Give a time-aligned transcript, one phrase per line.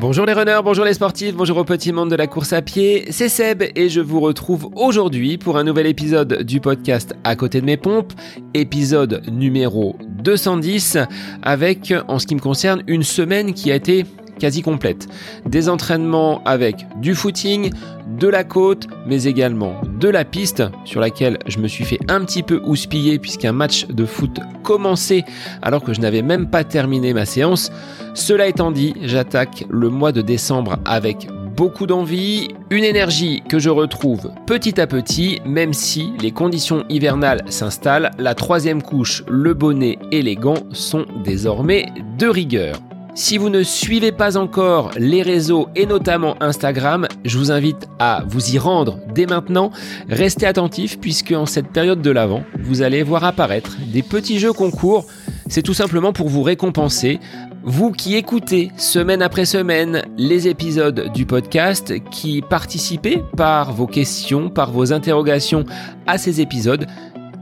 [0.00, 3.04] Bonjour les runners, bonjour les sportifs, bonjour au petit monde de la course à pied,
[3.10, 7.60] c'est Seb et je vous retrouve aujourd'hui pour un nouvel épisode du podcast À côté
[7.60, 8.14] de mes pompes,
[8.54, 10.96] épisode numéro 210
[11.42, 14.06] avec en ce qui me concerne une semaine qui a été
[14.40, 15.06] quasi complète.
[15.46, 17.70] Des entraînements avec du footing,
[18.18, 22.24] de la côte, mais également de la piste sur laquelle je me suis fait un
[22.24, 25.24] petit peu houspiller puisqu'un match de foot commençait
[25.62, 27.70] alors que je n'avais même pas terminé ma séance.
[28.14, 33.68] Cela étant dit, j'attaque le mois de décembre avec beaucoup d'envie, une énergie que je
[33.68, 39.98] retrouve petit à petit, même si les conditions hivernales s'installent, la troisième couche, le bonnet
[40.10, 41.86] et les gants sont désormais
[42.18, 42.80] de rigueur.
[43.22, 48.24] Si vous ne suivez pas encore les réseaux et notamment Instagram, je vous invite à
[48.26, 49.72] vous y rendre dès maintenant.
[50.08, 54.54] Restez attentifs puisque en cette période de l'avant, vous allez voir apparaître des petits jeux
[54.54, 55.04] concours.
[55.48, 57.20] C'est tout simplement pour vous récompenser.
[57.62, 64.48] Vous qui écoutez semaine après semaine les épisodes du podcast, qui participez par vos questions,
[64.48, 65.66] par vos interrogations
[66.06, 66.86] à ces épisodes,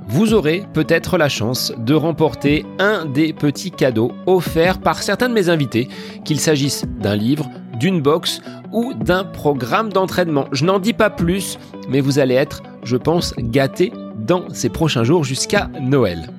[0.09, 5.35] vous aurez peut-être la chance de remporter un des petits cadeaux offerts par certains de
[5.35, 5.89] mes invités,
[6.25, 8.41] qu'il s'agisse d'un livre, d'une box
[8.73, 10.47] ou d'un programme d'entraînement.
[10.53, 15.05] Je n'en dis pas plus, mais vous allez être, je pense, gâtés dans ces prochains
[15.05, 16.31] jours jusqu'à Noël.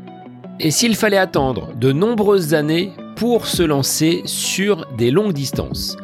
[0.59, 5.95] Et s'il fallait attendre de nombreuses années pour se lancer sur des longues distances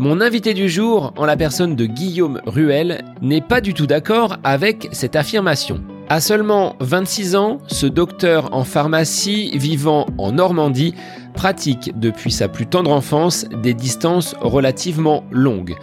[0.00, 4.38] mon invité du jour, en la personne de Guillaume Ruel, n'est pas du tout d'accord
[4.42, 5.80] avec cette affirmation.
[6.10, 10.94] À seulement 26 ans, ce docteur en pharmacie vivant en Normandie
[11.32, 15.74] pratique depuis sa plus tendre enfance des distances relativement longues.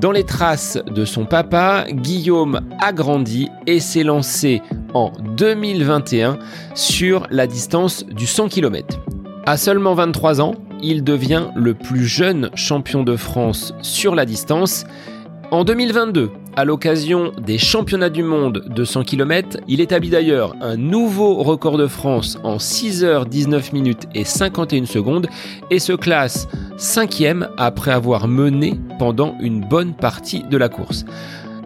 [0.00, 4.62] Dans les traces de son papa, Guillaume a grandi et s'est lancé
[4.94, 6.38] en 2021
[6.74, 8.98] sur la distance du 100 km.
[9.44, 14.84] À seulement 23 ans, il devient le plus jeune champion de France sur la distance.
[15.50, 20.76] En 2022, à l'occasion des championnats du monde de 100 km, il établit d'ailleurs un
[20.76, 25.28] nouveau record de France en 6 h 19 minutes et 51 secondes
[25.70, 26.48] et se classe
[26.78, 31.04] cinquième après avoir mené pendant une bonne partie de la course.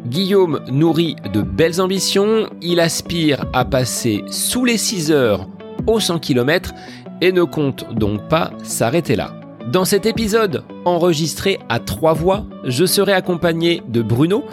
[0.06, 5.47] Guillaume nourrit de belles ambitions, il aspire à passer sous les 6 heures
[5.87, 6.72] au 100 km
[7.20, 9.34] et ne compte donc pas s'arrêter là.
[9.70, 14.44] Dans cet épisode enregistré à trois voix, je serai accompagné de Bruno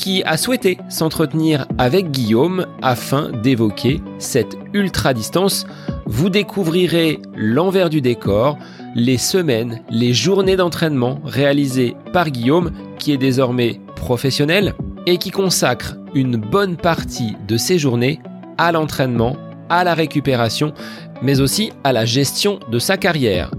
[0.00, 5.66] qui a souhaité s'entretenir avec Guillaume afin d'évoquer cette ultra distance.
[6.06, 8.56] Vous découvrirez l'envers du décor,
[8.94, 14.74] les semaines, les journées d'entraînement réalisées par Guillaume qui est désormais professionnel
[15.04, 18.20] et qui consacre une bonne partie de ses journées
[18.56, 19.36] à l'entraînement,
[19.68, 20.72] à la récupération,
[21.20, 23.50] mais aussi à la gestion de sa carrière.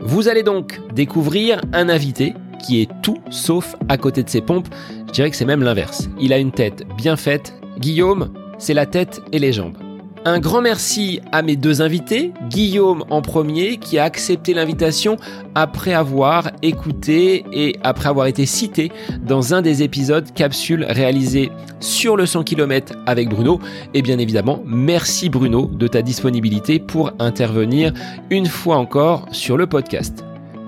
[0.00, 4.68] Vous allez donc découvrir un invité qui est tout sauf à côté de ses pompes.
[5.08, 6.08] Je dirais que c'est même l'inverse.
[6.20, 7.54] Il a une tête bien faite.
[7.78, 9.76] Guillaume, c'est la tête et les jambes.
[10.24, 15.16] Un grand merci à mes deux invités, Guillaume en premier, qui a accepté l'invitation
[15.56, 18.92] après avoir écouté et après avoir été cité
[19.26, 21.50] dans un des épisodes capsules réalisés
[21.80, 23.58] sur le 100 km avec Bruno.
[23.94, 27.92] Et bien évidemment, merci Bruno de ta disponibilité pour intervenir
[28.30, 30.24] une fois encore sur le podcast.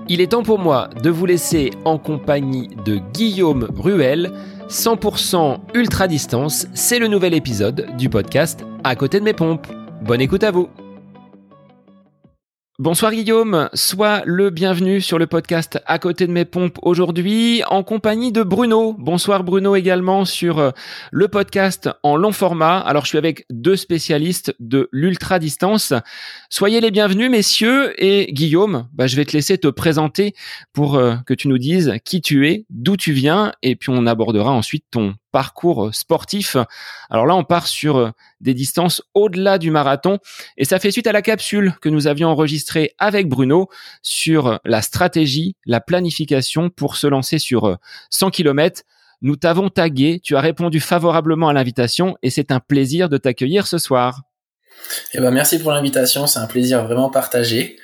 [0.07, 4.31] Il est temps pour moi de vous laisser en compagnie de Guillaume Ruel,
[4.69, 9.67] 100% ultra distance, c'est le nouvel épisode du podcast À côté de mes pompes.
[10.03, 10.69] Bonne écoute à vous.
[12.77, 17.83] Bonsoir Guillaume, sois le bienvenu sur le podcast À côté de mes pompes aujourd'hui en
[17.83, 18.93] compagnie de Bruno.
[18.99, 20.71] Bonsoir Bruno également sur euh,
[21.09, 22.79] le podcast en long format.
[22.79, 25.93] Alors je suis avec deux spécialistes de l'ultra distance.
[26.49, 30.33] Soyez les bienvenus messieurs et Guillaume, bah, je vais te laisser te présenter
[30.73, 34.05] pour euh, que tu nous dises qui tu es, d'où tu viens et puis on
[34.05, 36.55] abordera ensuite ton parcours sportif.
[37.09, 40.19] Alors là, on part sur euh, des distances au-delà du marathon
[40.55, 43.67] et ça fait suite à la capsule que nous avions enregistrée avec Bruno
[44.01, 47.77] sur la stratégie, la planification pour se lancer sur
[48.11, 48.83] 100 euh, km.
[49.21, 53.67] Nous t'avons tagué, tu as répondu favorablement à l'invitation et c'est un plaisir de t'accueillir
[53.67, 54.21] ce soir.
[55.13, 57.75] Eh ben merci pour l'invitation, c'est un plaisir vraiment partagé.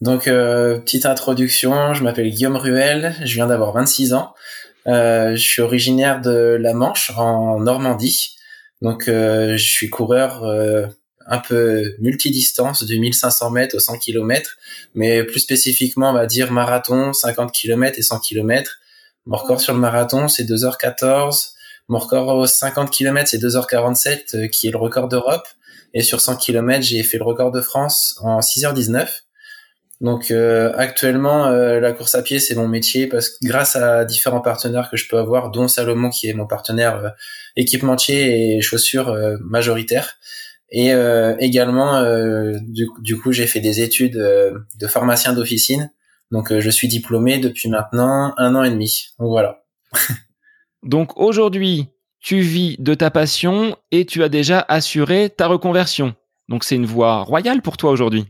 [0.00, 4.34] Donc euh, petite introduction, je m'appelle Guillaume Ruel, je viens d'avoir 26 ans.
[4.86, 8.36] Euh, je suis originaire de la Manche, en Normandie.
[8.82, 10.86] Donc, euh, je suis coureur euh,
[11.26, 14.56] un peu multidistance, de 1500 mètres au 100 km,
[14.94, 18.78] mais plus spécifiquement, on va dire marathon, 50 km et 100 km.
[19.26, 21.52] Mon record sur le marathon, c'est 2h14.
[21.88, 25.46] Mon record aux 50 km, c'est 2h47, qui est le record d'Europe.
[25.94, 29.08] Et sur 100 km, j'ai fait le record de France en 6h19.
[30.00, 34.04] Donc euh, actuellement, euh, la course à pied, c'est mon métier parce que grâce à
[34.04, 37.08] différents partenaires que je peux avoir, dont Salomon qui est mon partenaire euh,
[37.56, 40.18] équipementier et chaussures majoritaire.
[40.70, 40.90] Et
[41.38, 42.02] également,
[42.60, 45.90] du, du, coup, j'ai fait des études de pharmacien d'officine.
[46.32, 49.06] Donc je suis diplômé depuis maintenant un an et demi.
[49.18, 49.64] Donc voilà.
[50.82, 51.88] Donc aujourd'hui,
[52.20, 56.14] tu vis de ta passion et tu as déjà assuré ta reconversion.
[56.48, 58.26] Donc c'est une voie royale pour toi aujourd'hui.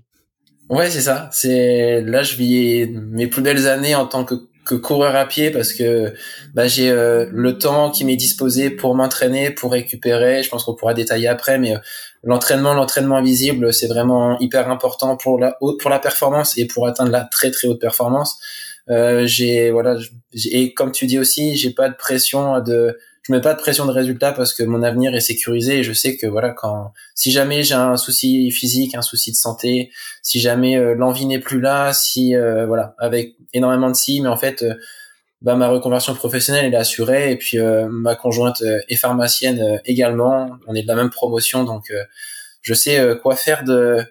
[0.69, 1.29] Ouais, c'est ça.
[1.33, 4.35] C'est là je vis mes plus belles années en tant que,
[4.65, 6.13] que coureur à pied parce que
[6.55, 10.43] bah, j'ai euh, le temps qui m'est disposé pour m'entraîner, pour récupérer.
[10.43, 11.79] Je pense qu'on pourra détailler après, mais euh,
[12.25, 17.12] l'entraînement, l'entraînement invisible, c'est vraiment hyper important pour la pour la performance et pour atteindre
[17.12, 18.39] la très très haute performance.
[18.91, 19.97] Euh, j'ai voilà,
[20.35, 23.87] et comme tu dis aussi, j'ai pas de pression de je mets pas de pression
[23.87, 27.32] de résultat parce que mon avenir est sécurisé et je sais que voilà quand si
[27.32, 29.90] jamais j'ai un souci physique, un souci de santé,
[30.23, 34.28] si jamais euh, l'envie n'est plus là, si euh, voilà avec énormément de si, mais
[34.28, 34.75] en fait euh,
[35.43, 37.58] bah, ma reconversion professionnelle elle est assurée et puis
[37.90, 41.93] ma conjointe est pharmacienne également, on est de la même promotion donc
[42.62, 44.02] je sais quoi faire de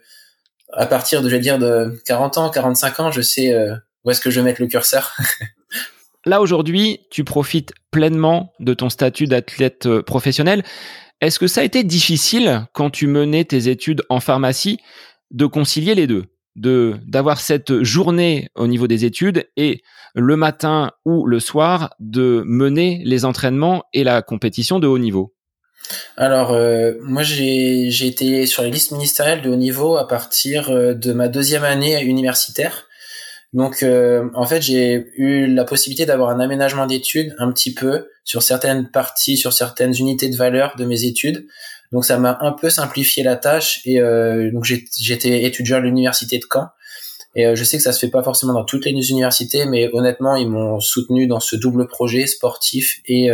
[0.73, 3.57] à partir de je vais dire de 40 ans, 45 ans, je sais
[4.03, 5.15] où est-ce que je vais mettre le curseur.
[6.25, 10.63] Là, aujourd'hui, tu profites pleinement de ton statut d'athlète euh, professionnel.
[11.21, 14.79] Est-ce que ça a été difficile quand tu menais tes études en pharmacie
[15.31, 16.25] de concilier les deux,
[16.55, 19.81] de d'avoir cette journée au niveau des études et
[20.15, 25.35] le matin ou le soir de mener les entraînements et la compétition de haut niveau?
[26.17, 30.93] Alors, euh, moi, j'ai été sur les listes ministérielles de haut niveau à partir euh,
[30.93, 32.84] de ma deuxième année universitaire.
[33.55, 38.09] Donc, euh, en fait, j'ai eu la possibilité d'avoir un aménagement d'études un petit peu
[38.25, 41.47] sur certaines parties, sur certaines unités de valeur de mes études.
[41.93, 43.79] Donc, ça m'a un peu simplifié la tâche.
[43.85, 46.67] Et euh, donc, j'étais étudiant à l'université de Caen.
[47.37, 49.89] Et euh, je sais que ça se fait pas forcément dans toutes les universités, mais
[49.93, 53.29] honnêtement, ils m'ont soutenu dans ce double projet sportif et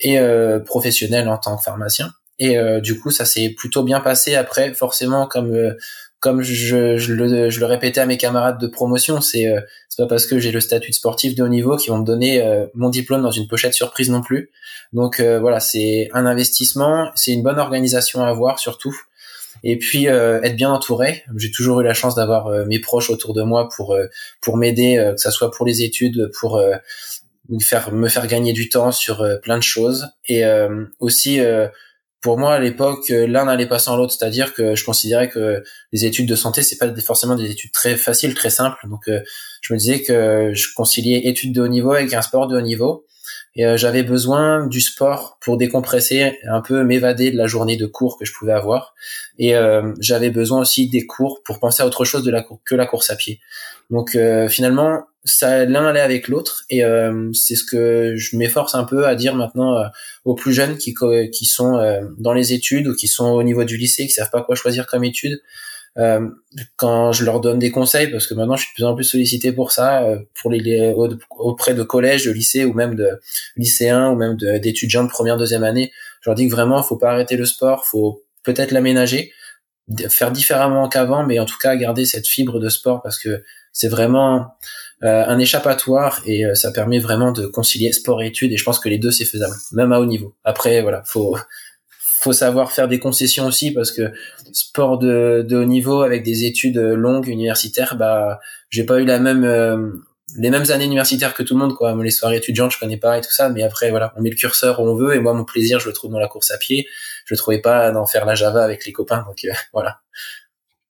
[0.00, 0.20] et
[0.64, 2.12] professionnel en tant que pharmacien.
[2.38, 4.36] Et du coup, ça s'est plutôt bien passé.
[4.36, 5.74] Après, forcément, comme
[6.20, 9.60] comme je, je, le, je, le, répétais à mes camarades de promotion, c'est euh,
[9.96, 12.40] pas parce que j'ai le statut de sportif de haut niveau qu'ils vont me donner
[12.40, 14.50] euh, mon diplôme dans une pochette surprise non plus.
[14.92, 18.96] Donc euh, voilà, c'est un investissement, c'est une bonne organisation à avoir surtout.
[19.64, 21.24] Et puis être bien entouré.
[21.36, 23.98] J'ai toujours eu la chance d'avoir mes proches autour de moi pour
[24.40, 26.62] pour m'aider, que ça soit pour les études, pour
[27.48, 30.44] me faire me faire gagner du temps sur plein de choses et
[31.00, 31.40] aussi
[32.20, 34.12] pour moi à l'époque euh, l'un n'allait pas sans l'autre.
[34.12, 35.62] C'est-à-dire que je considérais que
[35.92, 38.78] les études de santé c'est pas forcément des études très faciles très simples.
[38.88, 39.20] Donc euh,
[39.60, 42.62] je me disais que je conciliais études de haut niveau avec un sport de haut
[42.62, 43.04] niveau
[43.58, 47.84] et euh, j'avais besoin du sport pour décompresser un peu m'évader de la journée de
[47.84, 48.94] cours que je pouvais avoir.
[49.38, 49.54] Et
[50.00, 52.28] j'avais besoin aussi des cours pour penser à autre chose
[52.64, 53.38] que la course à pied.
[53.90, 54.16] Donc
[54.48, 59.06] finalement ça l'un allait avec l'autre et euh, c'est ce que je m'efforce un peu
[59.06, 59.86] à dire maintenant euh,
[60.24, 60.94] aux plus jeunes qui
[61.32, 64.30] qui sont euh, dans les études ou qui sont au niveau du lycée qui savent
[64.30, 65.40] pas quoi choisir comme études
[66.76, 69.04] quand je leur donne des conseils parce que maintenant je suis de plus en plus
[69.04, 70.06] sollicité pour ça
[70.40, 70.94] pour les,
[71.30, 73.20] auprès de collèges de lycées ou même de
[73.56, 75.90] lycéens ou même d'étudiants de, première deuxième année
[76.20, 79.32] je leur dis que vraiment faut pas arrêter le sport faut peut-être l'aménager
[80.08, 83.42] faire différemment qu'avant mais en tout cas garder cette fibre de sport parce que
[83.72, 84.54] c'est vraiment
[85.04, 88.64] euh, un échappatoire et euh, ça permet vraiment de concilier sport et études et je
[88.64, 90.34] pense que les deux c'est faisable même à haut niveau.
[90.42, 91.36] Après voilà faut
[92.20, 94.12] faut savoir faire des concessions aussi parce que
[94.52, 99.18] sport de, de haut niveau avec des études longues universitaires bah j'ai pas eu la
[99.18, 99.92] même euh,
[100.36, 101.96] les mêmes années universitaires que tout le monde quoi.
[102.02, 104.36] Les soirées étudiantes je connais pas et tout ça mais après voilà on met le
[104.36, 106.58] curseur où on veut et moi mon plaisir je le trouve dans la course à
[106.58, 106.86] pied.
[107.24, 110.00] Je le trouvais pas d'en faire la Java avec les copains donc voilà.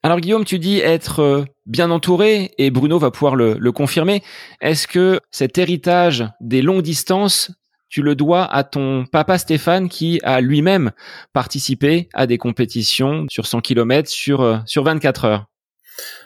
[0.05, 4.23] Alors Guillaume, tu dis être euh, bien entouré et Bruno va pouvoir le, confirmer.
[4.61, 7.51] Est-ce que cet héritage des longues distances,
[7.89, 10.93] tu le dois à ton papa Stéphane qui a lui-même
[11.33, 15.47] participé à des compétitions sur 100 km sur, euh, sur 24 heures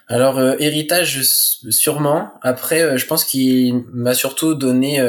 [0.09, 2.33] Alors euh, héritage sûrement.
[2.43, 5.01] Après, je pense qu'il m'a surtout donné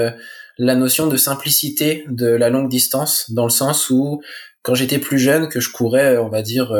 [0.58, 4.22] la notion de simplicité de la longue distance dans le sens où
[4.62, 6.74] quand j'étais plus jeune, que je courais, on va dire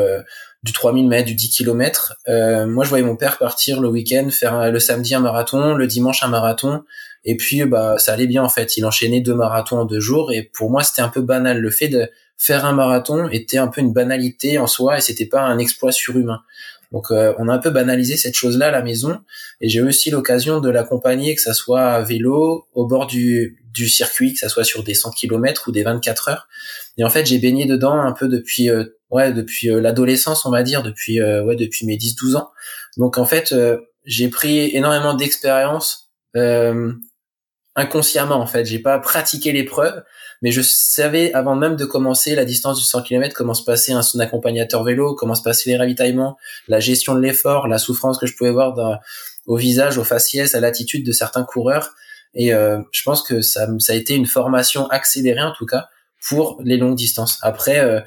[0.64, 2.14] du 3000 mètres, du 10 km.
[2.26, 5.86] Euh, moi, je voyais mon père partir le week-end, faire le samedi un marathon, le
[5.86, 6.82] dimanche un marathon,
[7.24, 8.76] et puis bah ça allait bien en fait.
[8.76, 11.60] Il enchaînait deux marathons en deux jours, et pour moi c'était un peu banal.
[11.60, 15.26] Le fait de faire un marathon était un peu une banalité en soi, et c'était
[15.26, 16.40] pas un exploit surhumain.
[16.92, 19.18] Donc euh, on a un peu banalisé cette chose-là à la maison,
[19.60, 23.88] et j'ai aussi l'occasion de l'accompagner, que ça soit à vélo, au bord du, du
[23.88, 26.48] circuit, que ça soit sur des 100 km ou des 24 heures.
[26.96, 30.50] Et en fait, j'ai baigné dedans un peu depuis euh, ouais, depuis euh, l'adolescence, on
[30.50, 32.50] va dire, depuis euh, ouais, depuis mes 10 12 ans.
[32.96, 33.54] Donc en fait,
[34.04, 36.92] j'ai pris énormément d'expérience euh,
[37.76, 38.64] inconsciemment en fait.
[38.64, 40.02] J'ai pas pratiqué l'épreuve,
[40.42, 43.92] mais je savais avant même de commencer la distance du 100 km comment se passait
[43.92, 46.36] un son accompagnateur vélo, comment se passaient les ravitaillements,
[46.68, 48.98] la gestion de l'effort, la souffrance que je pouvais voir dans,
[49.46, 51.94] au visage, au faciès, à l'attitude de certains coureurs.
[52.34, 55.88] Et euh, je pense que ça, ça a été une formation accélérée en tout cas
[56.26, 57.38] pour les longues distances.
[57.42, 58.00] Après, euh,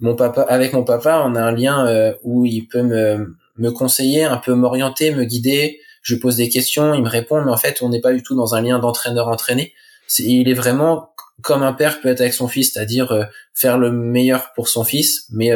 [0.00, 3.70] mon papa, avec mon papa, on a un lien euh, où il peut me, me
[3.70, 5.80] conseiller, un peu m'orienter, me guider.
[6.08, 8.34] Je pose des questions, il me répond, mais en fait, on n'est pas du tout
[8.34, 9.74] dans un lien d'entraîneur-entraîné.
[10.18, 11.10] il est vraiment
[11.42, 14.84] comme un père peut être avec son fils, c'est-à-dire euh, faire le meilleur pour son
[14.84, 15.52] fils, mais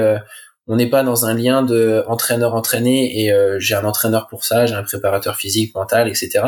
[0.69, 4.75] on n'est pas dans un lien de entraîneur-entraîné et j'ai un entraîneur pour ça, j'ai
[4.75, 6.45] un préparateur physique, mental, etc.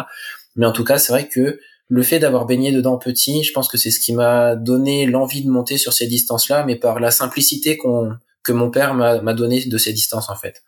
[0.54, 1.58] Mais en tout cas, c'est vrai que
[1.88, 5.42] le fait d'avoir baigné dedans petit, je pense que c'est ce qui m'a donné l'envie
[5.42, 9.64] de monter sur ces distances-là, mais par la simplicité qu'on que mon père m'a donné
[9.64, 10.62] de ces distances en fait.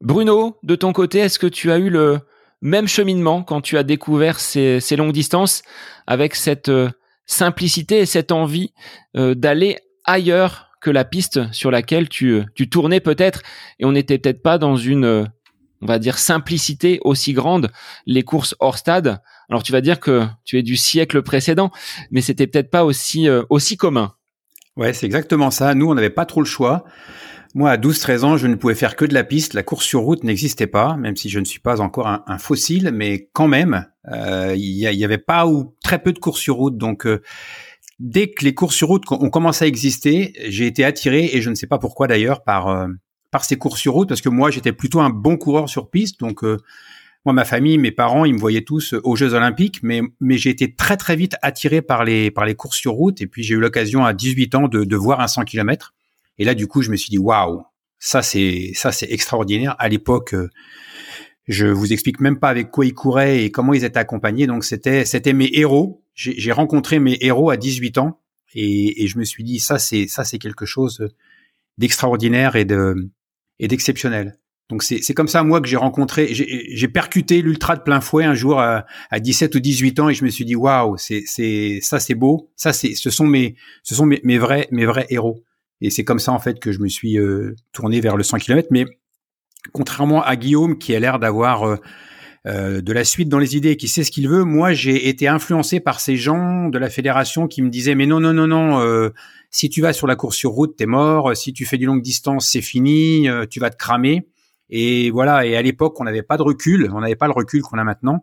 [0.00, 2.20] Bruno, de ton côté, est-ce que tu as eu le
[2.60, 5.62] même cheminement quand tu as découvert ces, ces longues distances
[6.06, 6.90] avec cette euh,
[7.26, 8.72] simplicité et cette envie
[9.16, 13.42] euh, d'aller ailleurs que la piste sur laquelle tu, tu tournais peut-être
[13.78, 15.28] et on n'était peut-être pas dans une
[15.80, 17.70] on va dire simplicité aussi grande
[18.06, 19.20] les courses hors stade?
[19.48, 21.70] Alors tu vas dire que tu es du siècle précédent,
[22.10, 24.14] mais c'était peut-être pas aussi euh, aussi commun.
[24.76, 25.74] Ouais, c'est exactement ça.
[25.74, 26.84] Nous, on n'avait pas trop le choix.
[27.58, 29.52] Moi, à 12-13 ans, je ne pouvais faire que de la piste.
[29.52, 32.92] La course sur route n'existait pas, même si je ne suis pas encore un, fossile,
[32.94, 36.78] mais quand même, euh, il y, avait pas ou très peu de courses sur route.
[36.78, 37.20] Donc, euh,
[37.98, 41.50] dès que les courses sur route ont commencé à exister, j'ai été attiré, et je
[41.50, 42.86] ne sais pas pourquoi d'ailleurs, par
[43.32, 46.20] par ces courses sur route, parce que moi, j'étais plutôt un bon coureur sur piste.
[46.20, 46.44] Donc,
[47.24, 50.50] moi, ma famille, mes parents, ils me voyaient tous aux Jeux Olympiques, mais, mais j'ai
[50.50, 53.20] été très très vite attiré par les, par les courses sur route.
[53.20, 55.92] Et puis j'ai eu l'occasion à 18 ans de, de voir un 100 km.
[56.38, 57.64] Et là, du coup, je me suis dit, waouh,
[57.98, 59.74] ça c'est ça c'est extraordinaire.
[59.78, 60.48] À l'époque, euh,
[61.46, 64.46] je vous explique même pas avec quoi ils couraient et comment ils étaient accompagnés.
[64.46, 66.02] Donc c'était c'était mes héros.
[66.14, 68.20] J'ai rencontré mes héros à 18 ans
[68.52, 71.08] et, et je me suis dit ça c'est ça c'est quelque chose
[71.78, 73.08] d'extraordinaire et de
[73.60, 74.38] et d'exceptionnel.
[74.68, 78.34] Donc c'est comme ça moi que j'ai rencontré, j'ai percuté l'ultra de plein fouet un
[78.34, 81.78] jour à, à, 17 ou 18 ans et je me suis dit waouh c'est c'est
[81.80, 85.42] ça c'est beau, ça c'est ce sont mes ce sont mes vrais mes vrais héros
[85.80, 88.38] et c'est comme ça en fait que je me suis euh, tourné vers le 100
[88.38, 88.68] km.
[88.70, 88.86] Mais
[89.72, 91.76] contrairement à Guillaume qui a l'air d'avoir euh,
[92.46, 95.28] euh, de la suite dans les idées qui sait ce qu'il veut, moi j'ai été
[95.28, 99.10] influencé par ces gens de la fédération qui me disaient mais non non non non
[99.50, 102.02] si tu vas sur la course sur route t'es mort, si tu fais du longue
[102.02, 104.26] distance c'est fini, tu vas te cramer.
[104.70, 107.62] Et voilà, et à l'époque, on n'avait pas de recul, on n'avait pas le recul
[107.62, 108.20] qu'on a maintenant.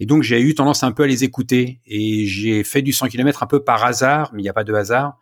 [0.00, 1.80] Et donc, j'ai eu tendance un peu à les écouter.
[1.86, 4.64] Et j'ai fait du 100 km un peu par hasard, mais il n'y a pas
[4.64, 5.18] de hasard.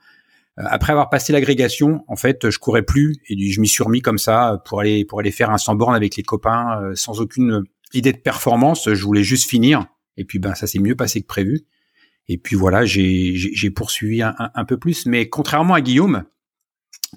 [0.58, 4.02] Euh, après avoir passé l'agrégation, en fait, je courais plus et je m'y suis remis
[4.02, 7.20] comme ça pour aller pour aller faire un 100 bornes avec les copains euh, sans
[7.20, 8.92] aucune idée de performance.
[8.92, 9.87] Je voulais juste finir.
[10.16, 11.66] Et puis, ben, ça s'est mieux passé que prévu.
[12.28, 15.04] Et puis voilà, j'ai poursuivi un, un, peu plus.
[15.06, 16.25] Mais contrairement à Guillaume,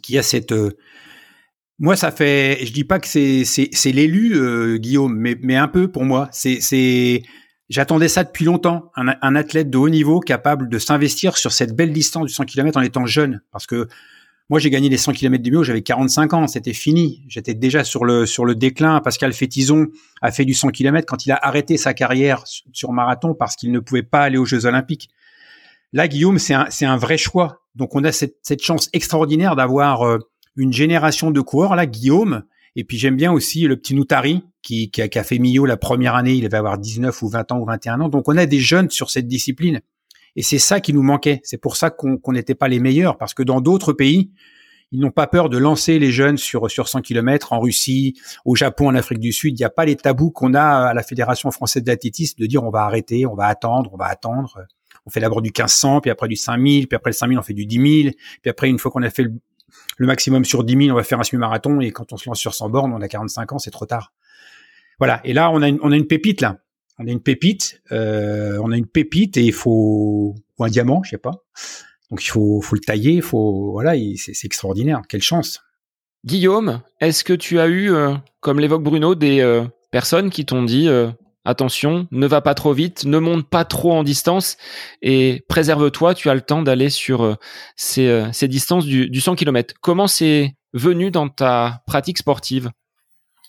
[0.02, 0.72] qui a cette euh,
[1.80, 2.66] moi, ça fait.
[2.66, 6.28] Je dis pas que c'est c'est l'élu euh, Guillaume, mais mais un peu pour moi.
[6.32, 7.22] C'est c'est.
[7.70, 8.92] J'attendais ça depuis longtemps.
[8.96, 12.78] Un, athlète de haut niveau capable de s'investir sur cette belle distance du 100 km
[12.78, 13.88] en étant jeune, parce que
[14.50, 17.26] moi j'ai gagné les 100 km du Méo, j'avais 45 ans, c'était fini.
[17.28, 19.02] J'étais déjà sur le sur le déclin.
[19.02, 19.88] Pascal Fétizon
[20.22, 23.74] a fait du 100 km quand il a arrêté sa carrière sur marathon parce qu'il
[23.74, 25.10] ne pouvait pas aller aux Jeux Olympiques.
[25.92, 27.64] Là, Guillaume, c'est un un vrai choix.
[27.76, 30.20] Donc on a cette cette chance extraordinaire d'avoir euh,
[30.58, 32.44] une génération de coureurs, là, Guillaume,
[32.78, 36.14] et puis j'aime bien aussi le petit Noutari, qui, qui, a, fait Millau la première
[36.14, 38.08] année, il va avoir 19 ou 20 ans ou 21 ans.
[38.08, 39.82] Donc on a des jeunes sur cette discipline.
[40.36, 41.42] Et c'est ça qui nous manquait.
[41.44, 44.32] C'est pour ça qu'on n'était pas les meilleurs, parce que dans d'autres pays,
[44.92, 48.14] ils n'ont pas peur de lancer les jeunes sur, sur 100 km en Russie,
[48.46, 49.58] au Japon, en Afrique du Sud.
[49.58, 52.64] Il n'y a pas les tabous qu'on a à la Fédération française d'athlétisme de dire
[52.64, 54.56] on va arrêter, on va attendre, on va attendre.
[55.08, 57.54] On fait d'abord du 1500, puis après du 5000, puis après le 5000, on fait
[57.54, 59.34] du 10 000, puis après, une fois qu'on a fait le,
[59.98, 62.40] le maximum sur 10 000, on va faire un semi-marathon, et quand on se lance
[62.40, 64.14] sur 100 bornes, on a 45 ans, c'est trop tard.
[65.00, 65.22] Voilà.
[65.24, 66.58] Et là, on a une, on a une pépite là.
[67.00, 67.82] On a une pépite.
[67.92, 71.44] Euh, on a une pépite et il faut ou un diamant, je sais pas.
[72.10, 73.14] Donc il faut, faut le tailler.
[73.14, 73.94] Il faut voilà.
[74.16, 75.02] C'est extraordinaire.
[75.08, 75.62] Quelle chance.
[76.26, 80.64] Guillaume, est-ce que tu as eu, euh, comme l'évoque Bruno, des euh, personnes qui t'ont
[80.64, 80.90] dit
[81.48, 84.58] attention, ne va pas trop vite, ne monte pas trop en distance
[85.02, 87.36] et préserve-toi, tu as le temps d'aller sur euh,
[87.98, 89.74] euh, ces, distances du, 100 km.
[89.82, 92.70] Comment c'est venu dans ta pratique sportive?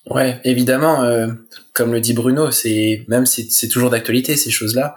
[0.07, 1.27] Ouais, évidemment, euh,
[1.75, 4.95] comme le dit Bruno, c'est même c'est toujours d'actualité ces choses-là.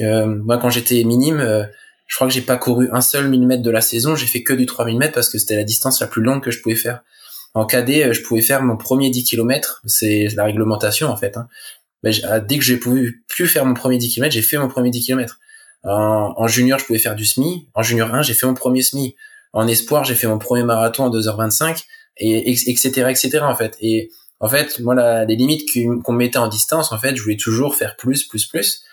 [0.00, 1.40] Moi, quand j'étais minime,
[2.06, 4.14] je crois que j'ai pas couru un seul millimètre de la saison.
[4.14, 6.50] J'ai fait que du 3000 mètres parce que c'était la distance la plus longue que
[6.50, 7.02] je pouvais faire.
[7.54, 9.80] En cadet, je pouvais faire mon premier 10 km.
[9.86, 11.38] C'est la réglementation en fait.
[11.38, 11.48] Hein.
[12.06, 14.90] Mais dès que j'ai pu plus faire mon premier 10 km, j'ai fait mon premier
[14.90, 15.40] 10 km.
[15.82, 17.68] En, junior, je pouvais faire du semi.
[17.74, 19.16] En junior 1, j'ai fait mon premier semi.
[19.52, 21.84] En espoir, j'ai fait mon premier marathon en 2h25
[22.18, 23.76] et etc etc en fait.
[23.80, 25.68] Et en fait, moi, la, les limites
[26.04, 28.84] qu'on mettait en distance, en fait, je voulais toujours faire plus, plus, plus.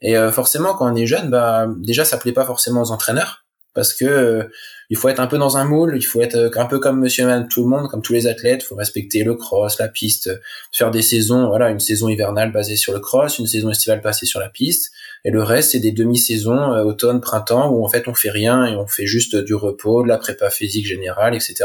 [0.00, 3.44] Et euh, forcément, quand on est jeune, bah déjà, ça plaît pas forcément aux entraîneurs
[3.74, 4.44] parce que euh,
[4.92, 7.00] il faut être un peu dans un moule, il faut être euh, un peu comme
[7.00, 9.88] Monsieur Man, tout le monde, comme tous les athlètes, il faut respecter le cross, la
[9.88, 10.30] piste,
[10.70, 14.26] faire des saisons, voilà, une saison hivernale basée sur le cross, une saison estivale basée
[14.26, 14.92] sur la piste,
[15.24, 18.76] et le reste c'est des demi-saisons automne, printemps où en fait on fait rien et
[18.76, 21.64] on fait juste du repos, de la prépa physique générale, etc.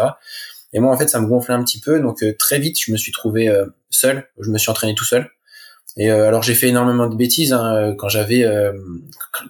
[0.74, 2.00] Et moi, en fait, ça me gonflait un petit peu.
[2.00, 4.28] Donc, euh, très vite, je me suis trouvé euh, seul.
[4.40, 5.30] Je me suis entraîné tout seul.
[5.98, 7.54] Et euh, alors, j'ai fait énormément de bêtises.
[7.54, 7.96] Hein.
[7.98, 8.46] Quand j'avais,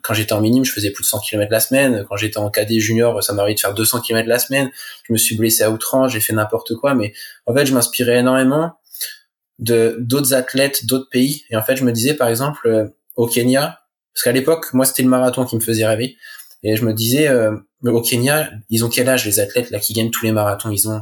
[0.01, 2.05] quand j'étais en minime, je faisais plus de 100 km la semaine.
[2.07, 4.71] Quand j'étais en cadet junior, ça m'arrivait de faire 200 km la semaine.
[5.03, 6.11] Je me suis blessé à outrance.
[6.11, 6.93] J'ai fait n'importe quoi.
[6.93, 7.13] Mais
[7.45, 8.73] en fait, je m'inspirais énormément
[9.59, 11.43] de d'autres athlètes, d'autres pays.
[11.49, 13.79] Et en fait, je me disais, par exemple, au Kenya,
[14.17, 16.17] parce qu'à l'époque, moi, c'était le marathon qui me faisait rêver.
[16.63, 19.93] Et je me disais, euh, au Kenya, ils ont quel âge les athlètes là qui
[19.93, 20.71] gagnent tous les marathons?
[20.71, 21.01] Ils ont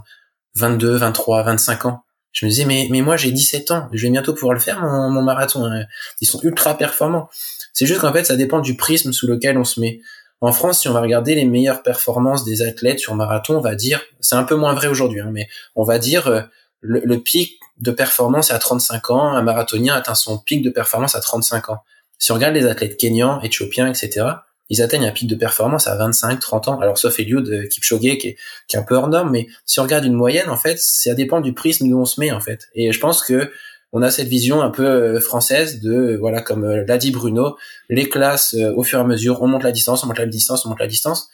[0.56, 2.05] 22, 23, 25 ans.
[2.36, 4.82] Je me disais, mais, mais moi j'ai 17 ans, je vais bientôt pouvoir le faire
[4.82, 5.66] mon, marathon.
[5.66, 5.86] Hein.
[6.20, 7.30] Ils sont ultra performants.
[7.72, 10.02] C'est juste qu'en fait, ça dépend du prisme sous lequel on se met.
[10.42, 13.76] En France, si on va regarder les meilleures performances des athlètes sur marathon, on va
[13.76, 16.42] dire, c'est un peu moins vrai aujourd'hui, hein, mais on va dire euh,
[16.82, 20.70] le, le, pic de performance est à 35 ans, un marathonien atteint son pic de
[20.70, 21.80] performance à 35 ans.
[22.20, 24.26] Si on regarde les athlètes kenyans, éthiopiens, etc.,
[24.70, 26.80] ils atteignent un pic de performance à 25, 30 ans.
[26.80, 29.80] Alors sauf Eliud de Kipchoge qui est, qui est un peu hors norme, mais si
[29.80, 32.40] on regarde une moyenne, en fait, ça dépend du prisme où on se met, en
[32.40, 32.68] fait.
[32.74, 33.52] Et je pense que
[33.98, 37.56] on a cette vision un peu euh, française de, voilà, comme euh, l'a dit Bruno,
[37.90, 40.26] les classes, euh, au fur et à mesure, on monte la distance, on monte la
[40.26, 41.30] distance, on monte la distance.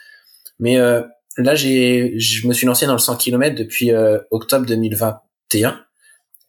[0.60, 3.92] Mais là, j'ai, je me suis lancé dans le 100 km depuis
[4.30, 5.82] octobre 2021.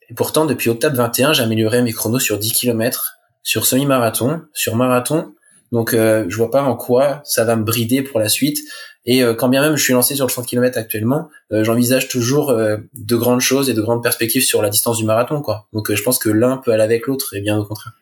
[0.07, 4.75] Et pourtant, depuis octobre 21, j'ai amélioré mes chronos sur 10 km, sur semi-marathon, sur
[4.75, 5.32] marathon,
[5.73, 8.59] donc euh, je vois pas en quoi ça va me brider pour la suite.
[9.05, 12.07] Et euh, quand bien même je suis lancé sur le 100 km actuellement, euh, j'envisage
[12.07, 15.41] toujours euh, de grandes choses et de grandes perspectives sur la distance du marathon.
[15.41, 15.67] quoi.
[15.73, 17.93] Donc je pense que l'un peut aller avec l'autre et bien au contraire.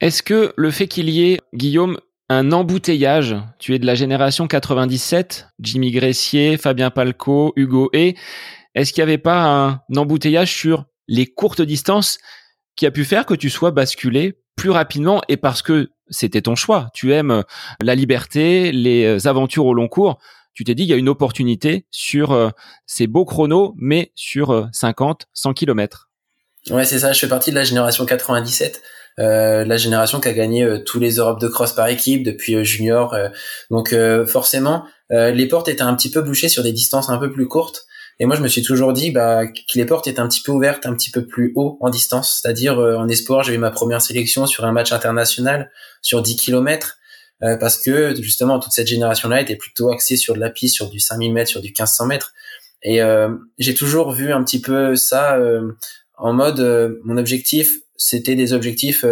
[0.00, 4.46] Est-ce que le fait qu'il y ait, Guillaume, un embouteillage, tu es de la génération
[4.46, 8.14] 97, Jimmy Gressier, Fabien Palco, Hugo et
[8.74, 12.18] est-ce qu'il n'y avait pas un embouteillage sur les courtes distances
[12.76, 16.54] qui a pu faire que tu sois basculé plus rapidement et parce que c'était ton
[16.54, 16.88] choix.
[16.94, 17.42] Tu aimes euh,
[17.80, 20.18] la liberté, les euh, aventures au long cours.
[20.54, 22.50] Tu t'es dit, il y a une opportunité sur euh,
[22.86, 26.10] ces beaux chronos, mais sur 50, 100 km.
[26.70, 27.12] Ouais, c'est ça.
[27.12, 28.82] Je fais partie de la génération 97.
[29.20, 33.16] Euh, la génération qui a gagné tous les Europes de cross par équipe depuis junior.
[33.70, 33.94] donc
[34.26, 37.87] forcément, les portes étaient un petit peu bouchées sur des distances un peu plus courtes.
[38.20, 40.52] Et moi, je me suis toujours dit bah, que les portes étaient un petit peu
[40.52, 42.40] ouvertes, un petit peu plus haut en distance.
[42.40, 45.70] C'est-à-dire, euh, en espoir, j'ai eu ma première sélection sur un match international
[46.02, 46.96] sur 10 km.
[47.44, 50.90] Euh, parce que justement, toute cette génération-là était plutôt axée sur de la piste, sur
[50.90, 52.32] du 5000 mètres, sur du 1500 mètres.
[52.82, 53.28] Et euh,
[53.58, 55.38] j'ai toujours vu un petit peu ça
[56.16, 59.04] en mode, mon objectif, c'était des objectifs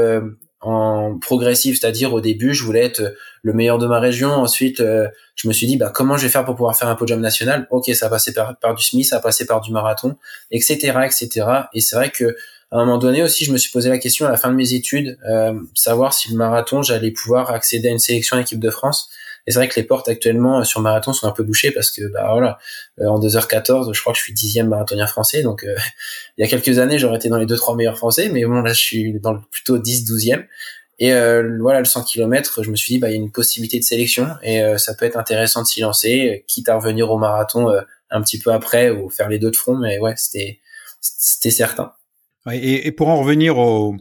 [0.61, 4.33] en progressif, c'est-à-dire au début, je voulais être le meilleur de ma région.
[4.33, 6.95] Ensuite, euh, je me suis dit, bah, comment je vais faire pour pouvoir faire un
[6.95, 7.66] podium national?
[7.71, 10.16] Ok, ça a passé par, par du SMI, ça a passé par du marathon,
[10.51, 11.47] etc., etc.
[11.75, 12.37] Et c'est vrai que
[12.73, 14.57] à un moment donné aussi, je me suis posé la question à la fin de
[14.57, 18.71] mes études, euh, savoir si le marathon, j'allais pouvoir accéder à une sélection équipe de
[18.71, 19.09] France.
[19.46, 21.90] Et c'est vrai que les portes actuellement euh, sur marathon sont un peu bouchées parce
[21.90, 22.59] que bah voilà,
[23.00, 25.42] euh, en 2h14, je crois que je suis dixième marathonien français.
[25.42, 25.76] Donc euh,
[26.38, 28.61] il y a quelques années, j'aurais été dans les deux trois meilleurs français, mais bon
[28.61, 30.44] là je suis dans le plutôt 10 12e.
[30.98, 31.12] Et
[31.61, 33.85] voilà, le 100 km, je me suis dit bah il y a une possibilité de
[33.85, 37.68] sélection et ça peut être intéressant de s'y lancer, quitte à revenir au marathon
[38.09, 40.59] un petit peu après ou faire les deux de front, mais ouais, c'était
[41.02, 41.92] c'était certain.
[42.50, 43.94] Et, et, pour en revenir au,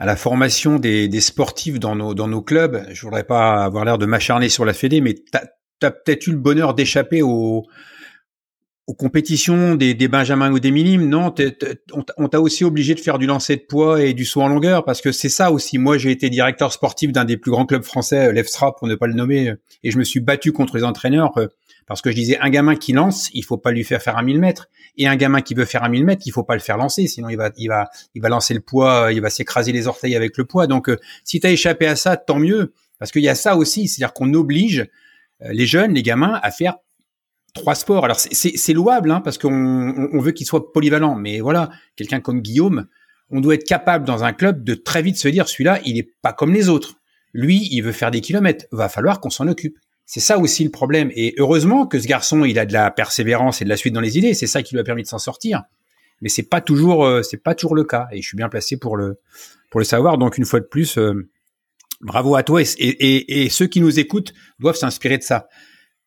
[0.00, 2.84] à la formation des, des, sportifs dans nos, dans nos clubs.
[2.90, 5.22] Je voudrais pas avoir l'air de m'acharner sur la Fédé, mais tu
[5.86, 7.66] as, peut-être eu le bonheur d'échapper aux,
[8.86, 11.06] aux compétitions des, des Benjamins ou des Minimes.
[11.06, 11.34] Non,
[12.16, 14.86] on t'a aussi obligé de faire du lancer de poids et du saut en longueur,
[14.86, 15.76] parce que c'est ça aussi.
[15.76, 19.06] Moi, j'ai été directeur sportif d'un des plus grands clubs français, l'EFSRA, pour ne pas
[19.06, 21.46] le nommer, et je me suis battu contre les entraîneurs euh,
[21.90, 24.22] parce que je disais, un gamin qui lance, il faut pas lui faire faire un
[24.22, 24.68] 1000 mètres.
[24.96, 27.08] Et un gamin qui veut faire un 1000 mètres, il faut pas le faire lancer,
[27.08, 30.14] sinon il va, il va, il va lancer le poids, il va s'écraser les orteils
[30.14, 30.68] avec le poids.
[30.68, 32.74] Donc, euh, si tu as échappé à ça, tant mieux.
[33.00, 34.86] Parce qu'il y a ça aussi, c'est-à-dire qu'on oblige
[35.42, 36.76] euh, les jeunes, les gamins, à faire
[37.54, 38.04] trois sports.
[38.04, 41.16] Alors c'est louable, hein, parce qu'on on veut qu'ils soient polyvalents.
[41.16, 42.86] Mais voilà, quelqu'un comme Guillaume,
[43.30, 46.08] on doit être capable dans un club de très vite se dire, celui-là, il est
[46.22, 47.00] pas comme les autres.
[47.32, 48.66] Lui, il veut faire des kilomètres.
[48.70, 49.76] Va falloir qu'on s'en occupe
[50.12, 51.12] c'est ça aussi le problème.
[51.14, 54.00] Et heureusement que ce garçon, il a de la persévérance et de la suite dans
[54.00, 54.34] les idées.
[54.34, 55.62] C'est ça qui lui a permis de s'en sortir.
[56.20, 58.08] Mais c'est pas toujours, euh, c'est pas toujours le cas.
[58.10, 59.20] Et je suis bien placé pour le,
[59.70, 60.18] pour le savoir.
[60.18, 61.28] Donc une fois de plus, euh,
[62.00, 62.60] bravo à toi.
[62.60, 65.46] Et, ceux qui nous écoutent doivent s'inspirer de ça.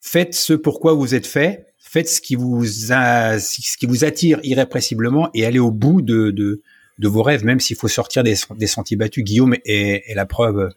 [0.01, 1.67] Faites ce pourquoi vous êtes fait.
[1.77, 6.61] Faites ce qui vous, ce qui vous attire irrépressiblement et allez au bout de, de,
[6.99, 9.23] de vos rêves, même s'il faut sortir des, des sentiers battus.
[9.23, 10.71] Guillaume est, est la preuve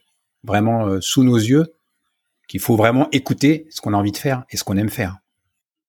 [0.44, 1.72] vraiment euh, sous nos yeux
[2.48, 5.16] qu'il faut vraiment écouter ce qu'on a envie de faire et ce qu'on aime faire.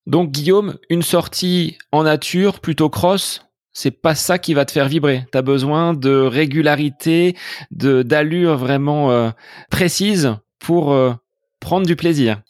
[0.05, 4.87] Donc Guillaume, une sortie en nature plutôt cross, c'est pas ça qui va te faire
[4.87, 5.25] vibrer.
[5.31, 7.35] Tu as besoin de régularité,
[7.71, 9.29] de d'allure vraiment euh,
[9.69, 11.13] précise pour euh,
[11.59, 12.41] prendre du plaisir.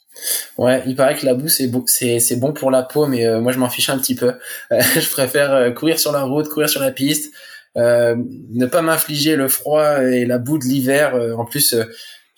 [0.56, 3.52] Ouais, il paraît que la boue c'est bon, c'est bon pour la peau, mais moi
[3.52, 4.34] je m'en fiche un petit peu.
[4.70, 7.32] je préfère courir sur la route, courir sur la piste,
[7.78, 8.16] euh,
[8.50, 11.14] ne pas m'infliger le froid et la boue de l'hiver.
[11.14, 11.84] Euh, en plus, euh,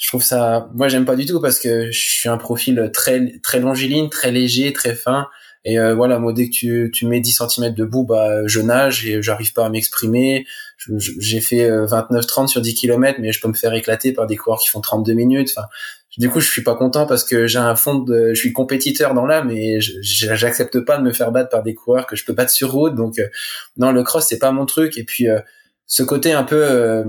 [0.01, 3.39] je trouve ça, moi j'aime pas du tout parce que je suis un profil très
[3.43, 5.27] très longiligne, très léger, très fin.
[5.67, 9.07] Et voilà, moi dès que tu, tu mets 10 cm de boue, bah je nage
[9.07, 10.47] et j'arrive pas à m'exprimer.
[10.89, 14.59] J'ai fait 29-30 sur 10 km, mais je peux me faire éclater par des coureurs
[14.59, 15.53] qui font 32 minutes.
[15.55, 15.67] Enfin,
[16.19, 19.15] du coup, je suis pas content parce que j'ai un fond de, je suis compétiteur
[19.15, 22.33] dans l'âme et j'accepte pas de me faire battre par des coureurs que je peux
[22.33, 22.97] battre sur route.
[22.97, 23.29] Donc, euh,
[23.77, 24.99] non, le cross c'est pas mon truc.
[24.99, 25.39] Et puis, euh,
[25.87, 27.05] ce côté un peu euh,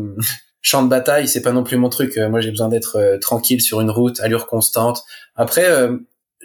[0.62, 2.18] champ de bataille, c'est pas non plus mon truc.
[2.18, 5.04] moi, j'ai besoin d'être tranquille sur une route, allure constante.
[5.36, 5.66] Après,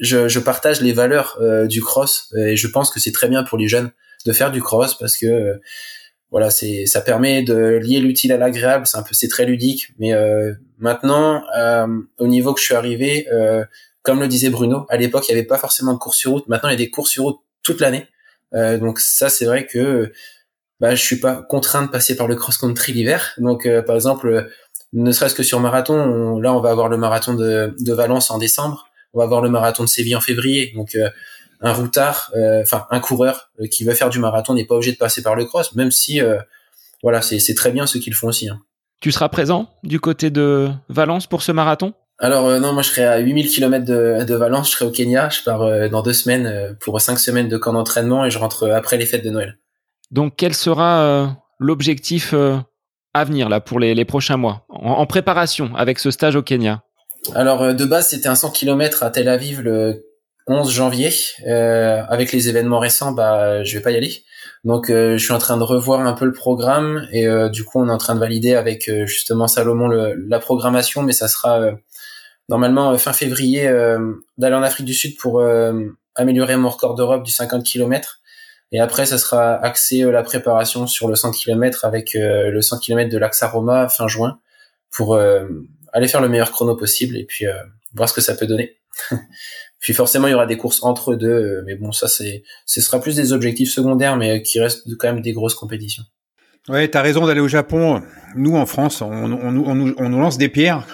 [0.00, 3.58] je, je, partage les valeurs du cross et je pense que c'est très bien pour
[3.58, 3.90] les jeunes
[4.24, 5.60] de faire du cross parce que
[6.30, 8.86] voilà, c'est ça permet de lier l'utile à l'agréable.
[8.86, 9.92] C'est un peu, c'est très ludique.
[9.98, 11.86] Mais euh, maintenant, euh,
[12.18, 13.64] au niveau que je suis arrivé, euh,
[14.02, 16.48] comme le disait Bruno, à l'époque, il n'y avait pas forcément de courses sur route.
[16.48, 18.06] Maintenant, il y a des courses sur route toute l'année.
[18.52, 20.12] donc ça, c'est vrai que
[20.80, 23.32] bah, je suis pas contraint de passer par le cross-country l'hiver.
[23.38, 24.48] Donc, par exemple,
[24.92, 28.38] ne serait-ce que sur marathon, là, on va avoir le marathon de, de Valence en
[28.38, 28.88] décembre.
[29.14, 30.72] On va avoir le marathon de Séville en février.
[30.74, 30.96] Donc
[31.60, 34.92] un routard, euh, enfin un coureur euh, qui veut faire du marathon n'est pas obligé
[34.92, 36.38] de passer par le cross, même si euh,
[37.02, 38.48] voilà, c'est très bien ceux qui le font aussi.
[38.48, 38.60] Hein.
[39.00, 41.92] Tu seras présent du côté de Valence pour ce marathon?
[42.18, 45.28] Alors non, moi je serai à 8000 km de, de Valence, je serai au Kenya,
[45.28, 48.96] je pars dans deux semaines pour cinq semaines de camp d'entraînement et je rentre après
[48.96, 49.58] les fêtes de Noël.
[50.10, 52.34] Donc quel sera l'objectif
[53.14, 54.66] à venir là pour les, prochains mois?
[54.68, 56.82] En, préparation avec ce stage au Kenya
[57.34, 60.06] Alors de base c'était un 100 km à Tel Aviv le
[60.46, 61.10] 11 janvier.
[61.46, 64.24] Euh, avec les événements récents, bah, je vais pas y aller.
[64.64, 67.64] Donc, euh, je suis en train de revoir un peu le programme et euh, du
[67.64, 71.60] coup, on est en train de valider avec justement Salomon la programmation, mais ça sera
[72.48, 73.64] normalement fin février
[74.38, 75.42] d'aller en Afrique du Sud pour
[76.14, 78.20] améliorer mon record d'Europe du 50 km.
[78.72, 83.10] Et après, ça sera axé la préparation sur le 100 km avec le 100 km
[83.10, 84.40] de l'Axaroma fin juin
[84.90, 87.46] pour aller faire le meilleur chrono possible et puis
[87.94, 88.76] voir ce que ça peut donner.
[89.78, 92.80] Puis forcément, il y aura des courses entre deux, euh, mais bon, ça c'est, ce
[92.80, 96.04] sera plus des objectifs secondaires, mais qui restent quand même des grosses compétitions.
[96.68, 98.02] Ouais, t'as raison d'aller au Japon.
[98.34, 100.84] Nous, en France, on, on, on, on, nous lance des pierres.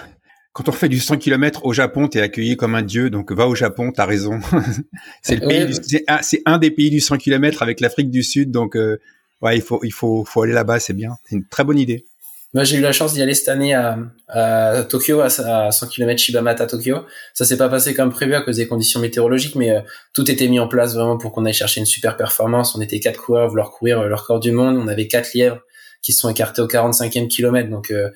[0.53, 3.47] Quand on fait du 100 km au Japon, t'es accueilli comme un dieu, donc va
[3.47, 4.39] au Japon, t'as raison.
[5.23, 8.51] c'est le pays, c'est un, un, des pays du 100 km avec l'Afrique du Sud,
[8.51, 8.99] donc euh,
[9.41, 11.17] ouais, il faut, il faut, faut aller là-bas, c'est bien.
[11.25, 12.05] C'est une très bonne idée.
[12.53, 16.21] Moi, j'ai eu la chance d'y aller cette année à, à Tokyo, à, 100 km
[16.21, 16.99] Shibamata Tokyo.
[17.33, 19.81] Ça s'est pas passé comme prévu à cause des conditions météorologiques, mais euh,
[20.13, 22.75] tout était mis en place vraiment pour qu'on aille chercher une super performance.
[22.75, 24.77] On était quatre coureurs à vouloir courir euh, leur corps du monde.
[24.77, 25.61] On avait quatre lièvres
[26.03, 27.71] qui sont écartés au 45e kilomètre.
[27.71, 28.11] Donc, euh,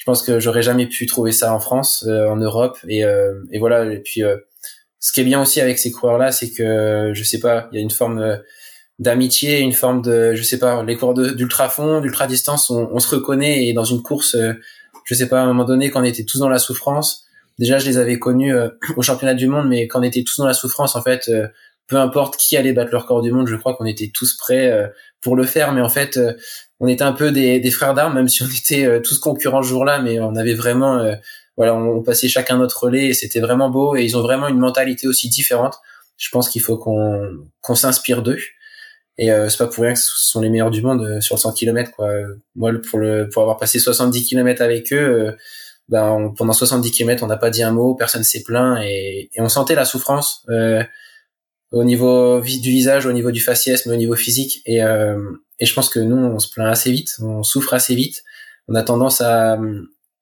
[0.00, 2.78] je pense que j'aurais jamais pu trouver ça en France, en Europe.
[2.88, 3.84] Et, et voilà.
[3.92, 4.22] Et puis,
[4.98, 7.78] ce qui est bien aussi avec ces coureurs-là, c'est que, je sais pas, il y
[7.78, 8.40] a une forme
[9.00, 13.14] d'amitié, une forme de, je sais pas, les cours d'ultra fond, d'ultra distance, on, se
[13.14, 14.52] reconnaît et dans une course, euh,
[15.04, 17.24] je sais pas, à un moment donné, quand on était tous dans la souffrance,
[17.58, 20.36] déjà je les avais connus euh, au championnat du monde, mais quand on était tous
[20.36, 21.48] dans la souffrance, en fait, euh,
[21.86, 24.70] peu importe qui allait battre leur corps du monde, je crois qu'on était tous prêts
[25.20, 26.20] pour le faire, mais en fait,
[26.80, 30.00] on était un peu des, frères d'armes, même si on était tous concurrents ce jour-là,
[30.00, 31.04] mais on avait vraiment,
[31.56, 35.06] voilà, on, passait chacun notre relais c'était vraiment beau et ils ont vraiment une mentalité
[35.06, 35.76] aussi différente.
[36.16, 38.38] Je pense qu'il faut qu'on s'inspire d'eux.
[39.18, 41.38] Et euh, c'est pas pour rien que ce sont les meilleurs du monde euh, sur
[41.38, 42.10] 100 km quoi.
[42.56, 45.32] Moi pour le avoir passé 70 km avec eux euh,
[45.90, 49.40] ben pendant 70 km on n'a pas dit un mot, personne s'est plaint et, et,
[49.42, 50.82] on sentait la souffrance euh,
[51.72, 55.74] au niveau du visage, au niveau du faciès, mais au niveau physique et et je
[55.74, 58.24] pense que nous on se plaint assez vite, on souffre assez vite,
[58.68, 59.58] on a tendance à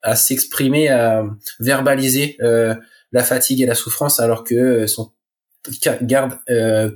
[0.02, 1.24] à s'exprimer, à
[1.60, 5.12] verbaliser la fatigue et la souffrance alors que sont
[6.02, 6.38] gardent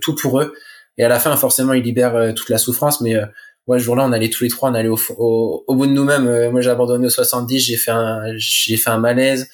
[0.01, 0.53] tout pour eux
[0.99, 3.01] et à la fin, forcément, il libère euh, toute la souffrance.
[3.01, 3.27] Mais euh,
[3.67, 4.99] ouais, ce jour-là, on allait tous les trois, on allait au,
[5.67, 6.27] au, bout de nous-mêmes.
[6.27, 9.49] Euh, moi, j'ai abandonné au 70, j'ai fait un, j'ai fait un malaise.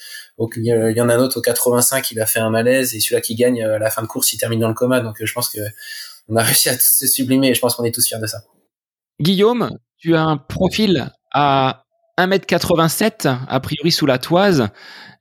[0.57, 3.21] Il y en a un autre au 85, il a fait un malaise et celui-là
[3.21, 5.01] qui gagne à la fin de course, il termine dans le coma.
[5.01, 5.61] Donc je pense que
[6.29, 8.27] on a réussi à tous se sublimer et je pense qu'on est tous fiers de
[8.27, 8.39] ça.
[9.21, 11.85] Guillaume, tu as un profil à
[12.19, 14.69] 1m87, a priori sous la toise.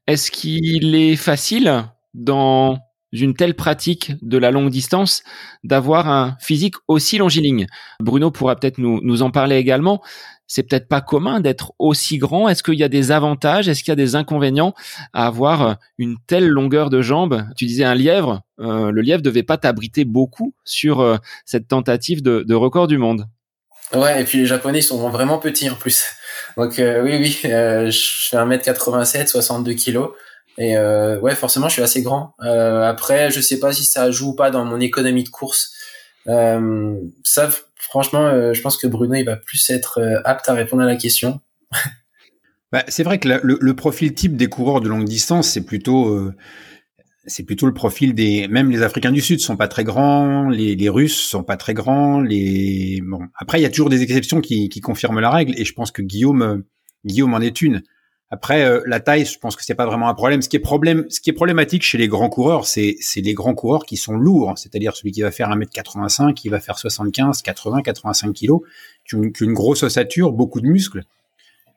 [0.05, 2.77] Est-ce qu'il est facile dans
[3.11, 5.23] une telle pratique de la longue distance
[5.63, 7.67] d'avoir un physique aussi longiligne
[7.99, 10.01] Bruno pourra peut-être nous, nous en parler également.
[10.49, 12.47] C'est peut-être pas commun d'être aussi grand.
[12.47, 13.67] Est-ce qu'il y a des avantages?
[13.67, 14.73] Est-ce qu'il y a des inconvénients
[15.11, 18.41] à avoir une telle longueur de jambes Tu disais un lièvre.
[18.59, 22.97] Euh, le lièvre devait pas t'abriter beaucoup sur euh, cette tentative de, de record du
[22.97, 23.25] monde.
[23.93, 26.05] Ouais, et puis les Japonais sont vraiment petits en plus.
[26.57, 30.11] Donc euh, oui, oui, euh, je fais 1m87, 62 kilos.
[30.57, 32.33] Et euh, ouais, forcément, je suis assez grand.
[32.39, 35.73] après, je sais pas si ça joue ou pas dans mon économie de course.
[36.25, 40.95] ça, franchement, je pense que Bruno, il va plus être apte à répondre à la
[40.95, 41.41] question.
[42.71, 46.31] bah, c'est vrai que le, le, profil type des coureurs de longue distance, c'est plutôt
[47.27, 50.75] c'est plutôt le profil des même les Africains du Sud sont pas très grands, les,
[50.75, 54.41] les Russes sont pas très grands, les bon après il y a toujours des exceptions
[54.41, 56.57] qui, qui confirment la règle et je pense que Guillaume euh,
[57.05, 57.83] Guillaume en est une.
[58.29, 60.41] Après euh, la taille, je pense que c'est pas vraiment un problème.
[60.41, 63.33] Ce qui est problème, ce qui est problématique chez les grands coureurs, c'est c'est les
[63.33, 67.41] grands coureurs qui sont lourds, c'est-à-dire celui qui va faire 1m85, qui va faire 75,
[67.41, 68.61] 80, 85 kilos,
[69.07, 71.03] qui ont une, grosse ossature, beaucoup de muscles.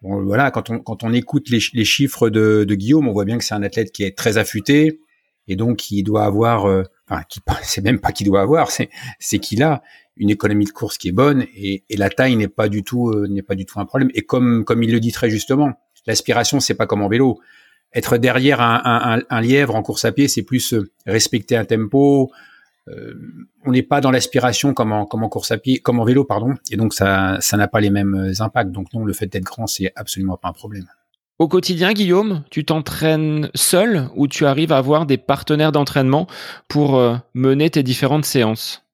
[0.03, 3.25] Bon, voilà, quand on quand on écoute les, les chiffres de, de Guillaume, on voit
[3.25, 4.99] bien que c'est un athlète qui est très affûté,
[5.47, 7.23] et donc il doit avoir, euh, enfin,
[7.63, 9.83] c'est même pas qu'il doit avoir, c'est c'est qu'il a
[10.17, 13.09] une économie de course qui est bonne et, et la taille n'est pas du tout
[13.09, 14.11] euh, n'est pas du tout un problème.
[14.15, 15.75] Et comme comme il le dit très justement,
[16.07, 17.41] l'aspiration c'est pas comme en vélo.
[17.93, 22.31] Être derrière un, lièvre en course à pied, c'est plus euh, respecter un tempo.
[23.67, 26.55] on n'est pas dans l'aspiration comme en, à pied, comme vélo, pardon.
[26.71, 28.71] Et donc ça ça n'a pas les mêmes impacts.
[28.71, 30.87] Donc non, le fait d'être grand, c'est absolument pas un problème.
[31.41, 36.27] Au quotidien, Guillaume, tu t'entraînes seul ou tu arrives à avoir des partenaires d'entraînement
[36.69, 38.85] pour euh, mener tes différentes séances?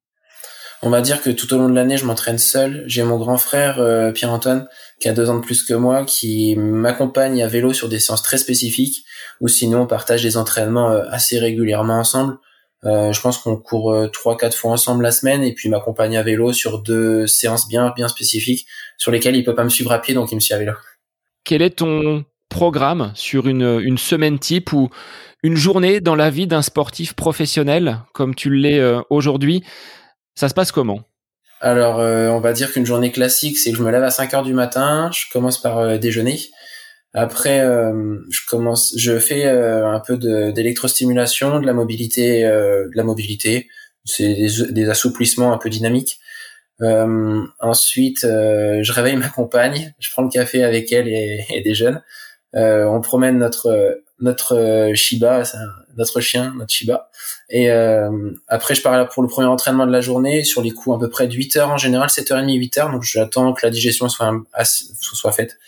[0.83, 2.85] On va dire que tout au long de l'année, je m'entraîne seul.
[2.87, 4.69] J'ai mon grand frère euh, Pierre-Antoine
[5.01, 8.23] qui a deux ans de plus que moi, qui m'accompagne à vélo sur des séances
[8.23, 9.05] très spécifiques,
[9.41, 12.39] ou sinon on partage des entraînements euh, assez régulièrement ensemble.
[12.85, 16.53] je pense qu'on court trois quatre fois ensemble la semaine et puis m'accompagne à vélo
[16.53, 20.15] sur deux séances bien bien spécifiques sur lesquelles il peut pas me suivre à pied
[20.15, 20.73] donc il me suit à vélo.
[21.47, 24.89] Quel est ton programme sur une, semaine type ou
[25.43, 29.63] une journée dans la vie d'un sportif professionnel comme tu l'es euh, aujourd'hui?
[30.37, 31.01] Ça se passe comment?
[31.61, 34.35] Alors, euh, on va dire qu'une journée classique, c'est que je me lève à 5
[34.35, 36.39] heures du matin, je commence par euh, déjeuner.
[37.15, 40.19] Après, je commence, je fais un peu
[40.53, 43.71] d'électrostimulation, de, la mobilité, de la mobilité.
[44.05, 44.35] C'est
[44.71, 46.21] des, assouplissements un peu dynamiques.
[46.79, 51.63] ensuite, je réveille ma compagne, je prends le café avec elle et, et.
[52.57, 55.43] Euh, on promène notre notre euh, Shiba,
[55.97, 57.11] notre chien, notre Shiba.
[57.49, 60.97] Et euh, après, je pars pour le premier entraînement de la journée sur les coups
[60.97, 62.91] à peu près de 8 heures en général, 7h30, 8 heures.
[62.91, 64.33] Donc j'attends que la digestion soit,
[64.65, 65.59] soit faite.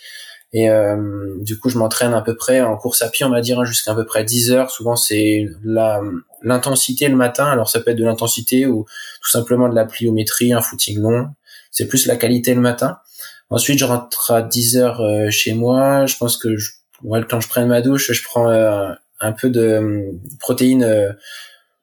[0.51, 3.39] Et euh, du coup, je m'entraîne à peu près en course à pied, on va
[3.41, 4.71] dire, jusqu'à à peu près 10 heures.
[4.71, 6.01] Souvent, c'est la
[6.41, 7.45] l'intensité le matin.
[7.45, 8.85] Alors, ça peut être de l'intensité ou
[9.21, 11.29] tout simplement de la pliométrie, un footing long.
[11.71, 12.97] C'est plus la qualité le matin.
[13.49, 16.05] Ensuite, je rentre à 10 heures euh, chez moi.
[16.05, 16.71] Je pense que je,
[17.03, 18.89] ouais, quand je prends ma douche, je prends euh,
[19.19, 21.15] un peu de euh, protéines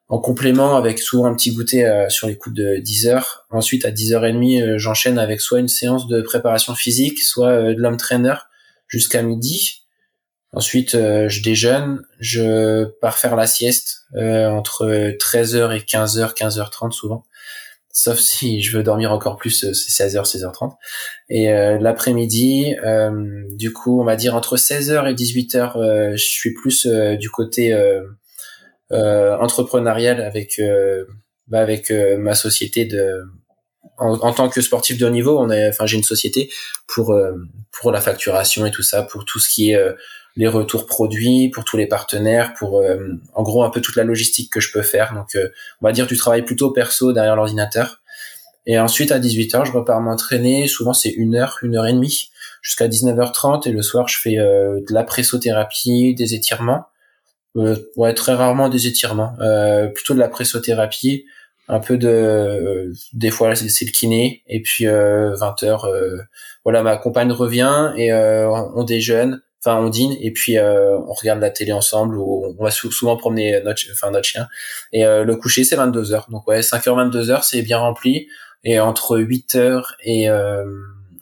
[0.09, 3.47] en complément avec souvent un petit goûter sur les coups de 10 heures.
[3.51, 8.35] Ensuite, à 10h30, j'enchaîne avec soit une séance de préparation physique, soit de l'homme trainer
[8.87, 9.83] jusqu'à midi.
[10.53, 17.25] Ensuite, je déjeune, je pars faire la sieste entre 13h et 15h, 15h30 souvent
[17.97, 20.75] sauf si je veux dormir encore plus, euh, c'est 16h, 16h30.
[21.31, 26.53] Et euh, l'après-midi, euh, du coup, on va dire entre 16h et 18h, je suis
[26.53, 27.75] plus du côté
[28.91, 30.61] entrepreneurial avec
[31.49, 33.23] bah, avec ma société de
[33.99, 36.51] en, tant que sportif de haut niveau, on est, enfin j'ai une société
[36.87, 37.17] pour
[37.73, 39.81] pour la facturation et tout ça, pour tout ce qui est
[40.37, 42.99] les retours produits, pour tous les partenaires, pour euh,
[43.35, 45.15] en gros un peu toute la logistique que je peux faire.
[45.15, 45.49] Donc euh,
[45.81, 48.03] on va dire du travail plutôt perso derrière l'ordinateur.
[48.67, 50.69] Et ensuite à 18h, je repars m'entraîner.
[50.69, 53.67] Souvent c'est une heure, une heure et demie, jusqu'à 19h30.
[53.67, 56.85] Et le soir, je fais euh, de la pressothérapie, des étirements.
[57.97, 59.37] Ouais, très rarement des étirements,
[59.95, 61.25] plutôt de la pressothérapie,
[61.69, 64.43] un peu de, des fois c'est le kiné.
[64.47, 66.27] Et puis 20h,
[66.65, 71.41] voilà, ma compagne revient et on déjeune enfin on dîne et puis euh, on regarde
[71.41, 74.49] la télé ensemble ou on va souvent promener notre enfin notre chien
[74.93, 78.29] et euh, le coucher c'est 22 h donc ouais 5h 22 h c'est bien rempli
[78.65, 80.65] et entre 8 h et euh,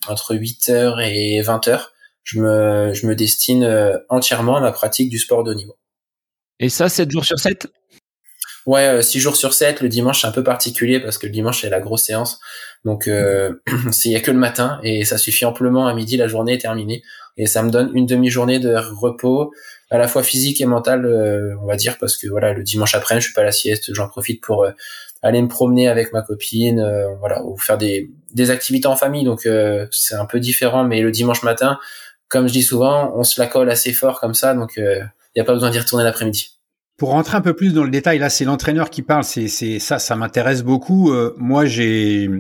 [0.09, 1.81] entre 8 h et 20 h
[2.23, 3.69] je me, je me destine
[4.09, 5.77] entièrement à ma pratique du sport de niveau.
[6.61, 7.67] Et ça, 7 jours sur 7
[8.67, 9.81] Ouais, 6 jours sur 7.
[9.83, 12.41] Le dimanche, c'est un peu particulier parce que le dimanche, c'est la grosse séance.
[12.85, 13.53] Donc, euh,
[14.05, 16.59] il y a que le matin et ça suffit amplement à midi, la journée est
[16.59, 17.03] terminée.
[17.37, 19.53] Et ça me donne une demi-journée de repos,
[19.91, 21.05] à la fois physique et mental,
[21.61, 23.93] on va dire, parce que voilà, le dimanche après, je suis pas à la sieste,
[23.93, 24.65] j'en profite pour
[25.21, 26.81] aller me promener avec ma copine,
[27.19, 29.25] voilà, ou faire des, des activités en famille.
[29.25, 29.49] Donc,
[29.91, 31.81] c'est un peu différent, mais le dimanche matin,
[32.29, 34.79] comme je dis souvent, on se la colle assez fort comme ça, donc
[35.37, 36.51] n'y a pas besoin d'y retourner l'après-midi.
[36.97, 39.25] Pour rentrer un peu plus dans le détail, là, c'est l'entraîneur qui parle.
[39.25, 41.13] C'est, c'est ça, ça m'intéresse beaucoup.
[41.13, 42.31] Euh, moi, j'ai,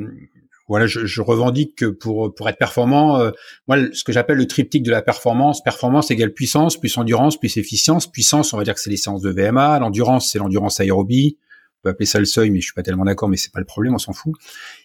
[0.69, 3.33] voilà, je, je, revendique que pour pour être performant, euh,
[3.67, 5.61] moi, ce que j'appelle le triptyque de la performance.
[5.63, 8.07] Performance égale puissance, plus endurance, plus efficience.
[8.07, 9.81] Puissance, on va dire que c'est les séances de VMA.
[9.81, 11.37] L'endurance, c'est l'endurance aérobie.
[11.81, 13.29] On peut appeler ça le seuil, mais je suis pas tellement d'accord.
[13.29, 14.35] Mais c'est pas le problème, on s'en fout.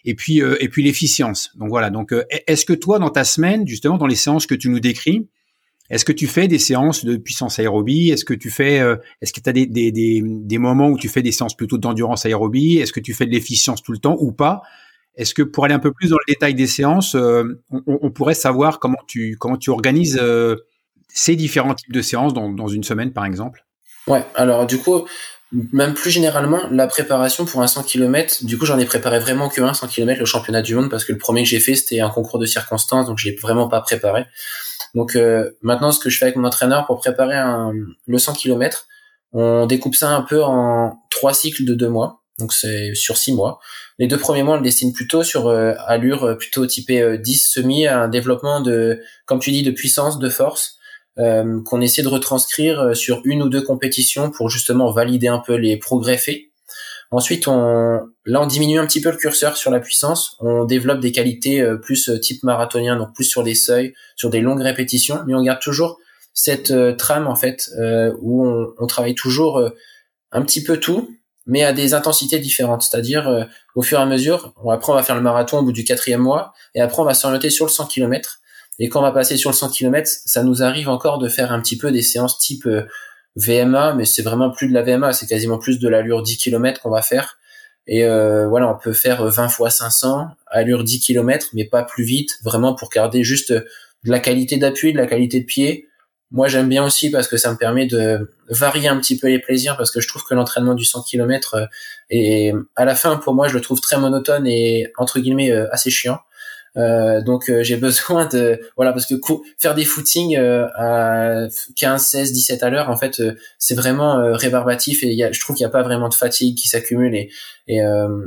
[0.04, 1.52] Et puis euh, et puis l'efficience.
[1.58, 1.92] Donc voilà.
[1.92, 2.12] Donc
[2.48, 5.28] est-ce que toi, dans ta semaine, justement, dans les séances que tu nous décris,
[5.90, 8.10] est-ce que tu fais des séances de puissance aérobie?
[8.10, 11.10] Est-ce que tu fais, euh, est-ce que tu as des, des, des, moments où tu
[11.10, 12.78] fais des séances plutôt d'endurance aérobie?
[12.78, 14.62] Est-ce que tu fais de l'efficience tout le temps ou pas?
[15.16, 18.12] Est-ce que pour aller un peu plus dans le détail des séances, euh, on, on,
[18.12, 20.56] pourrait savoir comment tu comment tu organises euh,
[21.10, 23.66] ces différents types de séances dans, dans une semaine, par exemple?
[24.08, 24.24] Ouais.
[24.36, 25.06] Alors du coup,
[25.52, 29.50] même plus généralement, la préparation pour un 100 km, du coup, j'en ai préparé vraiment
[29.50, 31.76] que un 100 km, le championnat du monde, parce que le premier que j'ai fait,
[31.76, 34.26] c'était un concours de circonstances, donc je l'ai vraiment pas préparé.
[34.96, 37.72] Donc euh, maintenant, ce que je fais avec mon entraîneur pour préparer un,
[38.08, 38.88] le 100 km,
[39.34, 42.24] on découpe ça un peu en trois cycles de deux mois.
[42.40, 43.60] Donc c'est sur six mois.
[43.98, 47.48] Les deux premiers mois, on le destine plutôt sur euh, allure euh, plutôt typée 10
[47.48, 50.76] semi, un développement de, comme tu dis, de puissance, de force,
[51.18, 55.76] qu'on essaie de retranscrire sur une ou deux compétitions pour justement valider un peu les
[55.76, 56.49] progrès faits.
[57.12, 60.38] Ensuite, on, là, on diminue un petit peu le curseur sur la puissance.
[60.40, 64.30] On développe des qualités euh, plus euh, type marathonien, donc plus sur des seuils, sur
[64.30, 65.98] des longues répétitions, mais on garde toujours
[66.34, 67.72] cette euh, trame en fait
[68.22, 69.62] où on, on, travaille toujours
[70.32, 71.10] un petit peu tout,
[71.48, 72.84] mais à des intensités différentes.
[72.84, 75.72] C'est-à-dire au fur et à mesure, on, après on va faire le marathon au bout
[75.72, 78.40] du quatrième mois, et après on va s'orienter sur le 100 km.
[78.78, 81.52] Et quand on va passer sur le 100 km, ça nous arrive encore de faire
[81.52, 82.68] un petit peu des séances type
[83.40, 86.82] VMA, mais c'est vraiment plus de la VMA, c'est quasiment plus de l'allure 10 km
[86.82, 87.38] qu'on va faire.
[87.88, 92.04] Et euh, voilà, on peut faire 20 fois 500, allure 10 km, mais pas plus
[92.04, 93.66] vite, vraiment pour garder juste de
[94.04, 95.88] la qualité d'appui, de la qualité de pied.
[96.32, 99.40] Moi, j'aime bien aussi parce que ça me permet de varier un petit peu les
[99.40, 101.66] plaisirs, parce que je trouve que l'entraînement du 100 km euh,
[102.12, 105.68] est, à la fin, pour moi, je le trouve très monotone et, entre guillemets, euh,
[105.72, 106.20] assez chiant.
[106.78, 109.16] Euh, donc euh, j'ai besoin de voilà parce que
[109.58, 113.22] faire des footings euh, à 15, 16, 17 à l'heure en fait
[113.58, 116.56] c'est vraiment rébarbatif et y a, je trouve qu'il n'y a pas vraiment de fatigue
[116.58, 117.32] qui s'accumule et,
[117.68, 117.80] et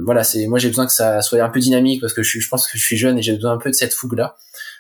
[0.05, 2.49] voilà c'est moi j'ai besoin que ça soit un peu dynamique parce que je, je
[2.49, 4.37] pense que je suis jeune et j'ai besoin un peu de cette fougue là.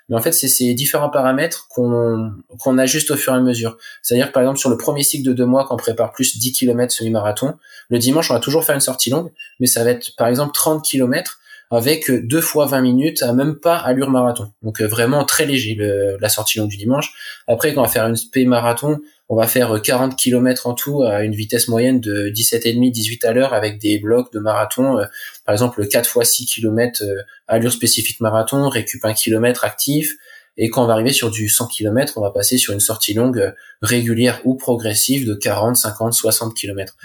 [0.08, 3.78] Mais en fait, c'est ces différents paramètres qu'on qu'on ajuste au fur et à mesure.
[4.02, 6.52] C'est-à-dire par exemple sur le premier cycle de deux mois, quand on prépare plus 10
[6.52, 7.54] km semi-marathon,
[7.88, 10.52] le dimanche on va toujours faire une sortie longue, mais ça va être par exemple
[10.54, 11.38] 30 km
[11.72, 14.52] avec deux fois 20 minutes à même pas allure marathon.
[14.62, 15.76] Donc euh, vraiment très léger
[16.20, 17.12] la sortie longue du dimanche.
[17.48, 21.02] Après quand on va faire une SP marathon, on va faire 40 km en tout
[21.02, 25.04] à une vitesse moyenne de 17,5 18 à l'heure avec des blocs de marathon euh,
[25.46, 27.02] par exemple 4 fois 6 km
[27.48, 30.16] allure spécifique marathon, récup 1 km actif
[30.56, 33.14] et quand on va arriver sur du 100 km, on va passer sur une sortie
[33.14, 36.96] longue euh, régulière ou progressive de 40, 50, 60 km.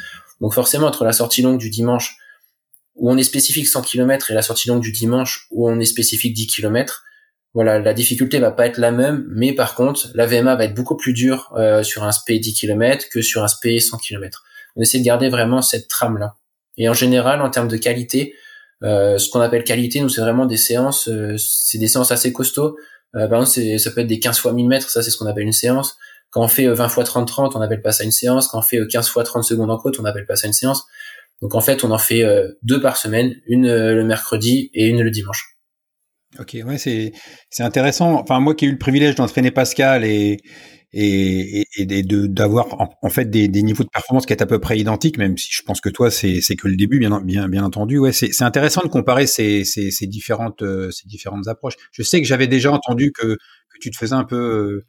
[0.41, 2.17] Donc forcément entre la sortie longue du dimanche
[2.97, 5.85] où on est spécifique 100 km et la sortie longue du dimanche où on est
[5.85, 7.03] spécifique 10 km,
[7.53, 10.75] voilà, la difficulté va pas être la même, mais par contre, la VMA va être
[10.75, 14.43] beaucoup plus dure euh, sur un SP 10 km que sur un SP 100 km.
[14.75, 16.35] On essaie de garder vraiment cette trame là.
[16.77, 18.35] Et en général, en termes de qualité,
[18.83, 22.31] euh, ce qu'on appelle qualité, nous c'est vraiment des séances, euh, c'est des séances assez
[22.31, 22.77] costauds.
[23.15, 25.53] Euh, ça peut être des 15 fois 1000 mètres, ça c'est ce qu'on appelle une
[25.53, 25.97] séance.
[26.29, 28.49] Quand on fait 20 fois 30-30, on appelle pas ça une séance.
[28.49, 30.85] Quand on fait 15 fois 30 secondes en côte, on appelle pas ça une séance.
[31.41, 34.87] Donc en fait, on en fait euh, deux par semaine, une euh, le mercredi et
[34.87, 35.57] une le dimanche.
[36.39, 37.13] Ok, ouais, c'est
[37.49, 38.19] c'est intéressant.
[38.19, 40.37] Enfin, moi qui ai eu le privilège d'entraîner Pascal et
[40.93, 42.67] et, et, d'avoir
[43.01, 45.61] en, fait des, niveaux de performance qui est à peu près identiques, même si je
[45.61, 47.97] pense que toi c'est c'est que le début, bien bien bien entendu.
[47.97, 51.75] Ouais, c'est c'est intéressant de comparer ces ces, ces différentes euh, ces différentes approches.
[51.91, 54.83] Je sais que j'avais déjà entendu que que tu te faisais un peu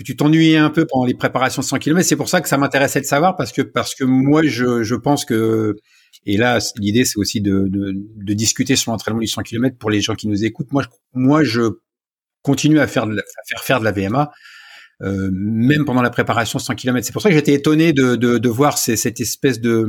[0.00, 2.08] que tu t'ennuyais un peu pendant les préparations de 100 km.
[2.08, 4.94] C'est pour ça que ça m'intéressait de savoir parce que parce que moi je, je
[4.94, 5.76] pense que
[6.24, 9.90] et là l'idée c'est aussi de, de, de, discuter sur l'entraînement du 100 km pour
[9.90, 10.72] les gens qui nous écoutent.
[10.72, 11.80] Moi je, moi je
[12.40, 14.30] continue à faire de à faire faire de la VMA
[15.02, 17.06] euh, même pendant la préparation 100 km.
[17.06, 19.84] C'est pour ça que j'étais étonné de, de, de voir cette espèce de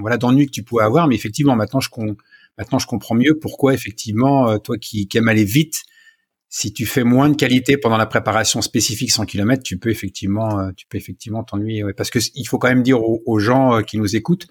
[0.00, 1.06] voilà d'ennui que tu pouvais avoir.
[1.06, 1.88] Mais effectivement maintenant je
[2.58, 5.84] maintenant je comprends mieux pourquoi effectivement euh, toi qui, qui aimes aller vite
[6.54, 10.60] si tu fais moins de qualité pendant la préparation spécifique 100 km, tu peux effectivement,
[10.60, 11.82] euh, tu peux effectivement t'ennuyer.
[11.96, 14.46] parce que il faut quand même dire aux, gens euh, qui nous écoutent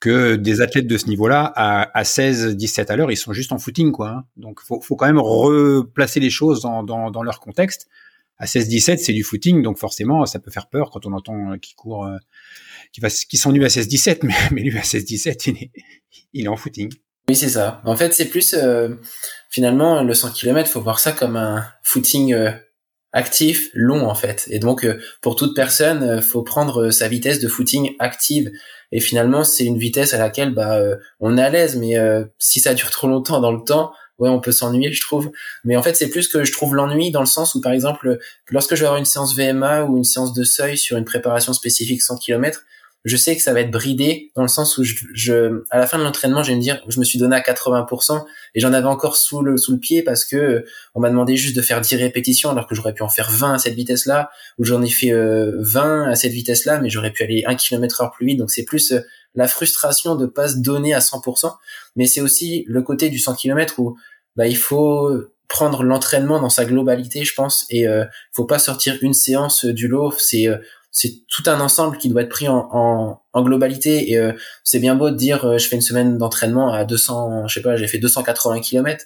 [0.00, 3.52] que des athlètes de ce niveau-là, à, à 16, 17 à l'heure, ils sont juste
[3.52, 4.08] en footing, quoi.
[4.10, 4.24] Hein.
[4.36, 7.86] Donc, faut, faut quand même replacer les choses dans, dans, leur contexte.
[8.38, 11.56] À 16, 17, c'est du footing, donc forcément, ça peut faire peur quand on entend
[11.58, 12.10] qui court,
[12.90, 15.70] qui va, qui s'ennuie à 16, 17, mais, lui à 16, 17, il est,
[16.32, 16.92] il est en footing.
[17.28, 17.82] Oui, c'est ça.
[17.84, 18.88] En fait, c'est plus euh,
[19.50, 22.50] finalement le 100 km, faut voir ça comme un footing euh,
[23.12, 24.46] actif, long en fait.
[24.50, 28.50] Et donc euh, pour toute personne, faut prendre sa vitesse de footing active.
[28.92, 30.80] Et finalement, c'est une vitesse à laquelle bah
[31.20, 31.96] on est à l'aise, mais
[32.38, 35.30] si ça dure trop longtemps dans le temps, ouais, on peut s'ennuyer, je trouve.
[35.64, 38.18] Mais en fait, c'est plus que je trouve l'ennui dans le sens où, par exemple,
[38.48, 41.52] lorsque je vais avoir une séance VMA ou une séance de seuil sur une préparation
[41.52, 42.62] spécifique 100 km,
[43.04, 45.86] je sais que ça va être bridé dans le sens où je, je à la
[45.86, 48.24] fin de l'entraînement, je vais me dire, je me suis donné à 80%
[48.54, 51.36] et j'en avais encore sous le sous le pied parce que euh, on m'a demandé
[51.36, 54.30] juste de faire 10 répétitions alors que j'aurais pu en faire 20 à cette vitesse-là
[54.58, 58.02] ou j'en ai fait 20 euh, à cette vitesse-là mais j'aurais pu aller 1 km
[58.02, 58.38] heure plus vite.
[58.38, 59.00] Donc c'est plus euh,
[59.34, 61.54] la frustration de pas se donner à 100%,
[61.96, 63.96] mais c'est aussi le côté du 100 km où
[64.34, 65.10] bah il faut
[65.48, 69.88] prendre l'entraînement dans sa globalité, je pense, et euh, faut pas sortir une séance du
[69.88, 70.12] lot.
[70.18, 70.46] C'est
[70.90, 74.10] c'est tout un ensemble qui doit être pris en, en, en globalité.
[74.10, 74.32] Et euh,
[74.64, 77.62] c'est bien beau de dire euh, je fais une semaine d'entraînement à 200 je sais
[77.62, 79.04] pas j'ai fait 280 km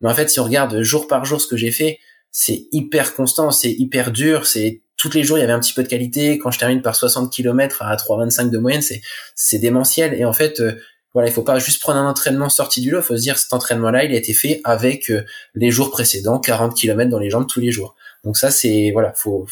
[0.00, 1.98] mais en fait si on regarde jour par jour ce que j'ai fait
[2.30, 5.74] c'est hyper constant c'est hyper dur c'est tous les jours il y avait un petit
[5.74, 6.38] peu de qualité.
[6.38, 9.02] Quand je termine par 60 km à 3,25 de moyenne c'est
[9.34, 10.14] c'est démentiel.
[10.14, 10.72] Et en fait euh,
[11.12, 13.02] voilà il faut pas juste prendre un entraînement sorti du lot.
[13.02, 15.12] Faut se dire cet entraînement là il a été fait avec
[15.54, 17.94] les jours précédents 40 km dans les jambes tous les jours.
[18.24, 19.46] Donc ça c'est voilà faut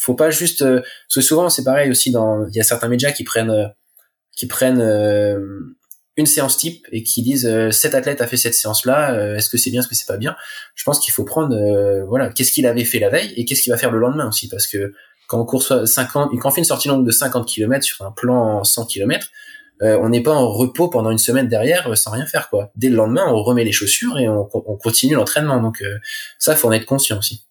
[0.00, 2.88] faut pas juste euh, parce que souvent c'est pareil aussi dans il y a certains
[2.88, 3.66] médias qui prennent euh,
[4.34, 5.38] qui prennent euh,
[6.16, 9.56] une séance type et qui disent cet athlète a fait cette séance là est-ce que
[9.56, 10.36] c'est bien est-ce que c'est pas bien?
[10.74, 11.56] Je pense qu'il faut prendre
[12.08, 14.48] voilà qu'est-ce qu'il avait fait la veille et qu'est-ce qu'il va faire le lendemain aussi
[14.48, 14.92] parce que
[15.28, 18.10] quand on court 50 quand on fait une sortie longue de 50 km sur un
[18.10, 19.28] plan 100 km
[19.80, 22.70] on n'est pas en repos pendant une semaine derrière sans rien faire quoi.
[22.76, 25.62] Dès le lendemain on remet les chaussures et on, on continue l'entraînement.
[25.62, 25.82] Donc
[26.38, 27.46] ça faut en être conscient aussi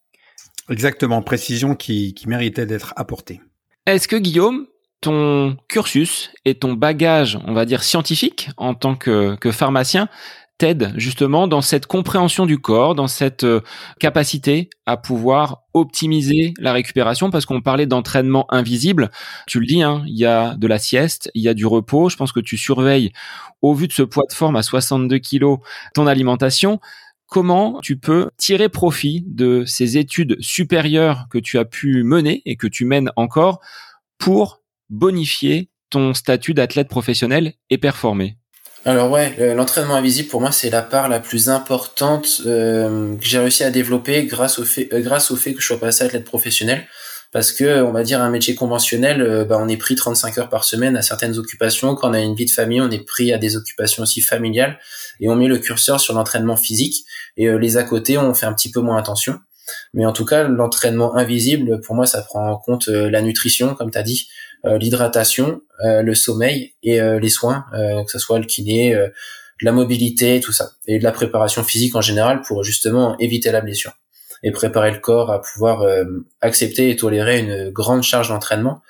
[0.70, 3.42] Exactement, précision qui, méritait d'être apportée.
[3.86, 4.68] Est-ce que Guillaume,
[5.02, 10.10] ton cursus et ton bagage, on va dire scientifique en tant que, que pharmacien,
[10.60, 13.62] t'aident justement dans cette compréhension du corps, dans cette euh,
[14.00, 17.32] capacité à pouvoir optimiser la récupération?
[17.32, 19.10] Parce qu'on parlait d'entraînement invisible.
[19.48, 22.10] Tu le dis, hein, il y a de la sieste, il y a du repos.
[22.10, 23.12] Je pense que tu surveilles
[23.62, 25.60] au vu de ce poids de forme à 62 kilos
[25.96, 26.80] ton alimentation
[27.30, 32.56] comment tu peux tirer profit de ces études supérieures que tu as pu mener et
[32.56, 33.62] que tu mènes encore
[34.18, 38.38] pour bonifier ton statut d'athlète professionnel et performer?
[38.86, 43.38] Alors ouais, l'entraînement invisible pour moi c'est la part la plus importante euh, que j'ai
[43.38, 46.24] réussi à développer grâce au fait euh, grâce au fait que je sois passé athlète
[46.24, 46.88] professionnel
[47.32, 50.50] parce que on va dire un métier conventionnel euh, bah, on est pris 35 heures
[50.50, 51.96] par semaine à certaines occupations.
[51.96, 54.80] Quand on a une vie de famille on est pris à des occupations aussi familiales
[55.20, 57.06] et on met le curseur sur l'entraînement physique
[57.38, 59.40] et euh, les à côté on fait un petit peu moins attention.
[59.94, 63.76] Mais en tout cas l'entraînement invisible pour moi ça prend en compte euh, la nutrition
[63.76, 64.28] comme tu as dit
[64.66, 68.94] l'hydratation le sommeil et les soins que ce soit le kiné
[69.62, 73.62] la mobilité tout ça et de la préparation physique en général pour justement éviter la
[73.62, 73.94] blessure
[74.44, 76.06] et préparer le corps à pouvoir euh,
[76.42, 78.82] accepter et tolérer une grande charge d'entraînement.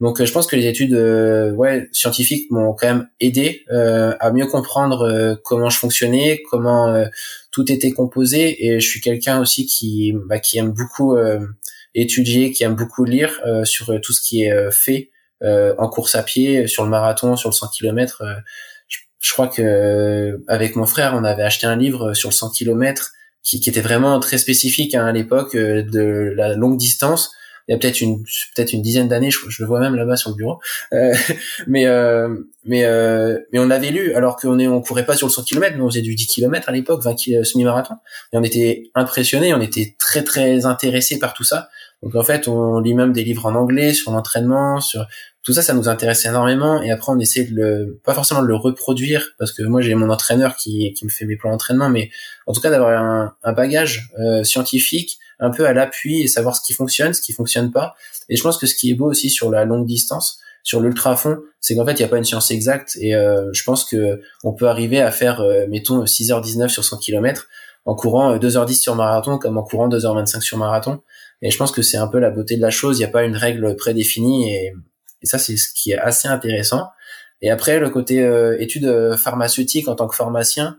[0.00, 4.30] Donc euh, je pense que les études euh, ouais, scientifiques m'ont quand même aidé à
[4.30, 7.04] mieux comprendre comment je fonctionnais, comment
[7.50, 11.16] tout était composé et je suis quelqu'un aussi qui bah, qui aime beaucoup
[11.94, 15.10] étudier, qui aime beaucoup lire sur tout ce qui est fait
[15.42, 18.22] en course à pied, sur le marathon, sur le 100 km.
[18.86, 22.50] Je, je, crois que avec mon frère, on avait acheté un livre sur le 100
[22.50, 27.32] km qui, qui était vraiment très spécifique hein, à l'époque euh, de la longue distance.
[27.68, 30.16] Il y a peut-être une peut-être une dizaine d'années je, je, le vois même là-bas
[30.16, 30.58] sur le bureau.
[30.94, 31.14] Euh,
[31.66, 32.34] mais euh,
[32.64, 35.44] mais euh, mais on avait lu alors qu'on est on courait pas sur le 100
[35.44, 37.94] km mais on faisait du 10 km à l'époque 20 semi-marathon.
[38.32, 41.68] Et on était impressionné on était très très intéressé par tout ça.
[42.02, 45.06] Donc en fait on lit même des livres en anglais sur l'entraînement sur
[45.48, 46.82] tout ça, ça nous intéresse énormément.
[46.82, 49.94] Et après, on essaie de le, pas forcément de le reproduire, parce que moi, j'ai
[49.94, 52.10] mon entraîneur qui, qui me fait mes plans d'entraînement, mais
[52.46, 56.54] en tout cas, d'avoir un, un, bagage euh, scientifique un peu à l'appui et savoir
[56.54, 57.94] ce qui fonctionne, ce qui fonctionne pas.
[58.28, 61.16] Et je pense que ce qui est beau aussi sur la longue distance, sur l'ultra
[61.16, 62.98] fond, c'est qu'en fait, il n'y a pas une science exacte.
[63.00, 66.98] Et euh, je pense que on peut arriver à faire, euh, mettons, 6h19 sur 100
[66.98, 67.48] km
[67.86, 71.00] en courant 2h10 sur marathon comme en courant 2h25 sur marathon.
[71.40, 72.98] Et je pense que c'est un peu la beauté de la chose.
[72.98, 74.74] Il n'y a pas une règle prédéfinie et,
[75.22, 76.88] et ça, c'est ce qui est assez intéressant.
[77.40, 80.76] Et après, le côté euh, études euh, pharmaceutiques en tant que pharmacien,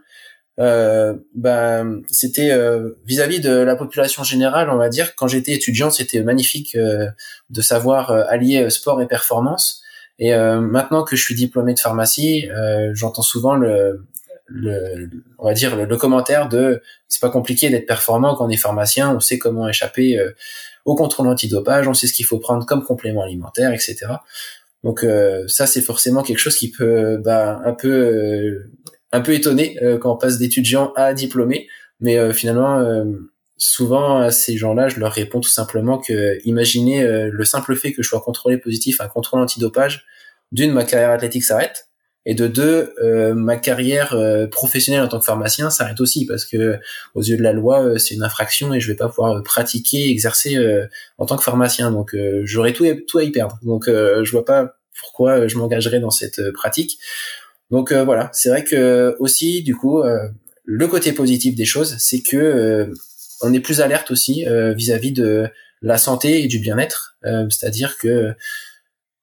[0.59, 5.15] euh, bah, c'était euh, vis-à-vis de la population générale, on va dire.
[5.15, 7.07] Quand j'étais étudiant, c'était magnifique euh,
[7.49, 9.81] de savoir allier sport et performance.
[10.21, 12.49] Et maintenant que je suis diplômé de pharmacie,
[12.91, 14.05] j'entends souvent le,
[14.47, 18.57] le, on va dire le, commentaire de c'est pas compliqué d'être performant quand on est
[18.57, 20.19] pharmacien, on sait comment échapper
[20.89, 23.97] au contrôle antidopage, on sait ce qu'il faut prendre comme complément alimentaire, etc.
[24.83, 25.05] Donc
[25.47, 28.69] ça c'est forcément quelque chose qui peut bah, un peu
[29.11, 31.67] un peu étonné euh, quand on passe d'étudiant à diplômé,
[31.99, 33.05] mais euh, finalement euh,
[33.57, 38.01] souvent à ces gens-là, je leur réponds tout simplement que imaginez le simple fait que
[38.01, 40.05] je sois contrôlé positif à un contrôle antidopage,
[40.53, 41.88] d'une ma carrière athlétique s'arrête
[42.29, 42.93] et de deux
[43.33, 44.15] ma carrière
[44.51, 46.77] professionnelle en tant que pharmacien s'arrête aussi parce que
[47.15, 50.57] aux yeux de la loi c'est une infraction et je vais pas pouvoir pratiquer exercer
[51.17, 51.91] en tant que pharmacien.
[51.91, 53.57] Donc j'aurais tout tout à y perdre.
[53.63, 56.99] Donc je vois pas pourquoi je m'engagerais dans cette pratique.
[57.71, 60.27] Donc euh, voilà, c'est vrai que aussi du coup euh,
[60.65, 62.85] le côté positif des choses, c'est que euh,
[63.41, 65.47] on est plus alerte aussi vis-à-vis de
[65.81, 68.33] la santé et du bien-être, c'est-à-dire que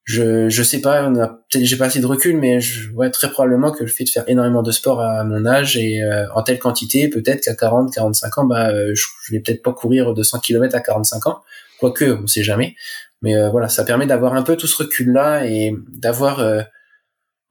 [0.06, 1.12] je je sais pas,
[1.54, 4.24] j'ai pas assez de recul, mais je vois très probablement que le fait de faire
[4.26, 6.00] énormément de sport à mon âge et
[6.34, 10.14] en telle quantité, peut-être qu'à 40, 45 ans, bah je, je vais peut-être pas courir
[10.14, 11.42] 200 km à 45 ans,
[11.78, 12.76] quoique on sait jamais.
[13.20, 16.40] Mais voilà, ça permet d'avoir un peu tout ce recul là et d'avoir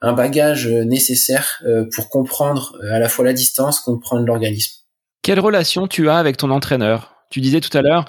[0.02, 4.84] un bagage euh, nécessaire euh, pour comprendre euh, à la fois la distance, comprendre l'organisme.
[5.22, 7.16] Quelle relation tu as avec ton entraîneur?
[7.32, 8.06] Tu disais tout à l'heure,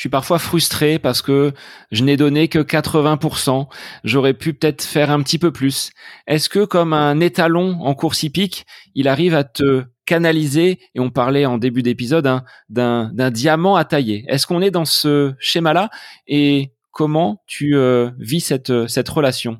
[0.00, 1.52] je suis parfois frustré parce que
[1.92, 3.66] je n'ai donné que 80%.
[4.02, 5.90] J'aurais pu peut-être faire un petit peu plus.
[6.26, 11.10] Est-ce que comme un étalon en course hippique, il arrive à te canaliser et on
[11.10, 14.24] parlait en début d'épisode hein, d'un diamant à tailler?
[14.28, 15.90] Est-ce qu'on est dans ce schéma-là?
[16.26, 17.76] Et comment tu
[18.18, 19.58] vis cette relation?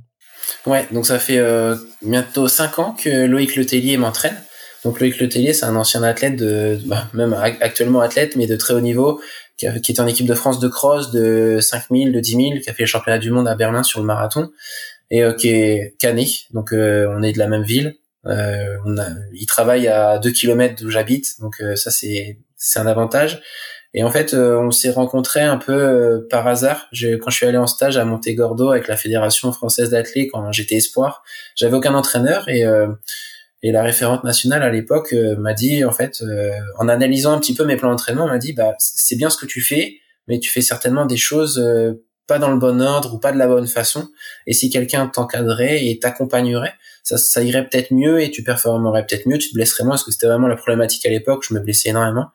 [0.64, 4.38] Ouais, donc ça fait euh, bientôt cinq ans que Loïc Letellier m'entraîne.
[4.84, 8.72] Donc Loïc Letellier, c'est un ancien athlète de, bah, même actuellement athlète, mais de très
[8.72, 9.20] haut niveau,
[9.60, 12.42] qui, a, qui était en équipe de France de cross, de 5000, de 10 000,
[12.62, 14.50] qui a fait le championnat du monde à Berlin sur le marathon,
[15.10, 16.28] et euh, qui est canet.
[16.52, 17.96] Donc euh, on est de la même ville.
[18.26, 22.86] Euh, on a, il travaille à 2 km d'où j'habite, donc ça c'est c'est un
[22.86, 23.42] avantage.
[23.92, 26.88] Et en fait, euh, on s'est rencontrés un peu euh, par hasard.
[26.92, 30.76] quand je suis allé en stage à Montegordo avec la Fédération française d'athlètes quand j'étais
[30.76, 31.24] espoir,
[31.56, 32.86] j'avais aucun entraîneur et euh,
[33.62, 36.22] et la référente nationale à l'époque m'a dit en fait,
[36.78, 39.46] en analysant un petit peu mes plans d'entraînement, m'a dit bah c'est bien ce que
[39.46, 39.98] tu fais,
[40.28, 41.62] mais tu fais certainement des choses
[42.26, 44.08] pas dans le bon ordre ou pas de la bonne façon.
[44.46, 49.26] Et si quelqu'un t'encadrait et t'accompagnerait, ça, ça irait peut-être mieux et tu performerais peut-être
[49.26, 51.44] mieux, tu te blesserais moins parce que c'était vraiment la problématique à l'époque.
[51.48, 52.28] Je me blessais énormément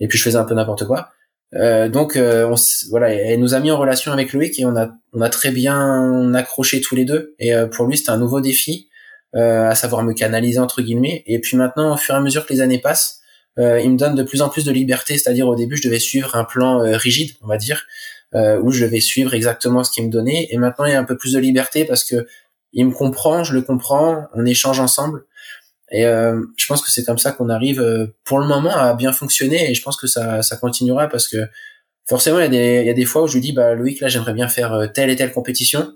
[0.00, 1.10] et puis je faisais un peu n'importe quoi.
[1.54, 2.54] Euh, donc euh, on,
[2.90, 5.50] voilà, elle nous a mis en relation avec Loïc et on a on a très
[5.50, 7.34] bien accroché tous les deux.
[7.38, 8.87] Et euh, pour lui c'était un nouveau défi, euh,
[9.34, 11.22] à savoir me canaliser entre guillemets.
[11.26, 13.20] Et puis maintenant, au fur et à mesure que les années passent,
[13.58, 15.18] euh, il me donne de plus en plus de liberté.
[15.18, 17.86] C'est-à-dire au début, je devais suivre un plan rigide, on va dire,
[18.34, 20.48] où je devais suivre exactement ce qu'il me donnait.
[20.50, 22.26] Et maintenant, il y a un peu plus de liberté parce que
[22.72, 25.24] il me comprend, je le comprends, on échange ensemble.
[25.90, 28.94] Et euh, je pense que c'est comme ça qu'on arrive euh, pour le moment à
[28.94, 31.48] bien fonctionner et je pense que ça, ça continuera parce que
[32.06, 33.74] forcément il y a des, il y a des fois où je lui dis bah
[33.74, 35.94] Loïc là j'aimerais bien faire euh, telle et telle compétition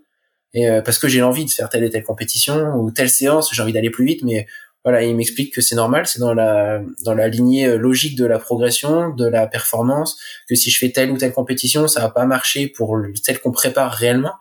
[0.54, 3.62] et parce que j'ai l'envie de faire telle et telle compétition ou telle séance j'ai
[3.62, 4.46] envie d'aller plus vite mais
[4.84, 8.38] voilà il m'explique que c'est normal c'est dans la dans la lignée logique de la
[8.38, 12.26] progression de la performance que si je fais telle ou telle compétition ça va pas
[12.26, 14.32] marcher pour celle qu'on prépare réellement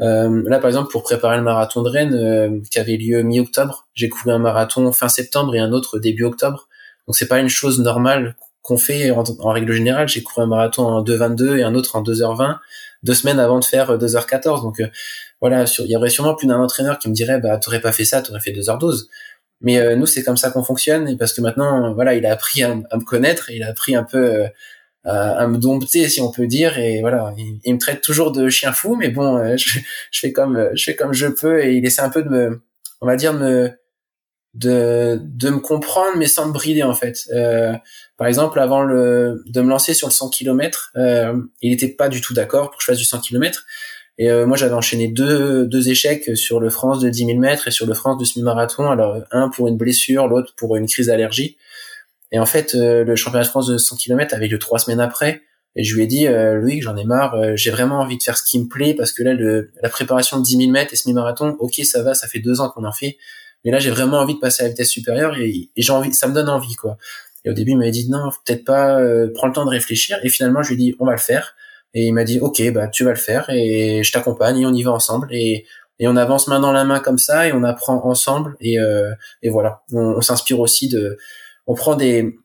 [0.00, 3.86] euh, là, par exemple, pour préparer le marathon de Rennes, euh, qui avait lieu mi-octobre,
[3.94, 6.68] j'ai couru un marathon fin septembre et un autre début octobre.
[7.06, 10.08] Donc c'est pas une chose normale qu'on fait en, règle générale.
[10.08, 12.58] J'ai couru un marathon en 2h22 et un autre en 2h20,
[13.04, 14.62] deux semaines avant de faire 2h14.
[14.62, 14.88] Donc euh,
[15.40, 18.04] voilà, il y aurait sûrement plus d'un entraîneur qui me dirait, bah t'aurais pas fait
[18.04, 19.06] ça, t'aurais fait 2h12.
[19.62, 22.62] Mais nous, c'est comme ça qu'on fonctionne, et parce que maintenant, voilà, il a appris
[22.62, 24.46] à, me connaître, il a appris un peu
[25.06, 28.72] à me dompter si on peut dire et voilà il, me traite toujours de chien
[28.72, 29.78] fou mais bon euh, je,
[30.12, 32.62] fais comme je fais comme je peux et il essaie un peu de me
[33.00, 33.70] on va dire de me
[34.54, 37.74] de, de me comprendre mais sans me brider en fait euh,
[38.16, 42.08] par exemple avant le de me lancer sur le 100 km euh, il était pas
[42.08, 43.64] du tout d'accord pour que je fasse du 100 km
[44.18, 47.68] et euh, moi j'avais enchaîné deux deux échecs sur le France de 10 000 mètres
[47.68, 51.08] et sur le France de semi-marathon alors un pour une blessure l'autre pour une crise
[51.08, 51.56] d'allergie
[52.32, 55.00] et en fait, euh, le championnat de France de 100 km avait lieu trois semaines
[55.00, 55.42] après.
[55.76, 58.22] Et je lui ai dit, euh, Loïc, j'en ai marre, euh, j'ai vraiment envie de
[58.22, 60.94] faire ce qui me plaît parce que là, le, la préparation de 10 000 mètres
[60.94, 63.18] et semi-marathon, ok, ça va, ça fait deux ans qu'on en fait.
[63.64, 66.28] Mais là, j'ai vraiment envie de passer à la vitesse supérieure et, j'ai envie, ça
[66.28, 66.96] me donne envie, quoi.
[67.44, 70.18] Et au début, il m'avait dit, non, peut-être pas, euh, prends le temps de réfléchir.
[70.22, 71.55] Et finalement, je lui ai dit, on va le faire.
[71.98, 74.72] Et il m'a dit, ok, bah, tu vas le faire et je t'accompagne et on
[74.74, 75.28] y va ensemble.
[75.30, 75.64] Et,
[75.98, 78.54] et on avance main dans la main comme ça et on apprend ensemble.
[78.60, 81.16] Et, euh, et voilà, on s'inspire aussi de,
[81.66, 82.36] on prend des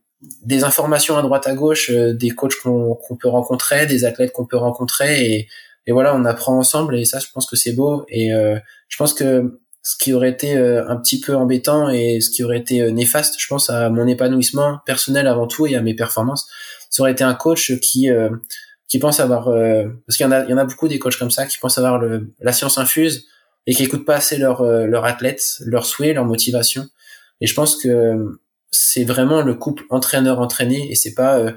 [0.43, 4.45] des informations à droite à gauche, des coachs qu'on qu'on peut rencontrer, des athlètes qu'on
[4.45, 5.47] peut rencontrer et
[5.87, 8.05] et voilà, on apprend ensemble et ça, je pense que c'est beau.
[8.07, 12.43] Et je pense que ce qui aurait été un petit peu embêtant et ce qui
[12.43, 16.47] aurait été néfaste, je pense à mon épanouissement personnel avant tout et à mes performances,
[16.91, 18.11] ça aurait été un coach qui
[18.91, 20.99] qui pense avoir euh, parce qu'il y en a il y en a beaucoup des
[20.99, 23.25] coachs comme ça qui pensent avoir le, la science infuse
[23.65, 26.85] et qui écoutent pas assez leur euh, leur athlète, leurs souhaits, leur motivation.
[27.39, 28.37] Et je pense que
[28.69, 31.53] c'est vraiment le couple entraîneur entraîné et c'est pas euh,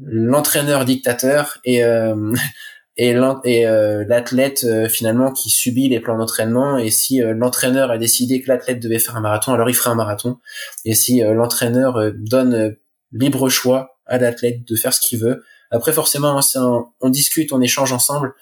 [0.00, 1.80] l'entraîneur dictateur et
[2.96, 8.80] et l'athlète finalement qui subit les plans d'entraînement et si l'entraîneur a décidé que l'athlète
[8.80, 10.38] devait faire un marathon alors il fera un marathon
[10.84, 12.76] et si l'entraîneur donne
[13.12, 15.42] libre choix à l'athlète de faire ce qu'il veut
[15.74, 18.34] après, forcément, hein, on discute, on échange ensemble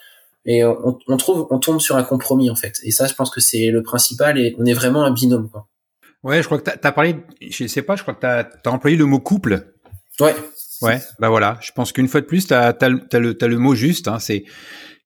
[0.44, 2.80] et on, trouve, on tombe sur un compromis en fait.
[2.82, 5.48] Et ça, je pense que c'est le principal et on est vraiment un binôme.
[5.48, 5.68] Quoi.
[6.24, 8.72] Ouais, je crois que tu as, parlé, je sais pas, je crois que tu as,
[8.72, 9.72] employé le mot couple.
[10.20, 10.34] Ouais.
[10.82, 11.58] Ouais, bah voilà.
[11.60, 14.08] Je pense qu'une fois de plus, tu as, le, le mot juste.
[14.08, 14.44] Hein, c'est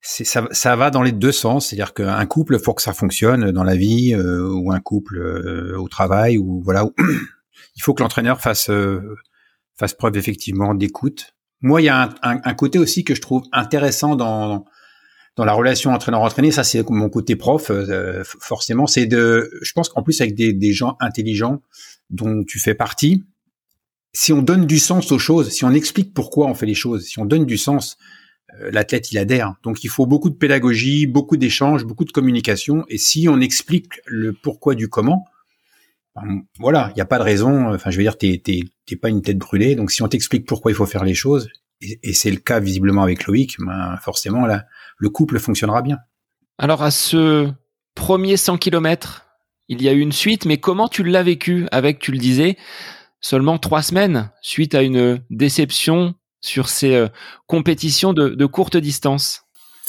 [0.07, 1.68] ça, ça va dans les deux sens.
[1.68, 5.79] C'est-à-dire qu'un couple, faut que ça fonctionne dans la vie, euh, ou un couple euh,
[5.79, 6.85] au travail, ou voilà.
[7.77, 9.16] il faut que l'entraîneur fasse euh,
[9.79, 13.44] fasse preuve effectivement d'écoute, moi, il y a un, un, côté aussi que je trouve
[13.52, 14.66] intéressant dans
[15.36, 16.50] dans la relation entraîneur-entraîné.
[16.50, 18.86] Ça, c'est mon côté prof, euh, forcément.
[18.86, 21.62] C'est de, je pense qu'en plus avec des, des gens intelligents
[22.11, 23.24] dont tu fais partie,
[24.14, 27.04] si on donne du sens aux choses, si on explique pourquoi on fait les choses,
[27.04, 27.98] si on donne du sens,
[28.61, 29.57] euh, l'athlète il adhère.
[29.62, 32.86] Donc il faut beaucoup de pédagogie, beaucoup d'échanges, beaucoup de communication.
[32.88, 35.26] Et si on explique le pourquoi du comment,
[36.59, 37.75] voilà, il n'y a pas de raison.
[37.75, 39.75] Enfin, je veux dire, t'es t'es pas une tête brûlée.
[39.75, 41.49] Donc, si on t'explique pourquoi il faut faire les choses,
[41.81, 44.64] et, c'est le cas visiblement avec Loïc, ben forcément là,
[44.99, 45.99] le couple fonctionnera bien.
[46.59, 47.51] Alors, à ce
[47.95, 49.27] premier 100 km,
[49.69, 52.57] il y a eu une suite, mais comment tu l'as vécu avec, tu le disais,
[53.21, 57.09] seulement trois semaines suite à une déception sur ces euh,
[57.47, 59.43] compétitions de, de, courte distance?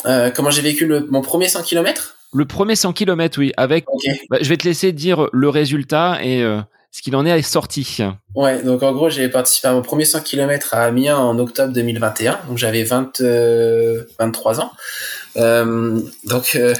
[0.06, 3.52] Euh, Comment j'ai vécu le, mon premier 100 km le premier 100 km, oui.
[3.56, 3.86] Avec,
[4.30, 6.60] bah, je vais te laisser dire le résultat et euh,
[6.90, 7.98] ce qu'il en est sorti.
[8.34, 11.72] Ouais, donc en gros, j'ai participé à mon premier 100 km à Amiens en octobre
[11.72, 12.40] 2021.
[12.48, 13.22] Donc j'avais 20,
[14.18, 14.72] 23 ans.
[15.36, 16.74] Euh, donc euh,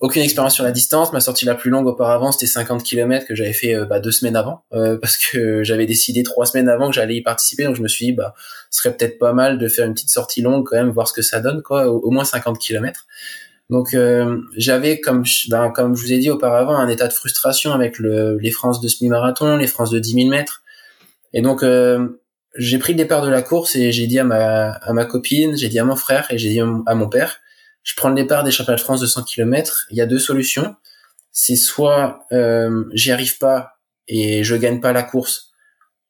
[0.00, 1.12] aucune expérience sur la distance.
[1.12, 4.36] Ma sortie la plus longue auparavant, c'était 50 km que j'avais fait bah, deux semaines
[4.36, 4.64] avant,
[5.00, 7.64] parce que j'avais décidé trois semaines avant que j'allais y participer.
[7.64, 8.34] Donc je me suis dit, bah,
[8.70, 11.12] ce serait peut-être pas mal de faire une petite sortie longue quand même, voir ce
[11.14, 13.06] que ça donne, quoi, au, au moins 50 km.
[13.72, 17.72] Donc euh, j'avais comme ben, comme je vous ai dit auparavant un état de frustration
[17.72, 20.62] avec le, les France de semi-marathon, les France de 10 000 mètres.
[21.32, 22.20] Et donc euh,
[22.54, 25.56] j'ai pris le départ de la course et j'ai dit à ma à ma copine,
[25.56, 27.40] j'ai dit à mon frère et j'ai dit à mon père,
[27.82, 29.86] je prends le départ des championnats de France de 100 km.
[29.90, 30.76] Il y a deux solutions.
[31.30, 35.48] C'est soit euh, j'y arrive pas et je gagne pas la course.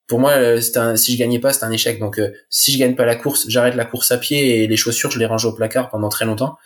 [0.08, 2.00] Pour moi, un, si je gagnais pas, c'est un échec.
[2.00, 5.12] Donc, si je gagne pas la course, j'arrête la course à pied et les chaussures,
[5.12, 6.58] je les range au placard pendant très longtemps.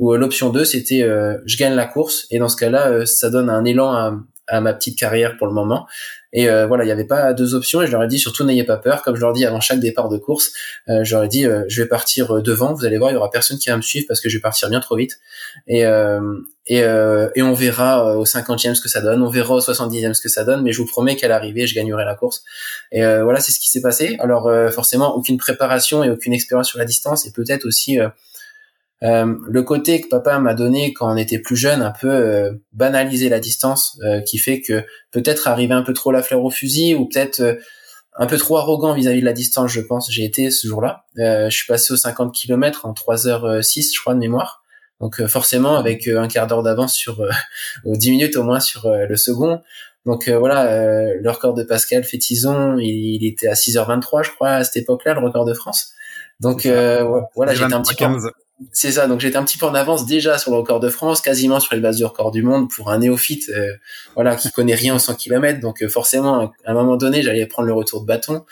[0.00, 3.06] Ou euh, l'option 2, c'était euh, je gagne la course et dans ce cas-là, euh,
[3.06, 5.86] ça donne un élan à, à, ma petite carrière pour le moment.
[6.32, 8.62] Et voilà, il n'y avait pas deux options et je leur ai dit surtout n'ayez
[8.62, 9.02] pas peur.
[9.02, 10.52] Comme je leur dis avant chaque départ de course,
[10.86, 12.72] je leur ai dit je vais partir devant.
[12.72, 14.40] Vous allez voir, il y aura personne qui va me suivre parce que je vais
[14.40, 15.18] partir bien trop vite.
[15.66, 15.82] Et
[16.66, 20.20] et, et on verra au 50e ce que ça donne, on verra au 70e ce
[20.20, 22.44] que ça donne, mais je vous promets qu'à l'arrivée, je gagnerai la course.
[22.92, 24.16] Et voilà, c'est ce qui s'est passé.
[24.20, 27.98] Alors forcément, aucune préparation et aucune expérience sur la distance et peut-être aussi
[29.02, 32.52] euh, le côté que papa m'a donné quand on était plus jeune, un peu euh,
[32.72, 36.50] banaliser la distance, euh, qui fait que peut-être arriver un peu trop la fleur au
[36.50, 37.58] fusil ou peut-être
[38.16, 40.10] un peu trop arrogant vis-à-vis de la distance, je pense.
[40.10, 41.04] J'ai été ce jour-là.
[41.16, 44.62] je suis passé aux 50 km en 3h06, je crois, de mémoire.
[45.00, 47.24] Donc forcément avec un quart d'heure d'avance sur
[47.84, 49.62] ou 10 minutes au moins sur le second.
[50.04, 54.64] Donc voilà, le record de Pascal Fétizon, il, il, était à 6h23 je crois à
[54.64, 55.94] cette époque-là, le record de France.
[56.40, 56.66] Donc
[57.34, 58.04] voilà, j'étais un petit peu
[58.72, 61.20] c'est ça, donc j'étais un petit peu en avance déjà sur le record de France,
[61.20, 63.72] quasiment sur les bases du record du monde pour un néophyte, euh,
[64.14, 65.60] voilà, qui connaît rien aux 100 km.
[65.60, 68.44] Donc euh, forcément, à un moment donné, j'allais prendre le retour de bâton.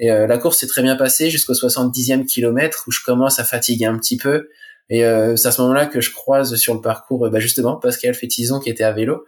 [0.00, 3.44] Et euh, la course s'est très bien passée jusqu'au 70e kilomètre où je commence à
[3.44, 4.48] fatiguer un petit peu.
[4.90, 5.00] Et
[5.36, 8.68] c'est à ce moment-là que je croise sur le parcours, bah justement, Pascal Fétizon qui
[8.68, 9.24] était à vélo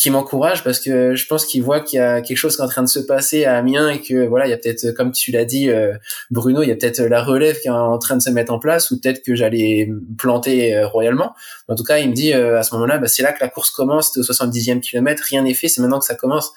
[0.00, 2.64] qui m'encourage parce que je pense qu'il voit qu'il y a quelque chose qui est
[2.64, 5.12] en train de se passer à Amiens et que voilà il y a peut-être comme
[5.12, 5.92] tu l'as dit euh,
[6.30, 8.58] Bruno il y a peut-être la relève qui est en train de se mettre en
[8.58, 11.34] place ou peut-être que j'allais planter euh, royalement.
[11.68, 13.50] En tout cas il me dit euh, à ce moment-là bah, c'est là que la
[13.50, 16.50] course commence au 70e kilomètre rien n'est fait c'est maintenant que ça commence.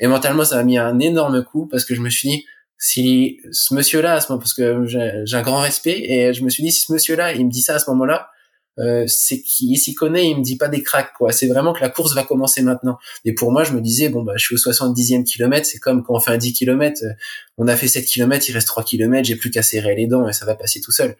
[0.00, 2.44] Et mentalement ça m'a mis un énorme coup parce que je me suis dit
[2.76, 6.42] si ce monsieur là à ce moment parce que j'ai un grand respect et je
[6.42, 8.30] me suis dit si ce monsieur là il me dit ça à ce moment-là
[8.78, 11.32] euh, c'est qu'il s'y connaît, il me dit pas des cracks quoi.
[11.32, 12.98] C'est vraiment que la course va commencer maintenant.
[13.24, 16.02] Et pour moi, je me disais bon bah je suis au 70e kilomètre, c'est comme
[16.02, 17.02] quand on fait un 10 km,
[17.58, 20.28] on a fait 7 km, il reste 3 km, j'ai plus qu'à serrer les dents
[20.28, 21.16] et ça va passer tout seul.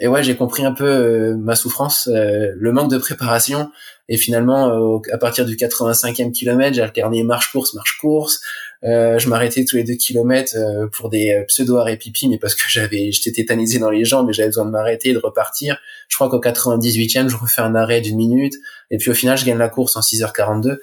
[0.00, 3.70] Et ouais, j'ai compris un peu euh, ma souffrance, euh, le manque de préparation.
[4.08, 8.40] Et finalement, euh, à partir du 85e kilomètre, j'ai marche-course, marche-course.
[8.82, 10.54] je m'arrêtais tous les deux kilomètres
[10.92, 14.48] pour des pseudo-arrêts pipi, mais parce que j'avais, j'étais tétanisé dans les jambes et j'avais
[14.48, 15.78] besoin de m'arrêter et de repartir.
[16.08, 18.54] Je crois qu'au 98e, je refais un arrêt d'une minute.
[18.90, 20.78] Et puis au final, je gagne la course en 6h42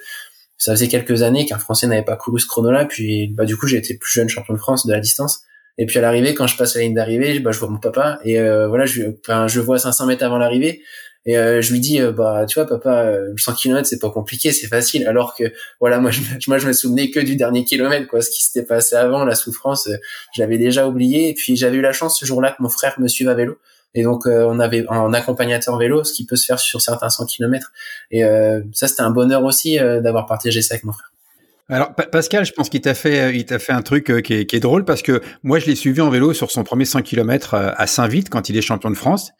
[0.58, 3.66] ça faisait quelques années qu'un Français n'avait pas couru ce chrono-là, puis bah du coup
[3.66, 5.42] j'ai été plus jeune champion de France de la distance.
[5.78, 8.18] Et puis à l'arrivée, quand je passe la ligne d'arrivée, bah, je vois mon papa
[8.24, 10.82] et euh, voilà, je, enfin, je vois 500 mètres avant l'arrivée
[11.26, 14.52] et euh, je lui dis euh, bah tu vois papa 100 km c'est pas compliqué
[14.52, 15.06] c'est facile.
[15.06, 18.22] Alors que voilà moi je moi je me souvenais que du dernier kilomètre quoi.
[18.22, 19.88] Ce qui s'était passé avant la souffrance
[20.34, 21.28] je l'avais déjà oublié.
[21.28, 23.58] Et puis j'avais eu la chance ce jour-là que mon frère me suive à vélo.
[23.94, 27.26] Et donc on avait un accompagnateur vélo ce qui peut se faire sur certains 100
[27.26, 27.72] km
[28.10, 28.22] et
[28.72, 31.10] ça c'était un bonheur aussi d'avoir partagé ça avec mon frère
[31.68, 34.60] alors Pascal, je pense qu'il t'a fait, il t'a fait un truc euh, qui est,
[34.60, 37.70] drôle parce que moi je l'ai suivi en vélo sur son premier 100 km euh,
[37.76, 39.32] à Saint-Vite quand il est champion de France.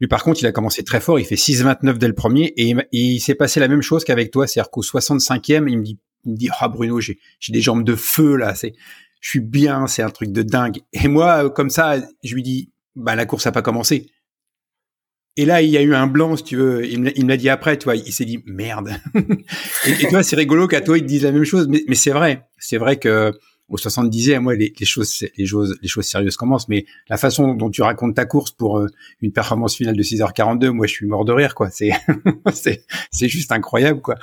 [0.00, 2.74] Lui par contre, il a commencé très fort, il fait 6,29 dès le premier et
[2.92, 6.32] il, s'est passé la même chose qu'avec toi, c'est-à-dire qu'au 65e, il me dit, il
[6.32, 7.18] me dit, ah Bruno, j'ai,
[7.48, 8.72] des jambes de feu là, c'est,
[9.20, 10.80] je suis bien, c'est un truc de dingue.
[10.92, 14.10] Et moi, euh, comme ça, je lui dis, bah la course a pas commencé.
[15.36, 16.86] Et là, il y a eu un blanc, si tu veux.
[16.86, 17.88] Il me l'a dit après, tu.
[17.94, 18.90] Il s'est dit merde.
[19.14, 21.94] et, et, tu vois, c'est rigolo qu'à toi ils te disent la même chose, mais,
[21.94, 22.46] c'est vrai.
[22.58, 23.32] C'est vrai que
[23.68, 26.68] au 70e, moi, les, choses, les choses, les choses sérieuses commencent.
[26.68, 28.86] Mais la façon dont tu racontes ta course pour euh,
[29.22, 31.70] une performance finale de 6h42, moi, je suis mort de rire, quoi.
[31.70, 31.90] C'est,
[32.52, 34.16] c'est, c'est juste incroyable, quoi.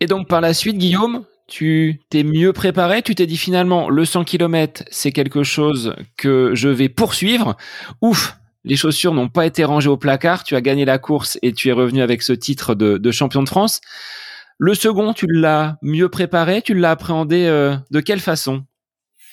[0.00, 4.06] et donc, par la suite, Guillaume, tu t'es mieux préparé, tu t'es dit finalement le
[4.06, 7.56] 100 km c'est quelque chose que je vais poursuivre.
[8.00, 11.52] Ouf, les chaussures n'ont pas été rangées au placard, tu as gagné la course et
[11.52, 13.80] tu es revenu avec ce titre de, champion de France.
[14.58, 18.62] Le second, tu l'as mieux préparé, tu l'as appréhendé euh, de quelle façon?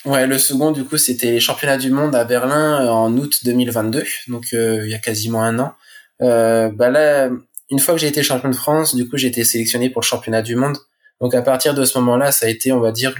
[0.06, 3.42] Ouais, le second, du coup, c'était les championnats du monde à Berlin euh, en août
[3.44, 5.74] 2022, donc euh, il y a quasiment un an.
[6.20, 7.30] bah là,
[7.70, 10.08] une fois que j'ai été champion de France, du coup, j'ai été sélectionné pour le
[10.08, 10.78] championnat du monde.
[11.22, 13.14] Donc à partir de ce moment-là, ça a été, on va dire,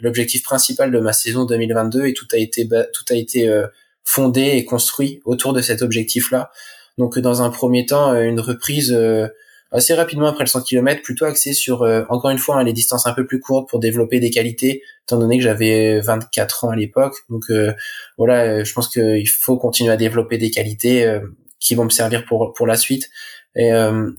[0.00, 3.48] l'objectif principal de ma saison 2022 et tout a été, tout a été
[4.04, 6.50] fondé et construit autour de cet objectif-là.
[6.98, 9.26] Donc dans un premier temps, euh, une reprise euh,
[9.72, 12.72] assez rapidement après le 100 km, plutôt axée sur, euh, encore une fois, hein, les
[12.72, 16.70] distances un peu plus courtes pour développer des qualités, étant donné que j'avais 24 ans
[16.70, 17.14] à l'époque.
[17.28, 17.44] Donc
[18.16, 21.20] voilà, je pense qu'il faut continuer à développer des qualités
[21.58, 23.10] qui vont me servir pour, pour la suite.
[23.56, 23.70] Et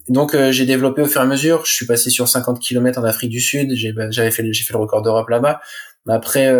[0.09, 1.65] donc j'ai développé au fur et à mesure.
[1.65, 3.73] Je suis passé sur 50 km en Afrique du Sud.
[3.95, 5.61] Bah, j'avais fait j'ai fait le record d'Europe là-bas.
[6.07, 6.53] Après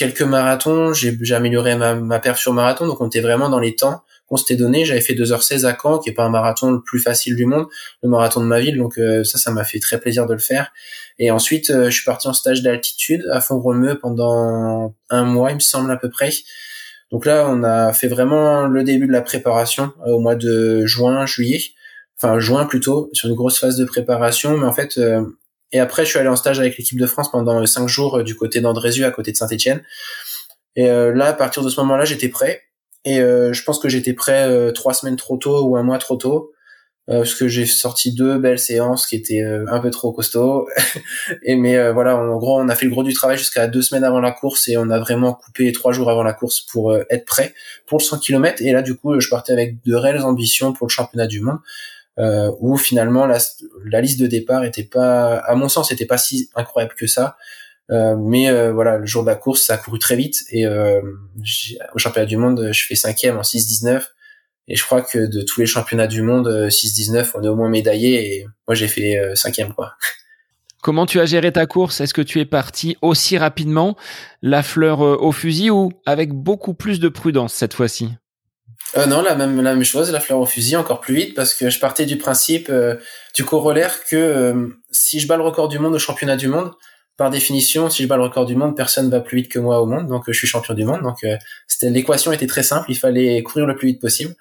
[0.00, 3.76] quelques marathons, j'ai amélioré ma, ma perf sur marathon, donc on était vraiment dans les
[3.76, 4.86] temps qu'on s'était donné.
[4.86, 7.66] J'avais fait 2h16 à Caen, qui est pas un marathon le plus facile du monde,
[8.02, 10.38] le marathon de ma ville, donc euh, ça, ça m'a fait très plaisir de le
[10.38, 10.72] faire.
[11.18, 15.56] Et ensuite, euh, je suis parti en stage d'altitude à Font-Romeu pendant un mois, il
[15.56, 16.30] me semble à peu près.
[17.12, 20.86] Donc là, on a fait vraiment le début de la préparation euh, au mois de
[20.86, 21.60] juin, juillet,
[22.16, 24.56] enfin juin plutôt, sur une grosse phase de préparation.
[24.56, 24.98] Mais en fait,
[25.72, 28.22] et après, je suis allé en stage avec l'équipe de France pendant cinq jours euh,
[28.24, 29.82] du côté d'Andrézieux, à côté de Saint-Etienne.
[30.76, 32.62] Et euh, là, à partir de ce moment-là, j'étais prêt.
[33.04, 36.16] Et euh, je pense que j'étais prêt trois semaines trop tôt ou un mois trop
[36.16, 36.52] tôt.
[37.06, 40.68] parce que j'ai sorti deux belles séances qui étaient un peu trop costauds.
[41.42, 44.04] et mais voilà, en gros, on a fait le gros du travail jusqu'à deux semaines
[44.04, 47.24] avant la course et on a vraiment coupé trois jours avant la course pour être
[47.24, 47.54] prêt
[47.86, 48.62] pour le 100 km.
[48.62, 51.58] Et là, du coup, je partais avec de réelles ambitions pour le championnat du monde
[52.20, 56.50] euh, où finalement la, liste de départ était pas, à mon sens, était pas si
[56.54, 57.36] incroyable que ça.
[57.90, 60.64] Euh, mais euh, voilà, le jour de la course, ça a couru très vite et
[60.64, 61.00] euh,
[61.94, 64.02] au championnat du monde, je fais cinquième en 6-19
[64.68, 67.68] et je crois que de tous les championnats du monde, 6-19, on est au moins
[67.68, 69.94] médaillé et moi j'ai fait cinquième quoi.
[70.82, 72.00] Comment tu as géré ta course?
[72.00, 73.96] Est-ce que tu es parti aussi rapidement,
[74.40, 78.10] la fleur au fusil ou avec beaucoup plus de prudence cette fois-ci?
[78.96, 81.54] Euh, non, la même, la même chose, la fleur au fusil, encore plus vite, parce
[81.54, 82.96] que je partais du principe, euh,
[83.34, 86.72] du corollaire, que euh, si je bats le record du monde au championnat du monde,
[87.16, 89.80] par définition, si je bats le record du monde, personne va plus vite que moi
[89.80, 91.02] au monde, donc je suis champion du monde.
[91.02, 91.18] Donc
[91.68, 94.34] c'était l'équation était très simple, il fallait courir le plus vite possible.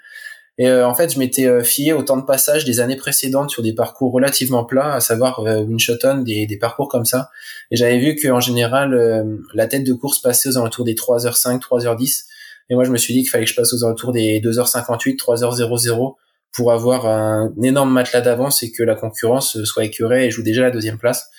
[0.58, 3.74] Et en fait, je m'étais fié au temps de passage des années précédentes sur des
[3.74, 7.30] parcours relativement plats, à savoir Winshoton, des, des parcours comme ça.
[7.70, 12.28] Et j'avais vu qu'en général, la tête de course passait aux alentours des 3h05, 3h10
[12.70, 15.18] et moi, je me suis dit qu'il fallait que je passe aux alentours des 2h58,
[15.18, 16.16] 3h00
[16.52, 20.64] pour avoir un énorme matelas d'avance et que la concurrence soit écœurée et joue déjà
[20.64, 21.30] la deuxième place.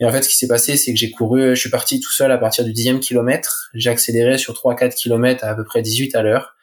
[0.00, 2.10] Et en fait, ce qui s'est passé, c'est que j'ai couru, je suis parti tout
[2.10, 3.70] seul à partir du dixième kilomètre.
[3.74, 6.54] J'ai accéléré sur 3-4 kilomètres à à peu près 18 à l'heure.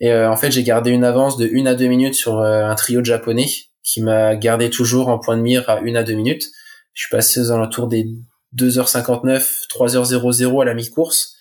[0.00, 3.00] Et en fait, j'ai gardé une avance de 1 à 2 minutes sur un trio
[3.00, 3.46] de japonais
[3.82, 6.46] qui m'a gardé toujours en point de mire à 1 à 2 minutes.
[6.94, 8.06] Je suis passé aux alentours des
[8.56, 11.33] 2h59, 3h00 à la mi-course.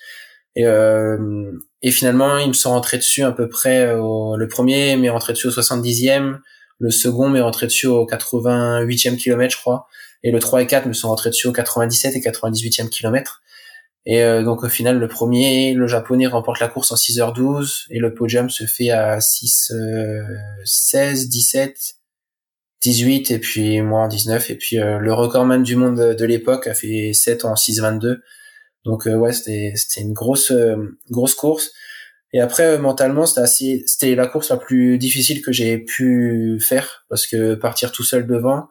[0.56, 1.51] Et, euh,
[1.82, 5.47] et finalement, ils me sont rentrés dessus à peu près le premier m'est rentré dessus
[5.47, 6.39] au 70e,
[6.80, 9.88] le second m'est rentré dessus au 88e kilomètre, je crois,
[10.24, 13.41] et le 3 et 4 me sont rentrés dessus au 97 et 98e kilomètre.
[14.06, 17.99] Et euh, donc au final, le premier, le japonais remporte la course en 6h12 et
[17.99, 19.72] le podium se fait à 6
[20.66, 21.95] 16, 17,
[22.84, 26.68] 18 et puis moi en 19 et puis euh, le recordman du monde de, l'époque
[26.68, 28.20] a fait 7 en 6.22
[28.86, 31.71] donc euh, ouais c'était c'était une grosse euh, grosse course.
[32.34, 37.05] Et après mentalement c'était assez c'était la course la plus difficile que j'ai pu faire
[37.09, 38.67] parce que partir tout seul devant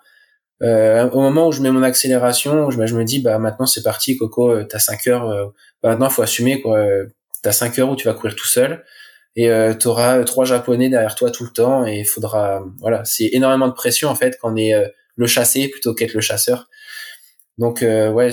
[0.61, 4.17] au moment où je mets mon accélération je, je me dis bah maintenant c'est parti
[4.17, 5.53] Coco t'as 5 heures
[5.83, 6.85] bah, maintenant faut assumer quoi
[7.43, 8.85] t'as 5 heures où tu vas courir tout seul
[9.35, 12.65] et euh, tu auras euh, trois japonais derrière toi tout le temps et il faudra
[12.81, 14.87] voilà c'est énormément de pression en fait quand on est euh,
[15.17, 16.69] le chassé plutôt qu'être le chasseur
[17.59, 18.31] donc euh, ouais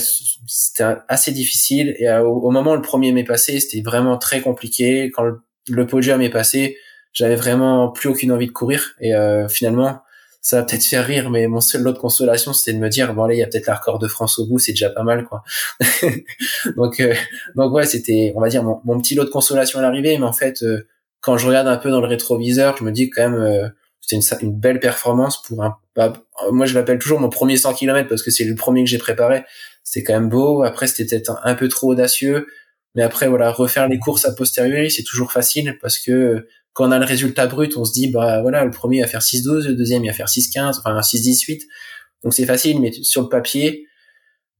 [0.47, 1.95] c'était assez difficile.
[1.99, 5.11] Et au, moment où le premier m'est passé c'était vraiment très compliqué.
[5.11, 5.23] Quand
[5.69, 6.77] le, podium est passé
[7.11, 8.95] j'avais vraiment plus aucune envie de courir.
[9.01, 9.13] Et
[9.49, 10.01] finalement
[10.41, 13.13] ça va peut-être faire rire, mais mon seul lot de consolation, c'était de me dire
[13.13, 15.03] bon allez, il y a peut-être la record de France au bout, c'est déjà pas
[15.03, 15.43] mal quoi.
[16.77, 17.13] donc euh,
[17.55, 20.33] donc ouais, c'était on va dire mon, petit lot de consolation à l'arrivée, mais en
[20.33, 20.87] fait euh,
[21.19, 23.67] quand je regarde un peu dans le rétroviseur, je me dis quand même euh,
[24.01, 26.13] c'était une, belle performance pour un bah,
[26.53, 28.97] moi je l'appelle toujours mon premier 100 km parce que c'est le premier que j'ai
[28.97, 29.43] préparé.
[29.83, 30.63] C'était quand même beau.
[30.63, 32.47] Après c'était peut-être un, peu trop audacieux,
[32.95, 36.91] mais après voilà refaire les courses a posteriori, c'est toujours facile parce que quand on
[36.93, 39.73] a le résultat brut, on se dit bah voilà, le premier va faire 6-12, le
[39.73, 41.63] deuxième va faire 6-15, enfin 6-18.
[42.23, 43.85] Donc c'est facile, mais sur le papier,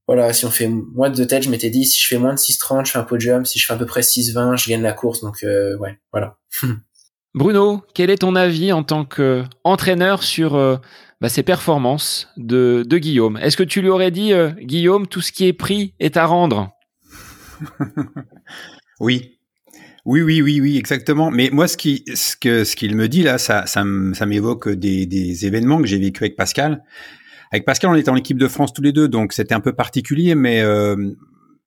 [0.06, 2.38] voilà, si on fait moins de tête, je m'étais dit si je fais moins de
[2.38, 4.92] 6-30, je fais un podium, si je fais à peu près 6-20, je gagne la
[4.92, 5.22] course.
[5.22, 6.36] Donc euh, ouais, voilà.
[7.34, 10.76] Bruno, quel est ton avis en tant qu'entraîneur sur euh,
[11.20, 15.20] bah, ces performances de, de Guillaume Est-ce que tu lui aurais dit, euh, Guillaume, tout
[15.20, 16.70] ce qui est pris est à rendre
[19.00, 19.38] Oui,
[20.06, 21.30] oui, oui, oui, oui, exactement.
[21.30, 25.06] Mais moi, ce qui, ce que, ce qu'il me dit là, ça, ça, m'évoque des,
[25.06, 26.82] des événements que j'ai vécu avec Pascal.
[27.52, 29.72] Avec Pascal, on était en équipe de France tous les deux, donc c'était un peu
[29.72, 30.34] particulier.
[30.34, 30.96] Mais euh,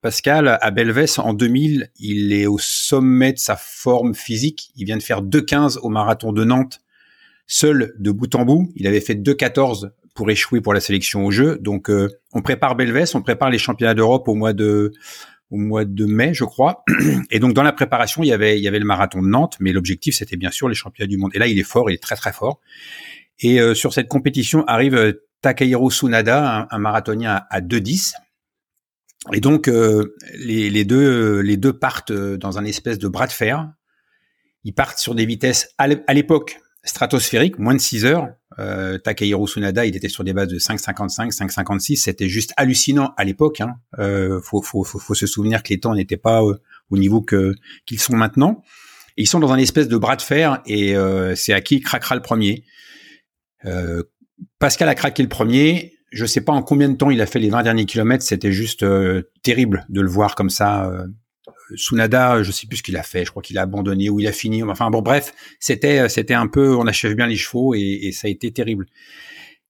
[0.01, 4.71] Pascal, à Belvès, en 2000, il est au sommet de sa forme physique.
[4.75, 6.81] Il vient de faire 2,15 au marathon de Nantes,
[7.45, 8.71] seul de bout en bout.
[8.75, 11.57] Il avait fait 2,14 pour échouer pour la sélection au jeu.
[11.59, 14.91] Donc, euh, on prépare Belvès, on prépare les championnats d'Europe au mois de
[15.53, 16.83] au mois de mai, je crois.
[17.31, 19.55] Et donc dans la préparation, il y avait il y avait le marathon de Nantes,
[19.59, 21.31] mais l'objectif c'était bien sûr les championnats du monde.
[21.35, 22.59] Et là, il est fort, il est très très fort.
[23.39, 28.13] Et euh, sur cette compétition arrive euh, Takahiro Tsunada, un, marathonien à, 2,10.
[29.31, 33.31] Et donc euh, les, les, deux les deux partent dans un espèce de bras de
[33.31, 33.71] fer.
[34.63, 38.29] Ils partent sur des vitesses à l'époque stratosphérique, moins de 6 heures.
[38.59, 41.95] Euh, Takahiro Tsunada, il était sur des bases de 5,55, 5,56.
[41.95, 43.61] C'était juste hallucinant à l'époque.
[43.61, 43.75] Hein.
[43.99, 46.59] Euh, faut, faut, faut, se souvenir que les temps n'étaient pas euh,
[46.89, 47.55] au niveau que
[47.85, 48.61] qu'ils sont maintenant.
[49.17, 52.15] ils sont dans un espèce de bras de fer et euh, c'est à qui craquera
[52.15, 52.65] le premier.
[53.65, 54.03] Euh,
[54.59, 55.93] Pascal a craqué le premier.
[56.11, 58.23] Je sais pas en combien de temps il a fait les 20 derniers kilomètres.
[58.23, 58.85] C'était juste
[59.41, 60.91] terrible de le voir comme ça
[61.75, 63.25] Sunada, je sais plus ce qu'il a fait.
[63.25, 64.63] Je crois qu'il a abandonné ou il a fini.
[64.63, 68.31] Enfin bon, bref, c'était c'était un peu, on achève bien les chevaux et, ça a
[68.31, 68.85] été terrible.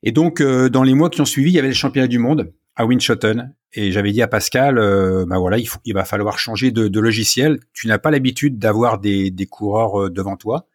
[0.04, 2.20] Et donc euh, dans les mois qui ont suivi, il y avait le championnat du
[2.20, 6.38] monde à Winschoten et j'avais dit à Pascal, euh, bah voilà, il, il va falloir
[6.38, 7.60] changer de, logiciel.
[7.74, 10.68] Tu n'as pas l'habitude d'avoir des, des coureurs euh, devant toi.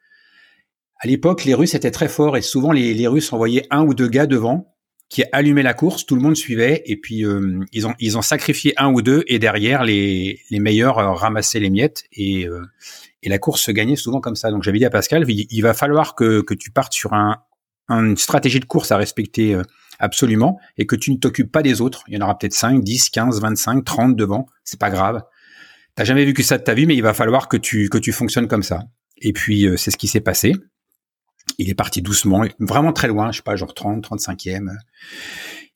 [1.00, 3.94] À l'époque, les Russes étaient très forts et souvent les, les Russes envoyaient un ou
[3.94, 4.74] deux gars devant
[5.08, 8.22] qui allumait la course, tout le monde suivait, et puis euh, ils ont ils ont
[8.22, 12.62] sacrifié un ou deux, et derrière les les meilleurs euh, ramassaient les miettes, et euh,
[13.22, 14.50] et la course se gagnait souvent comme ça.
[14.50, 17.38] Donc j'avais dit à Pascal, il, va falloir que que tu partes sur un
[17.88, 19.58] une stratégie de course à respecter
[19.98, 22.04] absolument, et que tu ne t'occupes pas des autres.
[22.08, 25.22] Il y en aura peut-être 5, 10, 15, 25, 30 devant, c'est pas grave.
[25.94, 27.96] T'as jamais vu que ça de ta vie, mais il va falloir que tu que
[27.96, 28.82] tu fonctionnes comme ça.
[29.22, 30.54] Et puis c'est ce qui s'est passé.
[31.58, 34.70] Il est parti doucement, vraiment très loin, je sais pas, genre 30, 35e.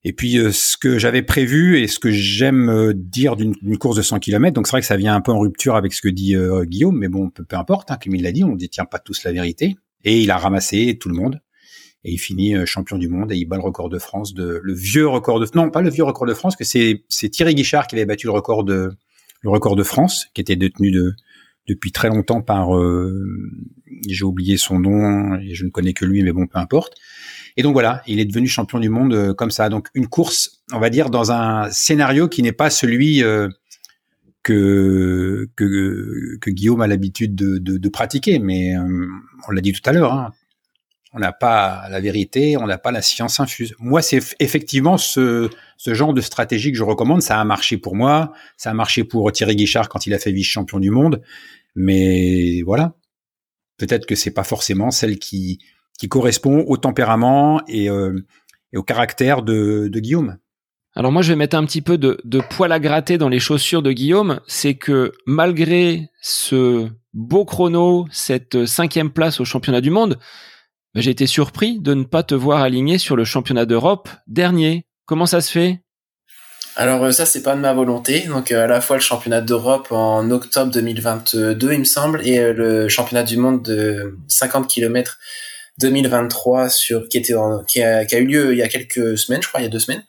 [0.05, 3.97] Et puis euh, ce que j'avais prévu et ce que j'aime euh, dire d'une course
[3.97, 6.03] de 100 km, donc c'est vrai que ça vient un peu en rupture avec ce
[6.03, 8.57] que dit euh, Guillaume, mais bon, peu, importe, hein, comme il l'a dit, on ne
[8.57, 9.77] détient pas tous la vérité.
[10.05, 11.41] Et il a ramassé tout le monde.
[12.05, 14.75] Et il finit champion du monde et il bat le record de France, de le
[14.75, 17.87] vieux record de non pas le vieux record de France, que c'est c'est Thierry Guichard
[17.87, 18.91] qui avait battu le record de
[19.43, 21.14] le record de France, qui était détenu de
[21.69, 22.71] depuis très longtemps par
[24.09, 26.95] j'ai oublié son nom et je ne connais que lui, mais bon, peu importe.
[27.57, 29.69] Et donc voilà, il est devenu champion du monde euh, comme ça.
[29.69, 33.49] Donc une course, on va dire, dans un scénario qui n'est pas celui euh,
[34.43, 38.39] que que, que Guillaume a l'habitude de, de, de, pratiquer.
[38.39, 39.07] Mais euh,
[39.49, 40.33] on l'a dit tout à l'heure, hein,
[41.13, 43.75] on n'a pas la vérité, on n'a pas la science infuse.
[43.79, 47.23] Moi, c'est effectivement ce, ce genre de stratégie que je recommande.
[47.23, 50.33] Ça a marché pour moi, ça a marché pour Thierry Guichard quand il a fait
[50.33, 51.23] vice-champion du monde.
[51.75, 52.95] Mais voilà,
[53.79, 55.59] peut-être que c'est pas forcément celle qui
[55.99, 58.19] qui correspond au tempérament et, euh,
[58.73, 60.39] et au caractère de, de Guillaume.
[60.95, 63.39] Alors moi, je vais mettre un petit peu de, de poil à gratter dans les
[63.39, 64.41] chaussures de Guillaume.
[64.47, 70.19] C'est que malgré ce beau chrono, cette cinquième place au championnat du monde,
[70.95, 74.86] j'ai été surpris de ne pas te voir aligné sur le championnat d'Europe dernier.
[75.07, 75.80] Comment ça se fait?
[76.74, 79.43] Alors euh, ça c'est pas de ma volonté, donc euh, à la fois le championnat
[79.43, 84.68] d'Europe en octobre 2022 il me semble et euh, le championnat du monde de 50
[84.68, 85.18] km
[85.80, 87.18] 2023 sur qui
[87.82, 90.05] a, eu lieu il y a quelques semaines, je crois il y a deux semaines.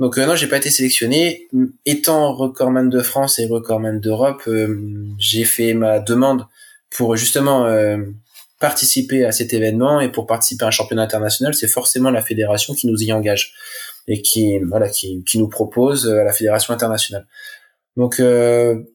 [0.00, 1.48] Donc non, j'ai pas été sélectionné.
[1.84, 4.48] Étant recordman de France et recordman d'Europe,
[5.18, 6.46] j'ai fait ma demande
[6.88, 7.66] pour justement
[8.60, 12.74] participer à cet événement et pour participer à un championnat international, c'est forcément la fédération
[12.74, 13.54] qui nous y engage
[14.06, 17.26] et qui voilà qui, qui nous propose à la fédération internationale.
[17.96, 18.22] Donc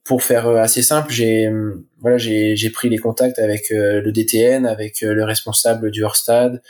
[0.05, 1.49] pour faire assez simple, j'ai
[1.99, 6.61] voilà j'ai j'ai pris les contacts avec le DTN, avec le responsable du hors stade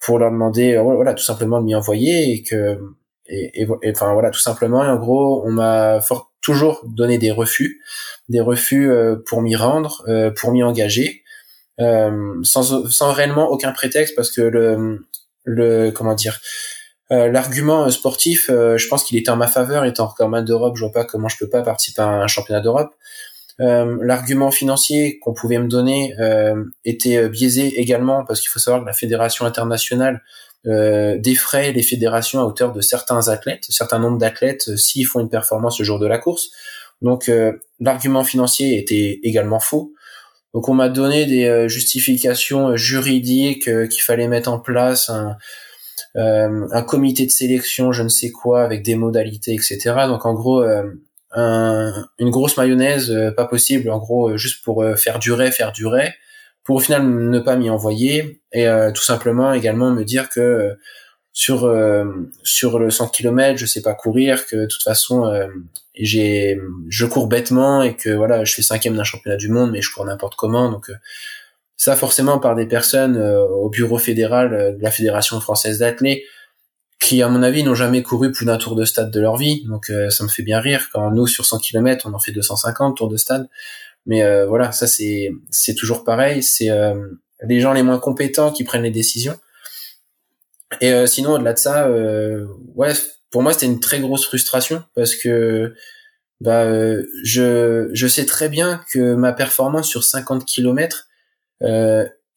[0.00, 2.78] pour leur demander voilà tout simplement de m'y envoyer et que
[3.28, 6.00] et, enfin voilà tout simplement et en gros on m'a
[6.40, 7.82] toujours donné des refus
[8.28, 11.27] des refus euh, pour m'y rendre euh, pour m'y engager euh,
[11.78, 15.06] sans sans réellement aucun prétexte parce que le
[15.44, 16.40] le comment dire
[17.10, 21.04] l'argument sportif je pense qu'il était en ma faveur étant mal d'Europe je vois pas
[21.04, 22.94] comment je peux pas participer à un championnat d'Europe
[23.58, 26.14] l'argument financier qu'on pouvait me donner
[26.84, 30.22] était biaisé également parce qu'il faut savoir que la fédération internationale
[30.66, 35.20] euh, défrayer les fédérations à hauteur de certains athlètes, certains nombres d'athlètes euh, s'ils font
[35.20, 36.50] une performance le jour de la course.
[37.00, 39.92] Donc euh, l'argument financier était également faux.
[40.54, 45.36] Donc on m'a donné des euh, justifications juridiques qu'il fallait mettre en place un,
[46.14, 49.78] un comité de sélection, je ne sais quoi, avec des modalités, etc.
[50.06, 50.64] Donc en gros,
[51.32, 56.14] un, une grosse mayonnaise, pas possible, en gros, juste pour faire durer, faire durer.
[56.68, 58.42] Pour au final ne pas m'y envoyer.
[58.52, 60.74] Et euh, tout simplement également me dire que euh,
[61.38, 62.04] sur euh,
[62.42, 65.30] sur le 100 km je sais pas courir que de toute façon
[65.94, 66.58] j'ai
[66.88, 69.92] je cours bêtement et que voilà je fais cinquième d'un championnat du monde mais je
[69.92, 70.90] cours n'importe comment donc
[71.76, 76.22] ça forcément par des personnes au bureau fédéral de la fédération française d'athlètes
[77.00, 79.64] qui à mon avis n'ont jamais couru plus d'un tour de stade de leur vie
[79.66, 82.96] donc ça me fait bien rire quand nous sur 100 km on en fait 250
[82.96, 83.48] tours de stade
[84.08, 86.42] mais euh, voilà, ça c'est c'est toujours pareil.
[86.42, 86.94] C'est euh,
[87.44, 89.36] les gens les moins compétents qui prennent les décisions.
[90.80, 92.92] Et euh, sinon, au-delà de ça, ouais,
[93.30, 95.74] pour moi c'était une très grosse frustration parce que
[96.40, 96.66] bah
[97.24, 101.08] je je sais très bien que ma performance sur 50 km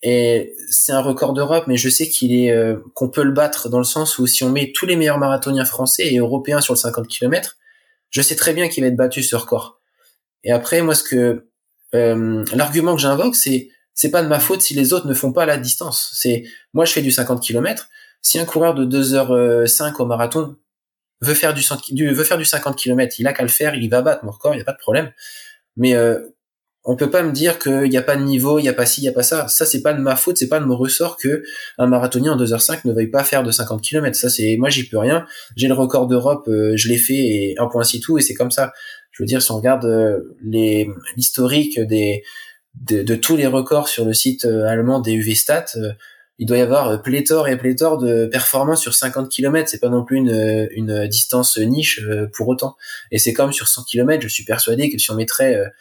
[0.04, 3.78] et c'est un record d'Europe, mais je sais qu'il est qu'on peut le battre dans
[3.78, 6.80] le sens où si on met tous les meilleurs marathoniens français et européens sur le
[6.80, 7.58] 50 km,
[8.12, 9.80] je sais très bien qu'il va être battu ce record.
[10.44, 11.48] Et après, moi, ce que
[11.96, 15.34] euh, l'argument que j'invoque, c'est c'est pas de ma faute si les autres ne font
[15.34, 16.12] pas la distance.
[16.14, 17.90] C'est moi je fais du 50 km.
[18.22, 20.56] Si un coureur de 2h05 au marathon
[21.22, 21.64] veut faire du,
[22.14, 24.56] veut faire du 50 km, il a qu'à le faire, il va battre mon record,
[24.56, 25.12] il y a pas de problème.
[25.78, 26.20] Mais euh,
[26.84, 28.86] on peut pas me dire qu'il n'y a pas de niveau, il y a pas
[28.86, 29.48] ci, il y a pas ça.
[29.48, 31.44] Ça c'est pas de ma faute, c'est pas de mon ressort que
[31.78, 34.16] un marathonien en 2h05 ne veuille pas faire de 50 km.
[34.16, 35.26] Ça c'est moi j'y peux rien.
[35.56, 38.52] J'ai le record d'Europe, euh, je l'ai fait et un point tout et c'est comme
[38.52, 38.74] ça.
[39.12, 40.20] Je veux dire, si on regarde euh,
[41.16, 42.24] l'historique des
[42.80, 45.92] de, tous les records sur le site euh, allemand des UV Stats, euh,
[46.42, 49.70] il doit y avoir pléthore et pléthore de performances sur 50 km.
[49.70, 52.02] C'est pas non plus une, une distance niche
[52.34, 52.76] pour autant.
[53.12, 55.72] Et c'est comme sur 100 km, je suis persuadé que si on mettrait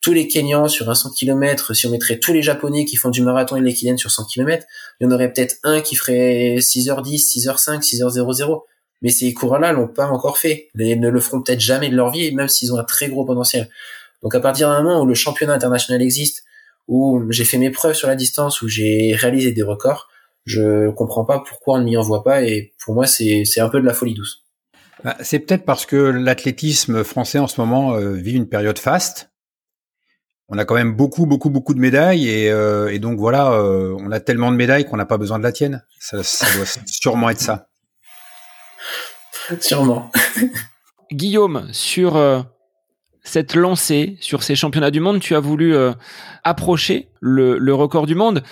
[0.00, 3.10] tous les Kenyans sur un 100 km, si on mettrait tous les Japonais qui font
[3.10, 4.64] du marathon et l'équilibre sur 100 km,
[5.00, 8.62] il y en aurait peut-être un qui ferait 6h10, 6h05, 6h00
[9.04, 10.68] mais ces coureurs-là l'ont pas encore fait.
[10.78, 13.26] Ils ne le feront peut-être jamais de leur vie, même s'ils ont un très gros
[13.26, 13.68] potentiel.
[14.22, 16.44] Donc à partir d'un moment où le championnat international existe,
[16.88, 20.08] où j'ai fait mes preuves sur la distance, où j'ai réalisé des records,
[20.44, 23.80] je comprends pas pourquoi on ne m'y envoie pas, et pour moi c'est un peu
[23.80, 24.44] de la folie douce.
[25.02, 29.30] Bah, c'est peut-être parce que l'athlétisme français en ce moment euh, vit une période faste.
[30.48, 33.96] On a quand même beaucoup, beaucoup, beaucoup de médailles et, euh, et donc voilà, euh,
[33.98, 35.84] on a tellement de médailles qu'on n'a pas besoin de la tienne.
[35.98, 37.68] Ça, ça doit sûrement être ça.
[39.60, 40.10] Sûrement.
[41.12, 42.42] Guillaume, sur euh,
[43.24, 45.92] cette lancée, sur ces championnats du monde, tu as voulu euh,
[46.44, 48.42] approcher le, record du monde.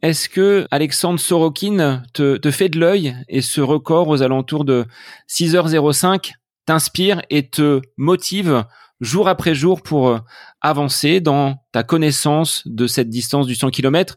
[0.00, 4.86] Est-ce que Alexandre Sorokin te, te fait de l'œil et ce record aux alentours de
[5.28, 6.32] 6h05
[6.66, 8.64] t'inspire et te motive
[9.00, 10.18] jour après jour pour euh,
[10.60, 14.16] avancer dans ta connaissance de cette distance du 100 km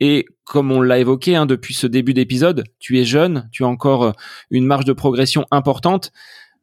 [0.00, 3.68] et comme on l'a évoqué hein, depuis ce début d'épisode, tu es jeune, tu as
[3.68, 4.12] encore euh,
[4.50, 6.12] une marge de progression importante.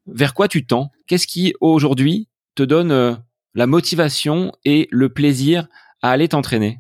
[0.06, 0.92] Vers quoi tu tends?
[1.08, 3.14] Qu'est-ce qui aujourd'hui te donne euh,
[3.54, 5.68] la motivation et le plaisir
[6.02, 6.80] à aller t'entraîner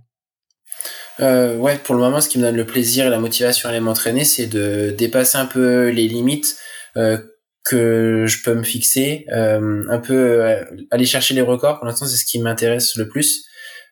[1.19, 3.71] euh, ouais, pour le moment, ce qui me donne le plaisir et la motivation à
[3.71, 6.57] aller m'entraîner, c'est de dépasser un peu les limites
[6.97, 7.17] euh,
[7.63, 11.77] que je peux me fixer, euh, un peu euh, aller chercher les records.
[11.77, 13.45] Pour l'instant, c'est ce qui m'intéresse le plus.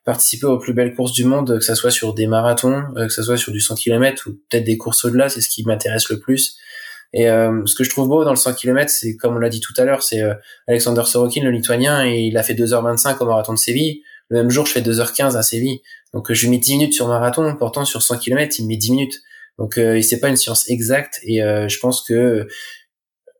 [0.05, 3.13] Participer aux plus belles courses du monde, que ce soit sur des marathons, euh, que
[3.13, 6.09] ce soit sur du 100 km ou peut-être des courses au-delà, c'est ce qui m'intéresse
[6.09, 6.57] le plus.
[7.13, 9.61] Et ce que je trouve beau dans le 100 km, c'est comme on l'a dit
[9.61, 10.21] tout à l'heure, c'est
[10.67, 14.03] Alexander Sorokin, le lituanien, et il a fait 2h25 au marathon de Séville.
[14.29, 15.81] Le même jour, je fais 2h15 à Séville.
[16.13, 18.91] Donc je lui mets 10 minutes sur marathon, pourtant sur 100 km, il met 10
[18.91, 19.21] minutes.
[19.59, 22.47] Donc euh, c'est pas une science exacte et euh, je pense que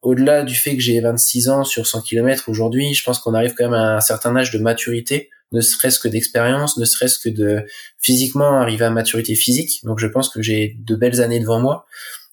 [0.01, 3.53] au-delà du fait que j'ai 26 ans sur 100 km aujourd'hui, je pense qu'on arrive
[3.57, 7.29] quand même à un certain âge de maturité, ne serait-ce que d'expérience, ne serait-ce que
[7.29, 7.65] de
[7.97, 9.79] physiquement arriver à maturité physique.
[9.83, 11.85] Donc je pense que j'ai de belles années devant moi.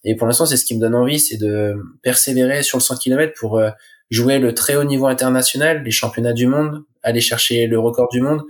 [0.09, 2.95] Et pour l'instant, c'est ce qui me donne envie, c'est de persévérer sur le 100
[2.95, 3.69] km pour euh,
[4.09, 8.21] jouer le très haut niveau international, les championnats du monde, aller chercher le record du
[8.21, 8.41] monde.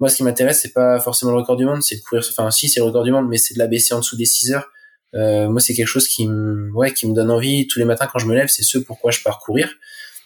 [0.00, 2.24] Moi, ce qui m'intéresse, c'est pas forcément le record du monde, c'est de courir.
[2.30, 4.24] Enfin, si, c'est le record du monde, mais c'est de la baisser en dessous des
[4.24, 4.70] 6 heures.
[5.14, 8.08] Euh, moi, c'est quelque chose qui me, ouais, qui me donne envie tous les matins
[8.10, 8.48] quand je me lève.
[8.48, 9.68] C'est ce pourquoi je pars courir.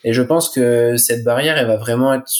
[0.04, 2.30] Et je pense que cette barrière, elle va vraiment être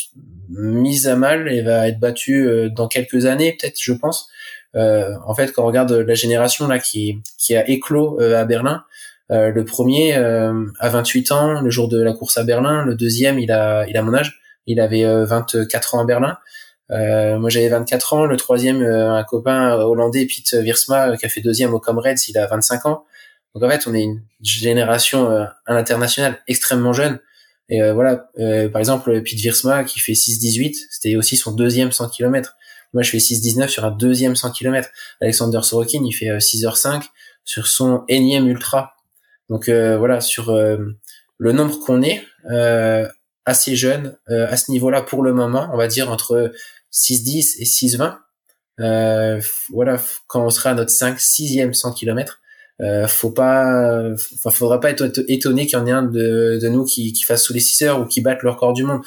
[0.50, 4.30] mise à mal et va être battue euh, dans quelques années, peut-être, je pense.
[4.76, 8.44] Euh, en fait, quand on regarde la génération là qui qui a éclos euh, à
[8.44, 8.84] Berlin,
[9.32, 12.94] euh, le premier euh, a 28 ans le jour de la course à Berlin, le
[12.94, 16.38] deuxième il a il a mon âge, il avait 24 ans à Berlin.
[16.92, 21.40] Euh, moi j'avais 24 ans, le troisième un copain hollandais Pete Wiersma qui a fait
[21.40, 23.04] deuxième au Comrades, il a 25 ans.
[23.54, 27.18] Donc en fait on est une génération à l'international extrêmement jeune.
[27.68, 28.28] Et voilà,
[28.72, 32.56] par exemple Pete Wiersma qui fait 6-18, c'était aussi son deuxième 100 km.
[32.96, 34.88] Moi, je fais 6,19 sur un deuxième 100 km.
[35.20, 37.02] Alexander Sorokin, il fait 6h05
[37.44, 38.94] sur son énième ultra.
[39.50, 40.78] Donc euh, voilà, sur euh,
[41.36, 43.06] le nombre qu'on est, euh,
[43.44, 46.52] assez jeune, à ce niveau-là pour le moment, on va dire entre
[46.90, 48.16] 6,10 et 6,20.
[49.68, 52.40] voilà, quand on sera à notre 5 6e 100 km,
[52.80, 54.04] euh, faut pas,
[54.50, 57.42] faudra pas être étonné qu'il y en ait un de, de nous qui, qui fasse
[57.42, 59.02] sous les 6 heures ou qui batte le record du monde.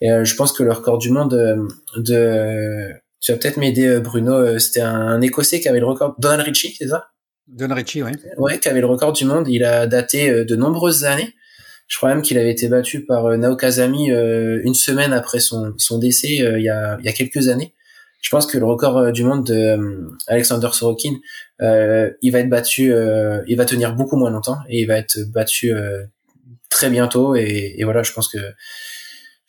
[0.00, 2.90] Et je pense que le record du monde de,
[3.24, 4.34] tu vas peut-être m'aider, euh, Bruno.
[4.34, 6.14] Euh, c'était un, Écossais qui avait le record.
[6.18, 7.08] Donald Ritchie, c'est ça?
[7.48, 8.10] Donald Ritchie, oui.
[8.36, 9.48] Ouais, qui avait le record du monde.
[9.48, 11.32] Il a daté euh, de nombreuses années.
[11.88, 16.28] Je crois même qu'il avait été battu par Naokazami une semaine après son, son décès
[16.28, 17.74] il, y a, il y a quelques années.
[18.22, 21.12] Je pense que le record du monde de Alexander Sorokin,
[21.60, 22.90] il va être battu,
[23.46, 25.74] il va tenir beaucoup moins longtemps et il va être battu
[26.70, 27.34] très bientôt.
[27.36, 28.38] Et, et voilà, je pense que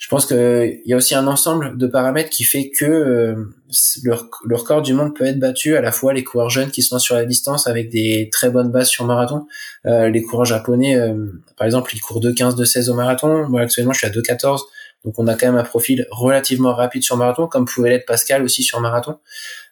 [0.05, 3.55] je pense qu'il y a aussi un ensemble de paramètres qui fait que euh,
[4.03, 6.99] le, record du monde peut être battu à la fois les coureurs jeunes qui sont
[6.99, 9.47] sur la distance avec des très bonnes bases sur marathon,
[9.87, 13.49] euh, les coureurs japonais, euh, par exemple, ils courent 2,15, 2,16 au marathon.
[13.49, 14.61] Moi, actuellement, je suis à 2,14.
[15.05, 18.43] Donc, on a quand même un profil relativement rapide sur marathon, comme pouvait l'être Pascal
[18.43, 19.17] aussi sur marathon.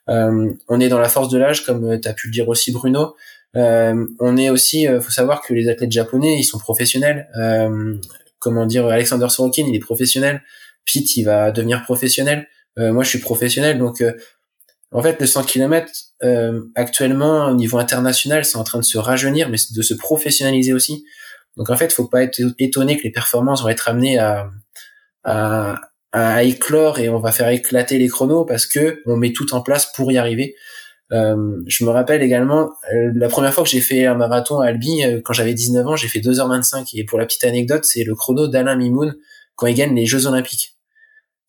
[0.08, 3.16] on est dans la force de l'âge, comme tu as pu le dire aussi, Bruno.
[3.54, 7.28] on est aussi, faut savoir que les athlètes japonais, ils sont professionnels
[8.44, 10.44] comment dire, Alexander Sorokin, il est professionnel.
[10.86, 12.48] Pete, il va devenir professionnel.
[12.78, 14.12] Euh, moi, je suis professionnel, donc euh,
[14.92, 15.92] en fait, le 100 km
[16.24, 20.74] euh, actuellement au niveau international, c'est en train de se rajeunir, mais de se professionnaliser
[20.74, 21.06] aussi.
[21.56, 24.50] Donc en fait, faut pas être étonné que les performances vont être amenées à,
[25.24, 25.80] à,
[26.12, 29.62] à éclore et on va faire éclater les chronos parce que on met tout en
[29.62, 30.56] place pour y arriver.
[31.12, 34.68] Euh, je me rappelle également euh, la première fois que j'ai fait un marathon à
[34.68, 36.90] Albi, euh, quand j'avais 19 ans, j'ai fait 2h25.
[36.94, 39.16] Et pour la petite anecdote, c'est le chrono d'Alain Mimoun
[39.56, 40.78] quand il gagne les Jeux Olympiques.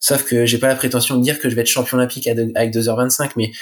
[0.00, 2.74] Sauf que j'ai pas la prétention de dire que je vais être champion olympique avec
[2.74, 3.52] 2h25, mais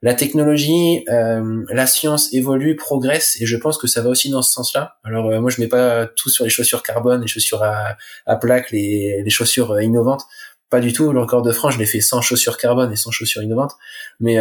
[0.00, 4.50] la technologie, la science évolue, progresse, et je pense que ça va aussi dans ce
[4.50, 4.94] sens-là.
[5.04, 8.70] Alors moi, je mets pas tout sur les chaussures carbone, les chaussures à, à plaques,
[8.70, 10.22] les, les chaussures innovantes.
[10.70, 11.12] Pas du tout.
[11.12, 13.74] Le record de France, je l'ai fait sans chaussures carbone et sans chaussures innovantes.
[14.20, 14.38] Mais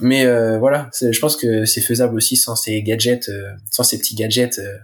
[0.00, 3.98] mais euh, voilà, je pense que c'est faisable aussi sans ces gadgets, euh, sans ces
[3.98, 4.76] petits gadgets, euh,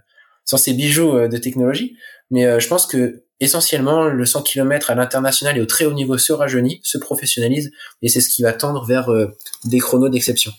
[0.45, 1.97] sans ces bijoux de technologie.
[2.31, 6.17] Mais je pense que essentiellement, le 100 km à l'international et au très haut niveau
[6.17, 7.71] se rajeunit, se professionnalise,
[8.01, 9.11] et c'est ce qui va tendre vers
[9.65, 10.53] des chronos d'exception.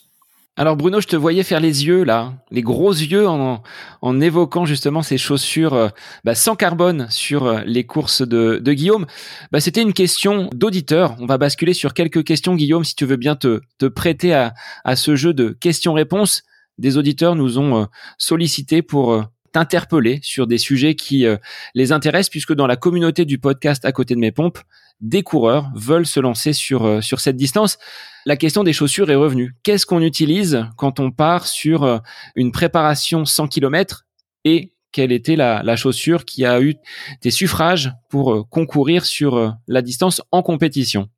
[0.56, 5.02] Alors Bruno, je te voyais faire les yeux là, les gros yeux en, évoquant justement
[5.02, 5.90] ces chaussures euh,
[6.24, 9.08] bah, sans carbone sur euh, les courses de, Guillaume.
[9.52, 11.16] Bah, C'était une question d'auditeur.
[11.20, 14.54] On va basculer sur quelques questions, Guillaume, si tu veux bien te, te prêter à,
[14.84, 16.44] à ce jeu de questions-réponses.
[16.78, 17.86] Des auditeurs nous ont euh,
[18.20, 21.28] sollicité pour t'interpeller sur des sujets qui
[21.76, 24.58] les intéressent, puisque dans la communauté du podcast à côté de mes pompes,
[25.02, 27.78] des coureurs veulent se lancer sur, sur cette distance.
[28.26, 29.53] La question des chaussures est revenue.
[29.64, 32.02] Qu'est-ce qu'on utilise quand on part sur
[32.36, 34.06] une préparation 100 km
[34.45, 36.76] et quelle était la, chaussure qui a eu
[37.22, 41.10] des suffrages pour euh, concourir sur euh, la distance en compétition?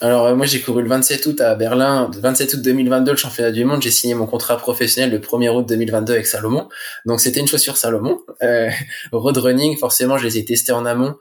[0.00, 3.16] Alors euh, moi j'ai couru le 27 août à Berlin, le 27 août 2022 le
[3.16, 6.68] championnat du monde, j'ai signé mon contrat professionnel le 1er août 2022 avec Salomon.
[7.04, 8.20] Donc c'était une chaussure Salomon.
[9.12, 11.14] road running, forcément je les ai testés en amont.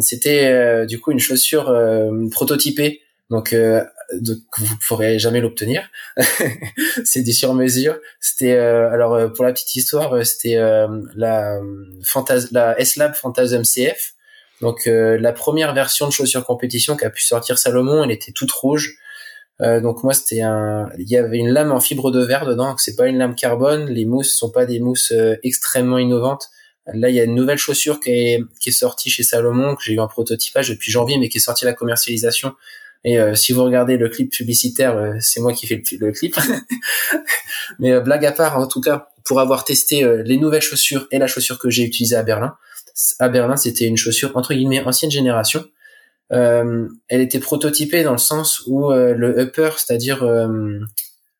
[0.00, 1.74] C'était du coup une chaussure
[2.30, 3.54] prototypée donc
[4.12, 5.88] de, vous pourrez jamais l'obtenir.
[7.04, 7.98] c'est du sur mesure.
[8.20, 10.56] C'était euh, alors euh, pour la petite histoire, euh, c'était
[11.14, 11.58] la
[12.04, 14.14] Fantas la S-Lab Phantasm CF.
[14.62, 18.96] Donc la première version de chaussure compétition qu'a pu sortir Salomon, elle était toute rouge.
[19.60, 22.80] donc moi c'était un, il y avait une lame en fibre de verre dedans, donc
[22.80, 23.84] c'est pas une lame carbone.
[23.90, 25.12] Les mousses sont pas des mousses
[25.42, 26.48] extrêmement innovantes.
[26.94, 30.00] Là, il y a une nouvelle chaussure qui est, sortie chez Salomon, que j'ai eu
[30.00, 32.54] un prototypage depuis janvier, mais qui est sortie à la commercialisation
[33.06, 36.36] et euh, si vous regardez le clip publicitaire, euh, c'est moi qui fais le, clip.
[37.78, 41.18] Mais euh, blague à part, en tout cas, pour avoir testé les nouvelles chaussures et
[41.18, 42.56] la chaussure que j'ai utilisée à Berlin,
[43.18, 45.64] à Berlin, c'était une chaussure entre guillemets ancienne génération.
[46.30, 50.24] elle était prototypée dans le sens où le upper, c'est-à-dire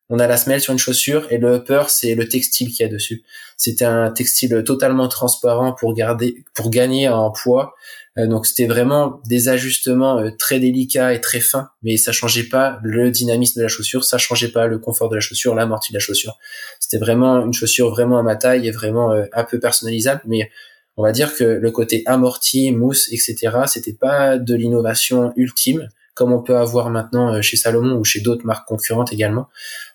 [0.09, 2.89] on a la semelle sur une chaussure et le upper c'est le textile qu'il y
[2.89, 3.23] a dessus.
[3.57, 7.75] C'était un textile totalement transparent pour garder, pour gagner en poids
[8.17, 12.43] euh, donc c'était vraiment des ajustements euh, très délicats et très fins, mais ça changeait
[12.43, 15.91] pas le dynamisme de la chaussure, ça changeait pas le confort de la chaussure, l'amorti
[15.91, 16.37] de la chaussure.
[16.79, 20.49] C'était vraiment une chaussure vraiment à ma taille et vraiment euh, un peu personnalisable, mais
[20.95, 23.35] on va dire que le côté amorti, mousse, etc.,
[23.67, 28.43] c'était pas de l'innovation ultime comme on peut avoir maintenant chez Salomon ou chez d'autres
[28.43, 29.49] marques concurrentes également.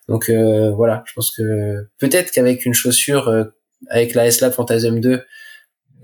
[0.09, 3.33] Donc voilà, je pense que peut-être qu'avec une chaussure
[3.89, 5.23] avec la S-Lab Phantasm 2,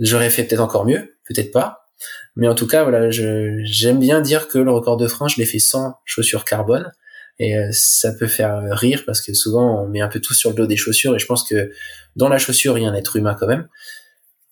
[0.01, 1.89] j'aurais fait peut-être encore mieux, peut-être pas,
[2.37, 5.47] mais en tout cas, voilà, j'aime bien dire que le record de France, je l'ai
[5.47, 6.93] fait sans chaussures carbone.
[7.41, 10.51] Et euh, ça peut faire rire parce que souvent on met un peu tout sur
[10.51, 11.71] le dos des chaussures et je pense que
[12.17, 13.69] dans la chaussure il y a un être humain quand même.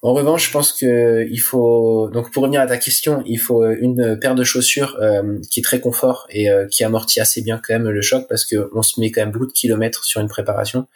[0.07, 3.69] En revanche, je pense que il faut donc pour revenir à ta question, il faut
[3.69, 7.61] une paire de chaussures euh, qui est très confort et euh, qui amortit assez bien
[7.61, 10.20] quand même le choc parce que on se met quand même beaucoup de kilomètres sur
[10.20, 10.87] une préparation.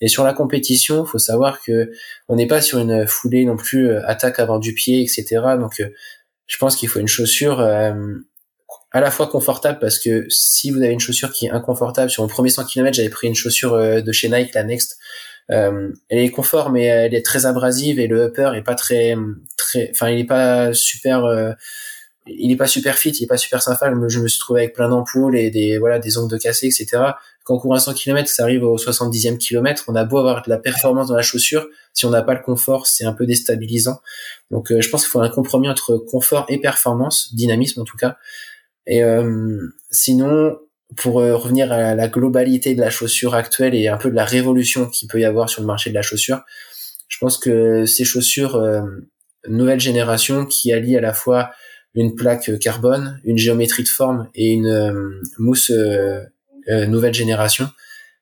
[0.00, 1.92] Et sur la compétition, faut savoir que
[2.26, 5.40] on n'est pas sur une foulée non plus attaque avant du pied, etc.
[5.56, 5.80] Donc
[6.48, 7.94] je pense qu'il faut une chaussure euh,
[8.90, 12.24] à la fois confortable parce que si vous avez une chaussure qui est inconfortable, sur
[12.24, 14.98] mon premier 100 km, j'avais pris une chaussure euh, de chez Nike, la Next.
[15.50, 19.16] Euh, elle est confort, mais elle est très abrasive et le upper est pas très,
[19.56, 21.56] très, enfin, il est pas super,
[22.26, 23.90] il est pas super fit, il est pas super sympa.
[24.08, 27.12] Je me suis trouvé avec plein d'ampoules et des, voilà, des ongles de cassé, etc
[27.48, 30.42] quand on court à 100 km, ça arrive au 70e kilomètre, on a beau avoir
[30.42, 33.24] de la performance dans la chaussure, si on n'a pas le confort, c'est un peu
[33.24, 34.02] déstabilisant.
[34.50, 37.96] Donc euh, je pense qu'il faut un compromis entre confort et performance, dynamisme en tout
[37.96, 38.18] cas.
[38.86, 40.58] Et euh, sinon,
[40.96, 44.24] pour euh, revenir à la globalité de la chaussure actuelle et un peu de la
[44.24, 46.40] révolution qu'il peut y avoir sur le marché de la chaussure,
[47.08, 48.62] je pense que ces chaussures
[49.48, 51.50] nouvelle génération qui allient à la fois
[51.94, 55.72] une plaque carbone, une géométrie de forme et une mousse
[56.68, 57.70] euh, nouvelle génération.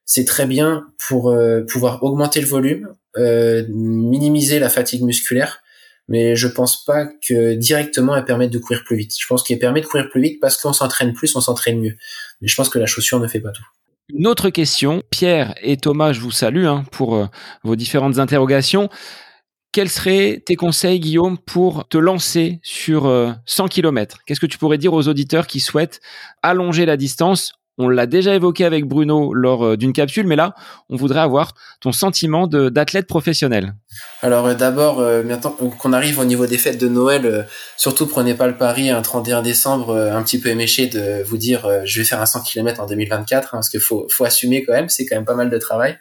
[0.04, 5.62] C'est très bien pour euh, pouvoir augmenter le volume, euh, minimiser la fatigue musculaire,
[6.08, 9.14] mais je pense pas que directement elle permette de courir plus vite.
[9.18, 11.96] Je pense qu'elle permet de courir plus vite parce qu'on s'entraîne plus, on s'entraîne mieux.
[12.40, 13.64] Mais je pense que la chaussure ne fait pas tout.
[14.08, 17.28] Une autre question, Pierre et Thomas, je vous salue hein, pour
[17.64, 18.88] vos différentes interrogations.
[19.72, 24.78] Quels seraient tes conseils, Guillaume, pour te lancer sur 100 km Qu'est-ce que tu pourrais
[24.78, 26.00] dire aux auditeurs qui souhaitent
[26.42, 30.54] allonger la distance on l'a déjà évoqué avec Bruno lors euh, d'une capsule, mais là,
[30.88, 33.74] on voudrait avoir ton sentiment d'athlète professionnel.
[34.22, 37.46] Alors euh, d'abord, euh, maintenant qu'on arrive au niveau des fêtes de Noël,
[37.76, 41.68] surtout prenez pas le pari un 31 décembre un petit peu éméché de vous dire
[41.84, 44.72] je vais faire un 100 km en 2024, hein, parce qu'il faut, faut assumer quand
[44.72, 45.98] même, c'est quand même pas mal de travail.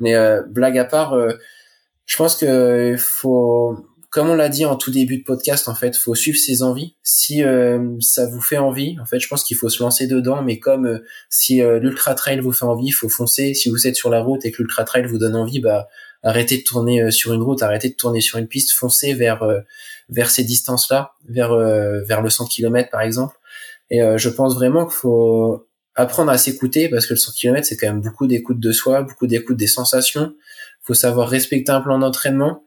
[0.00, 0.14] Mais
[0.48, 1.16] blague à part,
[2.06, 3.76] je pense que faut
[4.16, 6.96] comme on l'a dit en tout début de podcast, en fait, faut suivre ses envies.
[7.02, 10.42] Si euh, ça vous fait envie, en fait, je pense qu'il faut se lancer dedans.
[10.42, 13.52] Mais comme euh, si euh, l'ultra trail vous fait envie, faut foncer.
[13.52, 15.88] Si vous êtes sur la route et que l'ultra trail vous donne envie, bah
[16.22, 19.46] arrêtez de tourner sur une route, arrêtez de tourner sur une piste, foncez vers
[20.08, 23.36] vers ces distances-là, vers vers le 100 km par exemple.
[23.90, 27.76] Et je pense vraiment qu'il faut apprendre à s'écouter parce que le 100 km c'est
[27.76, 30.34] quand même beaucoup d'écoute de soi, beaucoup d'écoute des sensations.
[30.82, 32.62] Faut savoir respecter un plan d'entraînement.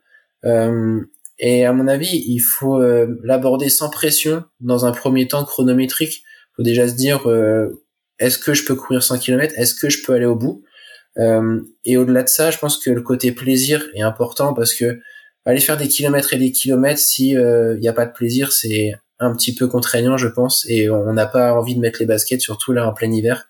[0.45, 1.01] Euh,
[1.39, 6.23] et à mon avis, il faut euh, l'aborder sans pression, dans un premier temps chronométrique.
[6.23, 7.83] Il faut déjà se dire, euh,
[8.19, 10.63] est-ce que je peux courir 100 km Est-ce que je peux aller au bout?
[11.83, 15.01] Et au-delà de ça, je pense que le côté plaisir est important parce que
[15.43, 18.93] aller faire des kilomètres et des kilomètres si il n'y a pas de plaisir, c'est
[19.19, 22.39] un petit peu contraignant, je pense, et on n'a pas envie de mettre les baskets,
[22.39, 23.49] surtout là en plein hiver.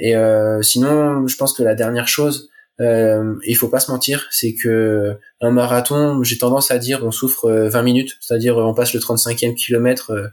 [0.00, 2.48] Et euh, sinon, je pense que la dernière chose,
[2.80, 7.10] euh, il faut pas se mentir, c'est que un marathon, j'ai tendance à dire, on
[7.10, 10.28] souffre 20 euh, minutes, c'est-à-dire on passe le 35e kilomètre, euh,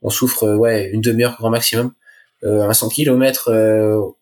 [0.00, 1.92] on souffre ouais une demi-heure grand maximum.
[2.42, 3.50] Euh, un 100 km,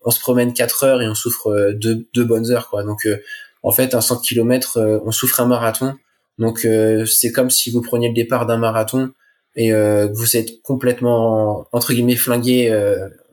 [0.04, 2.82] on se promène 4 heures et on souffre deux, bonnes heures quoi.
[2.82, 3.06] Donc
[3.62, 5.94] en fait, un 100 km, on souffre un marathon.
[6.38, 6.66] Donc
[7.06, 9.12] c'est comme si vous preniez le départ d'un marathon
[9.54, 12.76] et que vous êtes complètement entre guillemets flingué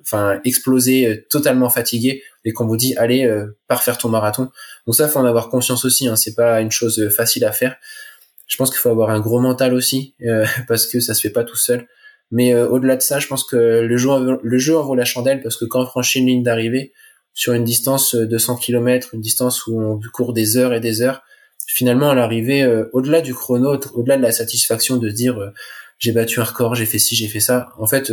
[0.06, 4.50] enfin explosé, euh, totalement fatigué, et qu'on vous dit allez euh, parfaire ton marathon.
[4.86, 6.08] Donc ça, faut en avoir conscience aussi.
[6.08, 7.76] Hein, c'est pas une chose euh, facile à faire.
[8.48, 10.14] Je pense qu'il faut avoir un gros mental aussi
[10.68, 11.88] parce que ça se fait pas tout seul.
[12.30, 14.10] Mais au-delà de ça, je pense que le jeu,
[14.40, 16.94] le jeu vaut la chandelle parce que quand on franchit une ligne d'arrivée
[17.34, 21.02] sur une distance de 100 km, une distance où on court des heures et des
[21.02, 21.24] heures,
[21.66, 22.64] finalement à l'arrivée,
[22.94, 25.52] au-delà du chrono, au-delà de la satisfaction de dire
[25.98, 27.70] j'ai battu un record, j'ai fait ci, j'ai fait ça.
[27.80, 28.12] En fait,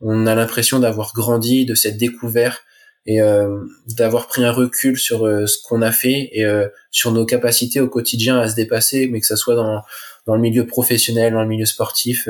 [0.00, 2.62] on a l'impression d'avoir grandi, de s'être découvert
[3.06, 7.12] et euh, d'avoir pris un recul sur euh, ce qu'on a fait et euh, sur
[7.12, 9.82] nos capacités au quotidien à se dépasser, mais que ça soit dans
[10.26, 12.28] dans le milieu professionnel, dans le milieu sportif.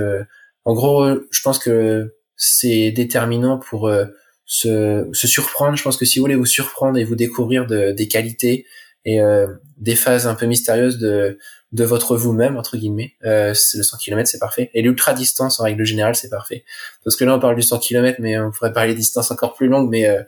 [0.66, 3.90] en gros, je pense que c'est déterminant pour
[4.44, 5.78] se, se surprendre.
[5.78, 8.66] Je pense que si vous voulez vous surprendre et vous découvrir de, des qualités
[9.06, 9.18] et
[9.78, 11.38] des phases un peu mystérieuses de
[11.76, 13.14] de votre vous-même entre guillemets.
[13.24, 16.64] Euh, le 100 km c'est parfait et l'ultra distance en règle générale c'est parfait.
[17.04, 19.54] Parce que là on parle du 100 km mais on pourrait parler des distances encore
[19.54, 20.22] plus longues mais euh,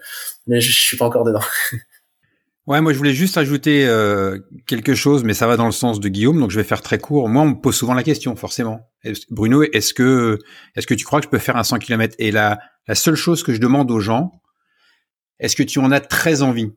[0.46, 1.40] je, suis pas encore dedans.
[2.66, 6.00] ouais, moi je voulais juste ajouter euh, quelque chose mais ça va dans le sens
[6.00, 7.28] de Guillaume donc je vais faire très court.
[7.28, 8.88] Moi on me pose souvent la question forcément.
[9.30, 10.38] Bruno, est-ce que
[10.76, 13.16] est-ce que tu crois que je peux faire un 100 km et la la seule
[13.16, 14.32] chose que je demande aux gens
[15.40, 16.72] est-ce que tu en as très envie?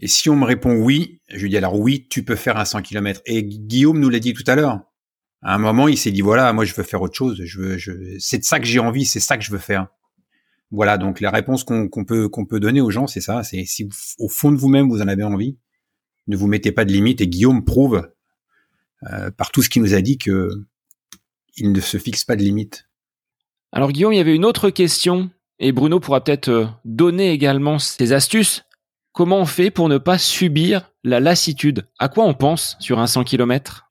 [0.00, 2.64] Et si on me répond oui, je lui dis alors oui, tu peux faire un
[2.64, 3.20] 100 km.
[3.26, 4.80] Et Guillaume nous l'a dit tout à l'heure.
[5.42, 7.40] À un moment, il s'est dit voilà, moi je veux faire autre chose.
[7.44, 9.88] Je veux, c'est de ça que j'ai envie, c'est ça que je veux faire.
[10.70, 13.42] Voilà, donc la réponse qu'on peut qu'on peut donner aux gens, c'est ça.
[13.42, 13.88] C'est si
[14.18, 15.58] au fond de vous-même vous en avez envie,
[16.28, 17.20] ne vous mettez pas de limite.
[17.20, 18.10] Et Guillaume prouve
[19.10, 20.48] euh, par tout ce qu'il nous a dit que
[21.56, 22.88] il ne se fixe pas de limite.
[23.72, 27.78] Alors Guillaume, il y avait une autre question et Bruno pourra peut-être euh, donner également
[27.78, 28.64] ses astuces
[29.12, 31.84] Comment on fait pour ne pas subir la lassitude?
[31.98, 33.84] À quoi on pense sur un 100 km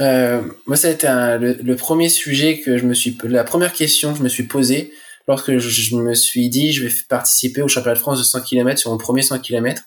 [0.00, 4.12] euh, Moi, ça a été le, premier sujet que je me suis, la première question
[4.12, 4.92] que je me suis posée
[5.28, 8.80] lorsque je, me suis dit je vais participer au championnat de France de 100 km
[8.80, 9.82] sur mon premier 100 km.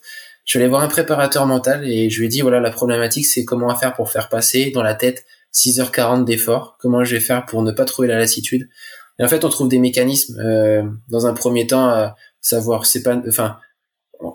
[0.46, 3.26] Je suis allé voir un préparateur mental et je lui ai dit voilà la problématique
[3.26, 7.44] c'est comment faire pour faire passer dans la tête 6h40 d'effort, comment je vais faire
[7.44, 8.68] pour ne pas trouver la lassitude?
[9.18, 13.02] Et en fait, on trouve des mécanismes euh, dans un premier temps à savoir c'est
[13.02, 13.58] pas enfin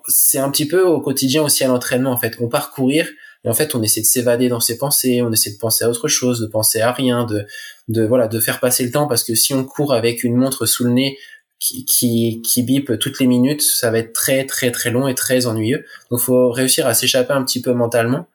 [0.08, 2.36] c'est un petit peu au quotidien aussi à l'entraînement en fait.
[2.40, 3.08] On part courir
[3.44, 5.90] et en fait on essaie de s'évader dans ses pensées, on essaie de penser à
[5.90, 7.46] autre chose, de penser à rien, de
[7.88, 10.66] de voilà de faire passer le temps parce que si on court avec une montre
[10.66, 11.18] sous le nez
[11.60, 15.16] qui qui, qui bip toutes les minutes, ça va être très très très long et
[15.16, 15.86] très ennuyeux.
[16.12, 18.28] Donc faut réussir à s'échapper un petit peu mentalement.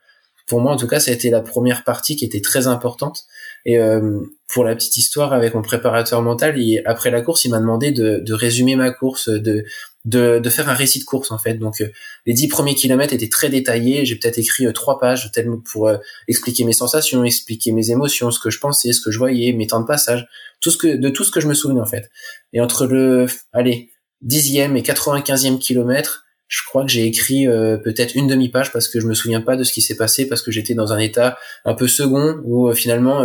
[0.46, 3.24] Pour moi en tout cas, ça a été la première partie qui était très importante.
[3.66, 7.60] Et euh, pour la petite histoire avec mon préparateur mental, après la course, il m'a
[7.60, 9.64] demandé de, de résumer ma course, de
[10.04, 11.54] de, de faire un récit de course en fait.
[11.54, 11.88] Donc euh,
[12.26, 14.04] les dix premiers kilomètres étaient très détaillés.
[14.06, 18.30] J'ai peut-être écrit euh, trois pages tellement pour euh, expliquer mes sensations, expliquer mes émotions,
[18.30, 20.26] ce que je pensais, ce que je voyais, mes temps de passage,
[20.60, 22.10] tout ce que de tout ce que je me souvenais en fait.
[22.52, 23.90] Et entre le allez
[24.22, 29.06] dixième et 95e kilomètre, je crois que j'ai écrit peut-être une demi-page parce que je
[29.06, 31.74] me souviens pas de ce qui s'est passé parce que j'étais dans un état un
[31.74, 33.24] peu second où finalement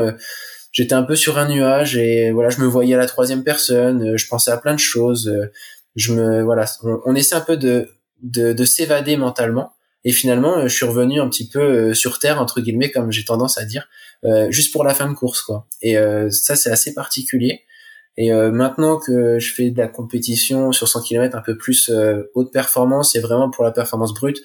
[0.71, 4.15] j'étais un peu sur un nuage et voilà je me voyais à la troisième personne,
[4.15, 5.33] je pensais à plein de choses
[5.95, 6.65] je me voilà,
[7.05, 7.89] on, essaie un peu de
[8.21, 9.73] de, de s'évader mentalement.
[10.05, 13.11] Et finalement, euh, je suis revenu un petit peu euh, sur terre entre guillemets, comme
[13.11, 13.89] j'ai tendance à dire,
[14.23, 15.67] euh, juste pour la fin de course, quoi.
[15.81, 15.97] Et
[16.29, 17.61] ça, c'est assez particulier.
[18.17, 21.91] Et maintenant que je fais de la compétition sur 100 km un peu plus
[22.33, 24.41] haute performance et vraiment pour la performance brute,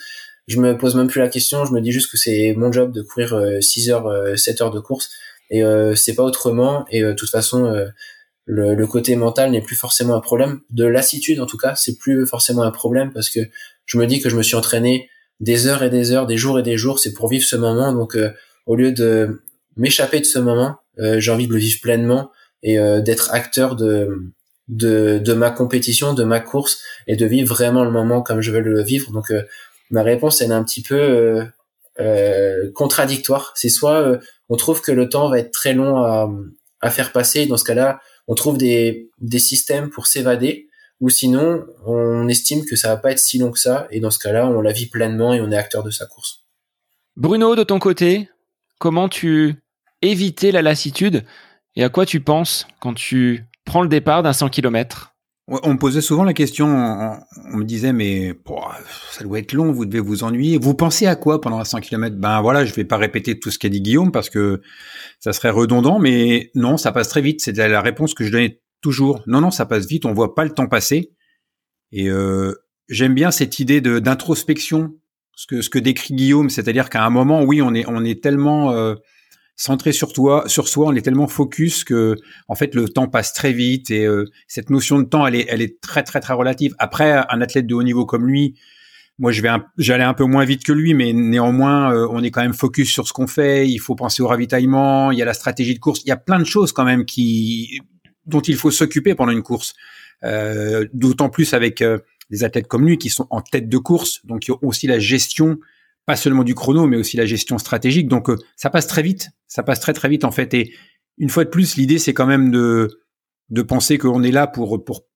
[0.48, 1.64] je me pose même plus la question.
[1.64, 4.80] Je me dis juste que c'est mon job de courir 6 heures, 7 heures de
[4.80, 5.10] course
[5.50, 5.62] et
[5.94, 6.84] c'est pas autrement.
[6.90, 7.72] Et de toute façon,
[8.50, 10.60] le, le côté mental n'est plus forcément un problème.
[10.70, 13.40] De lassitude, en tout cas, c'est plus forcément un problème parce que
[13.86, 15.08] je me dis que je me suis entraîné
[15.38, 17.92] des heures et des heures, des jours et des jours, c'est pour vivre ce moment.
[17.92, 18.30] Donc, euh,
[18.66, 19.42] au lieu de
[19.76, 22.30] m'échapper de ce moment, euh, j'ai envie de le vivre pleinement
[22.62, 24.08] et euh, d'être acteur de,
[24.68, 28.50] de, de ma compétition, de ma course et de vivre vraiment le moment comme je
[28.50, 29.12] veux le vivre.
[29.12, 29.32] Donc,
[29.90, 31.44] ma réponse, elle est un petit peu
[32.74, 33.52] contradictoire.
[33.54, 34.18] C'est soit
[34.48, 36.28] on trouve que le temps va être très long à,
[36.80, 37.46] à faire passer.
[37.46, 40.68] Dans ce cas-là, on trouve des, systèmes pour s'évader
[41.00, 44.10] ou sinon on estime que ça va pas être si long que ça et dans
[44.10, 46.44] ce cas-là on la vit pleinement et on est acteur de sa course.
[47.16, 48.28] Bruno, de ton côté,
[48.78, 49.56] comment tu
[50.02, 51.24] évitais la lassitude
[51.76, 55.09] et à quoi tu penses quand tu prends le départ d'un 100 km
[55.50, 58.34] on me posait souvent la question, on, me disait mais
[59.10, 60.58] ça doit être long, vous devez vous ennuyer.
[60.58, 63.50] Vous pensez à quoi pendant un 100 km Ben voilà, je vais pas répéter tout
[63.50, 64.62] ce qu'a dit Guillaume parce que
[65.18, 67.40] ça serait redondant, mais non, ça passe très vite.
[67.40, 69.22] C'est la réponse que je donnais toujours.
[69.26, 71.10] Non, non, ça passe vite, on voit pas le temps passer.
[71.90, 72.54] Et euh,
[72.88, 74.94] j'aime bien cette idée d'introspection,
[75.34, 78.22] ce que ce que décrit Guillaume, c'est-à-dire qu'à un moment, oui, on est on est
[78.22, 78.94] tellement euh,
[79.60, 82.16] centré sur toi, sur soi, on est tellement focus que
[82.48, 85.46] en fait le temps passe très vite et euh, cette notion de temps elle est
[85.50, 86.74] elle est très très très relative.
[86.78, 88.58] Après un athlète de haut niveau comme lui,
[89.18, 92.30] moi je vais j'allais un peu moins vite que lui mais néanmoins euh, on est
[92.30, 95.26] quand même focus sur ce qu'on fait, il faut penser au ravitaillement, il y a
[95.26, 97.80] la stratégie de course, il y a plein de choses quand même qui
[98.24, 99.74] dont il faut s'occuper pendant une course.
[100.24, 101.84] Euh, d'autant plus avec
[102.30, 104.98] des athlètes comme lui qui sont en tête de course, donc qui ont aussi la
[104.98, 105.58] gestion
[106.10, 108.08] pas seulement du chrono, mais aussi la gestion stratégique.
[108.08, 110.52] Donc euh, ça passe très vite, ça passe très très vite en fait.
[110.54, 110.74] Et
[111.18, 112.88] une fois de plus, l'idée c'est quand même de
[113.50, 115.06] de penser qu'on est là pour pour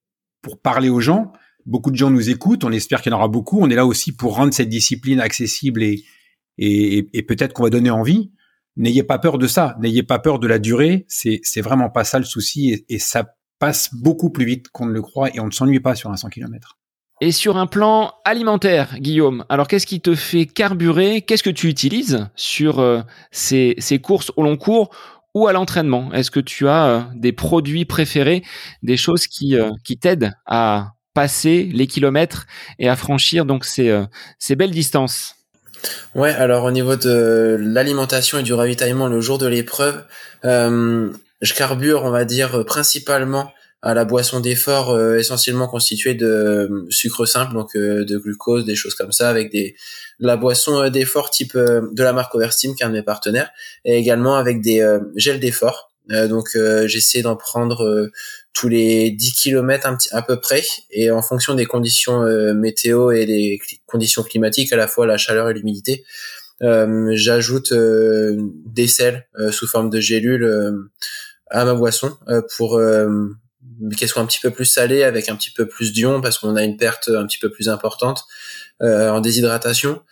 [0.40, 1.32] pour parler aux gens.
[1.66, 3.58] Beaucoup de gens nous écoutent, on espère qu'il y en aura beaucoup.
[3.60, 6.04] On est là aussi pour rendre cette discipline accessible et
[6.58, 8.30] et, et peut-être qu'on va donner envie.
[8.76, 11.06] N'ayez pas peur de ça, n'ayez pas peur de la durée.
[11.08, 14.86] C'est c'est vraiment pas ça le souci et, et ça passe beaucoup plus vite qu'on
[14.86, 16.78] ne le croit et on ne s'ennuie pas sur un 100 km.
[17.24, 21.22] Et sur un plan alimentaire, Guillaume, alors qu'est-ce qui te fait carburer?
[21.22, 24.90] Qu'est-ce que tu utilises sur euh, ces, courses au long cours
[25.32, 26.12] ou à l'entraînement?
[26.12, 28.42] Est-ce que tu as euh, des produits préférés,
[28.82, 32.44] des choses qui, euh, qui t'aident à passer les kilomètres
[32.78, 34.04] et à franchir donc ces,
[34.38, 35.36] ces belles distances?
[36.14, 40.04] Ouais, alors au niveau de l'alimentation et du ravitaillement le jour de l'épreuve,
[40.42, 43.50] je carbure, on va dire, principalement
[43.84, 48.64] à la boisson d'effort euh, essentiellement constituée de euh, sucre simple, donc euh, de glucose,
[48.64, 49.76] des choses comme ça, avec des
[50.18, 53.50] la boisson d'effort type de la marque Oversteam, qui est un de mes partenaires,
[53.84, 54.80] et également avec des
[55.16, 55.92] gels d'effort.
[56.08, 56.56] donc
[56.86, 58.08] j'essaie d'en prendre
[58.52, 60.62] tous les 10 km un à peu près,
[60.92, 62.22] et en fonction des conditions
[62.54, 66.04] météo et des conditions climatiques, à la fois la chaleur et l'humidité,
[66.60, 70.48] j'ajoute des sels sous forme de gélules
[71.50, 72.16] à ma boisson
[72.56, 72.80] pour
[73.96, 76.56] qu'elle soit un petit peu plus salée avec un petit peu plus d'ion parce qu'on
[76.56, 78.24] a une perte un petit peu plus importante
[78.82, 80.02] euh, en déshydratation.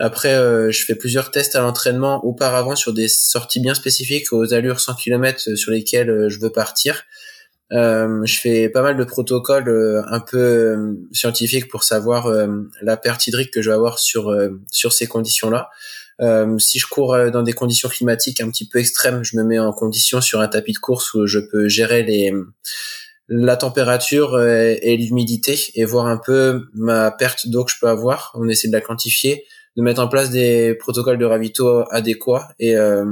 [0.00, 4.54] Après, euh, je fais plusieurs tests à l'entraînement auparavant sur des sorties bien spécifiques aux
[4.54, 7.02] allures 100 km sur lesquelles euh, je veux partir.
[7.72, 12.32] Euh, je fais pas mal de protocoles euh, un peu scientifiques pour savoir
[12.80, 14.34] la perte hydrique que je vais avoir sur
[14.70, 15.68] sur ces conditions-là.
[16.58, 19.72] si je cours dans des conditions climatiques un petit peu extrêmes, je me mets en
[19.72, 22.32] condition sur un tapis de course où je peux gérer les
[23.30, 27.88] la température euh, et, l'humidité et voir un peu ma perte d'eau que je peux
[27.88, 28.32] avoir.
[28.34, 29.44] On essaie de la quantifier,
[29.76, 33.04] de mettre en place des protocoles de ravito adéquats et euh,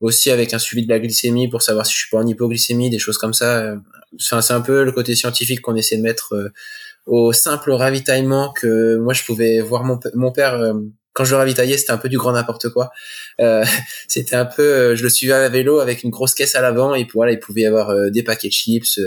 [0.00, 2.90] aussi avec un suivi de la glycémie pour savoir si je suis pas en hypoglycémie,
[2.90, 3.76] des choses comme ça.
[4.20, 6.52] Enfin, c'est un peu le côté scientifique qu'on essaie de mettre euh,
[7.06, 10.74] au simple ravitaillement que moi je pouvais voir mon, mon père
[11.16, 12.90] quand je le ravitaillais, c'était un peu du grand n'importe quoi.
[13.40, 13.64] Euh,
[14.06, 16.94] c'était un peu, euh, je le suivais à vélo avec une grosse caisse à l'avant
[16.94, 19.00] et voilà, il pouvait y avoir euh, des paquets de chips,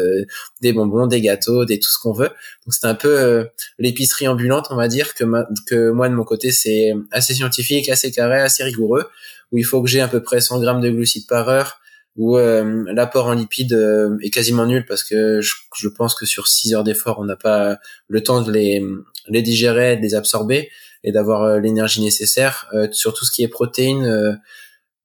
[0.62, 2.30] des bonbons, des gâteaux, des tout ce qu'on veut.
[2.66, 3.46] Donc c'était un peu
[3.78, 5.24] l'épicerie ambulante, on va dire que
[5.68, 9.08] que moi de mon côté c'est assez scientifique, assez carré, assez rigoureux,
[9.52, 11.80] où il faut que j'ai à peu près 100 grammes de glucides par heure,
[12.18, 13.80] où l'apport en lipides
[14.22, 17.78] est quasiment nul parce que je, pense que sur 6 heures d'effort, on n'a pas
[18.08, 20.70] le temps de les digérer, de les absorber
[21.04, 22.68] et d'avoir euh, l'énergie nécessaire.
[22.74, 24.34] Euh, sur tout ce qui est protéines, euh,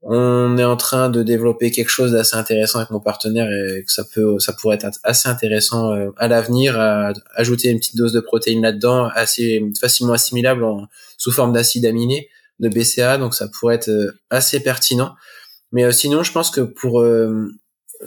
[0.02, 3.90] on est en train de développer quelque chose d'assez intéressant avec mon partenaire et que
[3.90, 8.20] ça peut, ça pourrait être assez intéressant à l'avenir, à ajouter une petite dose de
[8.20, 12.28] protéines là-dedans, assez facilement assimilable en, sous forme d'acide aminé,
[12.60, 15.14] de BCA, donc ça pourrait être assez pertinent.
[15.72, 17.02] Mais sinon, je pense que pour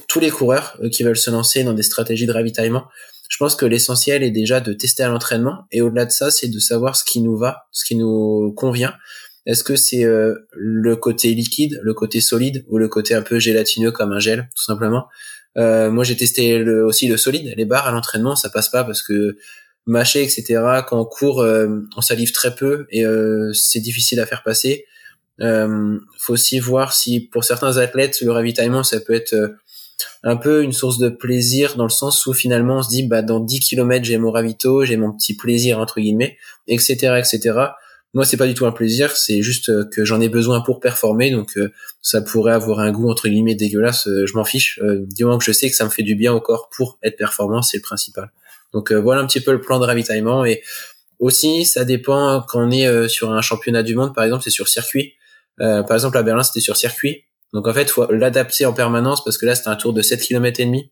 [0.07, 2.85] tous les coureurs qui veulent se lancer dans des stratégies de ravitaillement,
[3.29, 6.47] je pense que l'essentiel est déjà de tester à l'entraînement et au-delà de ça, c'est
[6.47, 8.93] de savoir ce qui nous va, ce qui nous convient.
[9.45, 13.39] Est-ce que c'est euh, le côté liquide, le côté solide ou le côté un peu
[13.39, 15.07] gélatineux comme un gel, tout simplement?
[15.57, 17.53] Euh, Moi, j'ai testé le, aussi le solide.
[17.55, 19.37] Les barres à l'entraînement, ça passe pas parce que
[19.87, 20.61] mâcher, etc.
[20.87, 24.85] Quand on court, euh, on salive très peu et euh, c'est difficile à faire passer.
[25.41, 29.35] Euh, faut aussi voir si pour certains athlètes, le ravitaillement, ça peut être
[30.23, 33.21] un peu une source de plaisir dans le sens où finalement on se dit bah
[33.21, 36.37] dans 10 km j'ai mon ravito, j'ai mon petit plaisir entre guillemets,
[36.67, 37.19] etc.
[37.19, 37.59] etc.
[38.13, 40.79] Moi c'est pas du tout un plaisir, c'est juste euh, que j'en ai besoin pour
[40.79, 41.71] performer, donc euh,
[42.01, 45.43] ça pourrait avoir un goût entre guillemets dégueulasse, euh, je m'en fiche, du moment que
[45.43, 47.83] je sais que ça me fait du bien au corps pour être performant, c'est le
[47.83, 48.31] principal.
[48.73, 50.61] Donc voilà un petit peu le plan de ravitaillement et
[51.19, 54.67] aussi ça dépend quand on est sur un championnat du monde par exemple, c'est sur
[54.67, 55.13] circuit.
[55.57, 57.26] par exemple à Berlin c'était sur circuit.
[57.53, 60.21] Donc en fait, faut l'adapter en permanence parce que là c'était un tour de 7
[60.21, 60.91] km et demi.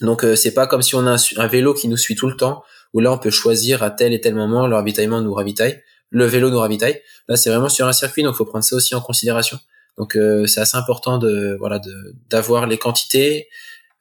[0.00, 2.62] Donc c'est pas comme si on a un, vélo qui nous suit tout le temps
[2.92, 6.26] où là on peut choisir à tel et tel moment le ravitaillement nous ravitaille, le
[6.26, 7.00] vélo nous ravitaille.
[7.28, 9.58] Là c'est vraiment sur un circuit donc faut prendre ça aussi en considération.
[9.96, 11.80] Donc euh, c'est assez important de voilà
[12.28, 13.48] d'avoir les quantités,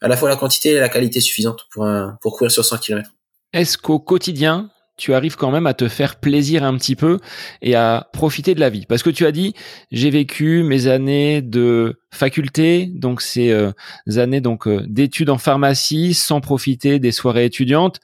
[0.01, 2.77] à la fois la quantité et la qualité suffisante pour un, pour courir sur 100
[2.79, 3.09] km.
[3.53, 7.19] Est-ce qu'au quotidien tu arrives quand même à te faire plaisir un petit peu
[7.61, 8.85] et à profiter de la vie.
[8.85, 9.53] Parce que tu as dit,
[9.91, 13.71] j'ai vécu mes années de faculté, donc ces euh,
[14.15, 17.99] années donc euh, d'études en pharmacie, sans profiter des soirées étudiantes.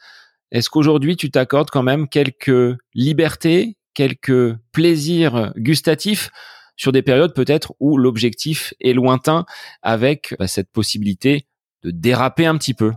[0.51, 6.30] Est-ce qu'aujourd'hui tu t'accordes quand même quelques libertés, quelques plaisirs gustatifs
[6.76, 9.45] sur des périodes peut-être où l'objectif est lointain
[9.81, 11.45] avec bah, cette possibilité
[11.84, 12.91] de déraper un petit peu?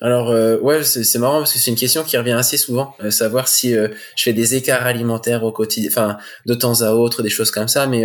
[0.00, 3.10] Alors euh, ouais, c'est marrant parce que c'est une question qui revient assez souvent, euh,
[3.10, 7.22] savoir si euh, je fais des écarts alimentaires au quotidien, enfin de temps à autre,
[7.22, 7.86] des choses comme ça.
[7.86, 8.04] Mais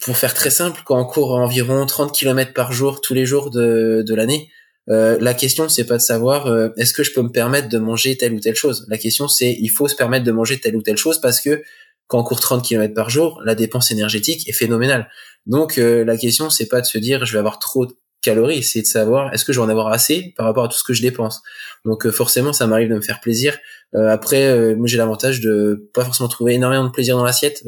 [0.00, 3.50] pour faire très simple, quand on court environ 30 km par jour tous les jours
[3.50, 4.50] de, de l'année,
[4.88, 8.32] la question c'est pas de savoir est-ce que je peux me permettre de manger telle
[8.34, 8.86] ou telle chose?
[8.88, 11.62] La question c'est il faut se permettre de manger telle ou telle chose parce que
[12.08, 15.08] quand on court 30 km par jour, la dépense énergétique est phénoménale.
[15.46, 17.86] Donc la question c'est pas de se dire je vais avoir trop
[18.22, 20.76] calories, c'est de savoir est-ce que je vais en avoir assez par rapport à tout
[20.76, 21.42] ce que je dépense?
[21.84, 23.58] Donc euh, forcément, ça m'arrive de me faire plaisir.
[23.94, 27.62] Euh, après, euh, moi j'ai l'avantage de pas forcément trouver énormément de plaisir dans l'assiette.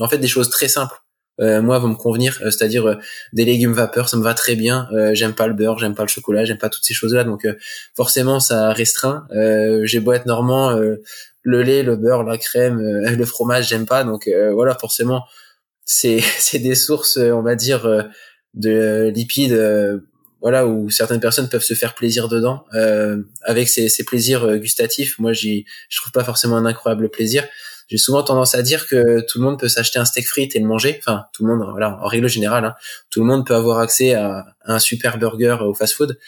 [0.00, 0.96] en fait, des choses très simples.
[1.38, 2.98] moi, vont me convenir, c'est-à-dire
[3.32, 4.88] des légumes vapeur, ça me va très bien.
[5.12, 7.24] j'aime pas le beurre, j'aime pas le chocolat, j'aime pas toutes ces choses-là.
[7.24, 7.46] Donc
[7.96, 9.26] forcément, ça restreint.
[9.84, 10.70] j'ai beau être normand,
[11.42, 12.80] le lait, le beurre, la crème,
[13.18, 14.04] le fromage, j'aime pas.
[14.04, 15.24] Donc voilà, forcément,
[15.84, 17.82] c'est c'est des sources, on va dire
[18.54, 19.98] de lipides euh,
[20.40, 24.56] voilà où certaines personnes peuvent se faire plaisir dedans euh, avec ces, ces plaisirs euh,
[24.58, 25.18] gustatifs.
[25.18, 27.46] Moi j'y je trouve pas forcément un incroyable plaisir.
[27.88, 30.58] J'ai souvent tendance à dire que tout le monde peut s'acheter un steak frites et
[30.58, 30.96] le manger.
[30.98, 32.74] Enfin tout le monde voilà en règle générale hein,
[33.10, 36.18] tout le monde peut avoir accès à, un super burger au fast food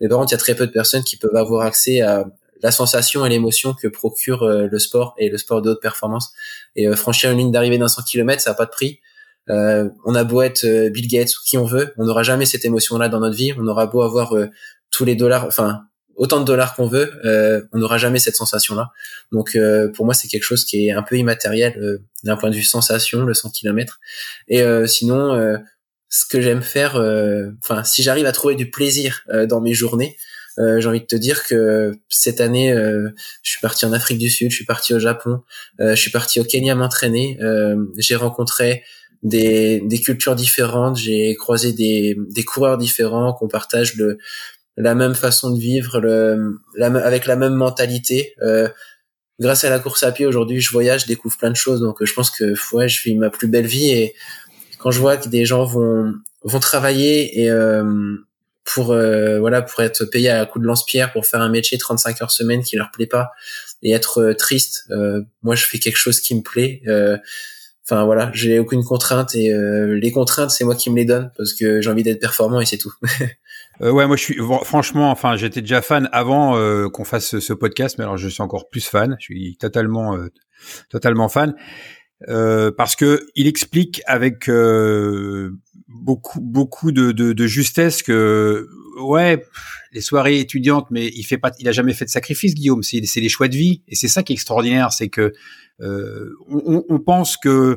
[0.00, 2.26] mais par contre il y a très peu de personnes qui peuvent avoir accès à
[2.62, 6.32] la sensation et l'émotion que procure le sport et le sport de haute performance.
[6.76, 9.00] Et franchir une ligne d'arrivée d'un 100 km ça a pas de prix
[9.50, 12.46] euh, on a beau être euh, Bill Gates ou qui on veut, on n'aura jamais
[12.46, 13.52] cette émotion-là dans notre vie.
[13.58, 14.46] On aura beau avoir euh,
[14.90, 15.82] tous les dollars, enfin
[16.16, 17.12] autant de dollars qu'on veut,
[17.72, 18.92] on n'aura jamais cette sensation-là.
[19.32, 19.58] Donc
[19.96, 23.24] pour moi, c'est quelque chose qui est un peu immatériel d'un point de vue sensation,
[23.24, 23.98] le 100 km.
[24.46, 25.58] Et sinon,
[26.08, 26.94] ce que j'aime faire,
[27.64, 30.16] enfin si j'arrive à trouver du plaisir dans mes journées,
[30.56, 34.52] j'ai envie de te dire que cette année, je suis parti en Afrique du Sud,
[34.52, 35.42] je suis parti au Japon,
[35.80, 37.40] je suis parti au Kenya m'entraîner.
[37.98, 38.84] j'ai rencontré
[39.24, 44.18] des, des cultures différentes, j'ai croisé des, des coureurs différents qu'on partage le,
[44.76, 48.34] la même façon de vivre, le, la, avec la même mentalité.
[48.42, 48.68] Euh,
[49.40, 51.80] grâce à la course à pied aujourd'hui, je voyage, je découvre plein de choses.
[51.80, 54.14] Donc je pense que ouais, je vis ma plus belle vie et
[54.78, 58.16] quand je vois que des gens vont vont travailler et euh,
[58.64, 62.20] pour euh, voilà pour être payé à coup de lance-pierre pour faire un métier 35
[62.22, 63.30] heures semaine qui leur plaît pas
[63.82, 64.86] et être euh, triste.
[64.90, 66.82] Euh, moi, je fais quelque chose qui me plaît.
[67.84, 71.04] Euh, Enfin voilà, j'ai aucune contrainte et euh, les contraintes c'est moi qui me les
[71.04, 72.94] donne parce que j'ai envie d'être performant et c'est tout.
[73.82, 77.52] euh, ouais, moi je suis franchement, enfin j'étais déjà fan avant euh, qu'on fasse ce,
[77.52, 79.16] podcast, mais alors je suis encore plus fan.
[79.20, 80.28] Je suis totalement, euh,
[80.88, 81.54] totalement fan
[82.26, 84.48] parce que il explique avec
[85.88, 88.66] beaucoup, beaucoup de, de, de justesse que
[88.98, 89.44] ouais,
[89.94, 92.82] les soirées étudiantes, mais il fait pas, il a jamais fait de sacrifice, Guillaume.
[92.82, 95.32] C'est des choix de vie, et c'est ça qui est extraordinaire, c'est que
[95.80, 97.76] euh, on, on, pense que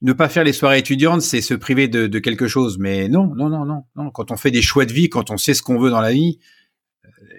[0.00, 2.78] ne pas faire les soirées étudiantes, c'est se priver de, de, quelque chose.
[2.78, 4.10] Mais non, non, non, non, non.
[4.10, 6.12] Quand on fait des choix de vie, quand on sait ce qu'on veut dans la
[6.12, 6.38] vie,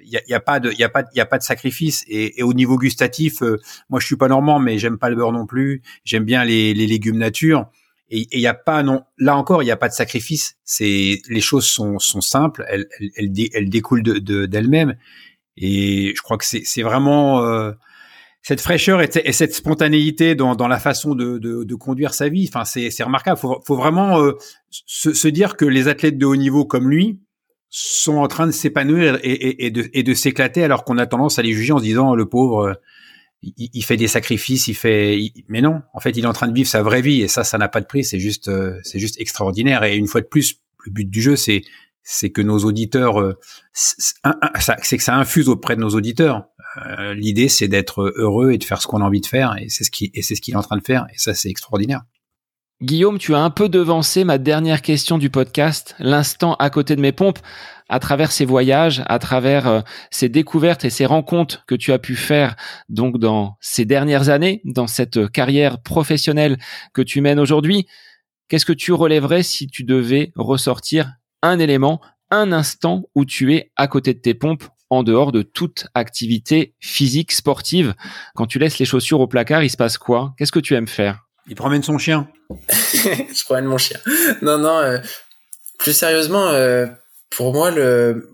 [0.06, 1.44] il euh, y a, a, pas de, il y a pas, il a pas de
[1.44, 2.06] sacrifice.
[2.08, 3.58] Et, et au niveau gustatif, euh,
[3.90, 5.82] moi je suis pas normand, mais j'aime pas le beurre non plus.
[6.04, 7.70] J'aime bien les, les légumes nature.
[8.12, 10.58] Et il y a pas non, là encore, il n'y a pas de sacrifice.
[10.64, 14.96] C'est les choses sont, sont simples, elles, elles, elles, elles découlent de d'elles-mêmes.
[15.58, 17.72] et je crois que c'est vraiment euh,
[18.42, 22.50] cette fraîcheur et, cette spontanéité dans, dans la façon de, de, de, conduire sa vie.
[22.52, 23.38] Enfin, c'est remarquable.
[23.38, 24.38] Faut, faut vraiment euh,
[24.70, 27.20] se, dire que les athlètes de haut niveau comme lui
[27.70, 31.38] sont en train de s'épanouir et, et, de, et de s'éclater, alors qu'on a tendance
[31.38, 32.80] à les juger en se disant le pauvre.
[33.42, 35.18] Il, il, fait des sacrifices, il fait,
[35.48, 35.82] mais non.
[35.94, 37.70] En fait, il est en train de vivre sa vraie vie et ça, ça n'a
[37.70, 38.04] pas de prix.
[38.04, 39.84] C'est juste, euh, c'est juste extraordinaire.
[39.84, 41.62] Et une fois de plus, le but du jeu, c'est,
[42.04, 43.38] c'est que nos auditeurs, euh,
[43.74, 46.46] c'est que ça infuse auprès de nos auditeurs.
[46.86, 49.70] Euh, l'idée, c'est d'être heureux et de faire ce qu'on a envie de faire, et
[49.70, 51.50] c'est ce qui et c'est ce qu'il est en train de faire, et ça, c'est
[51.50, 52.02] extraordinaire.
[52.82, 57.02] Guillaume, tu as un peu devancé ma dernière question du podcast, l'instant à côté de
[57.02, 57.40] mes pompes,
[57.90, 62.00] à travers ces voyages, à travers euh, ces découvertes et ces rencontres que tu as
[62.00, 62.56] pu faire
[62.88, 66.58] donc dans ces dernières années, dans cette carrière professionnelle
[66.94, 67.88] que tu mènes aujourd'hui.
[68.48, 72.02] Qu'est-ce que tu relèverais si tu devais ressortir un élément,
[72.32, 76.76] un instant où tu es à côté de tes pompes en dehors de toute activité
[76.80, 77.94] physique sportive?
[78.36, 80.34] Quand tu laisses les chaussures au placard, il se passe quoi?
[80.38, 81.26] Qu'est-ce que tu aimes faire?
[81.48, 82.28] Il promène son chien.
[82.70, 84.00] je promène mon chien.
[84.42, 84.78] Non, non.
[84.78, 85.00] Euh,
[85.80, 86.86] plus sérieusement, euh,
[87.30, 87.72] pour moi,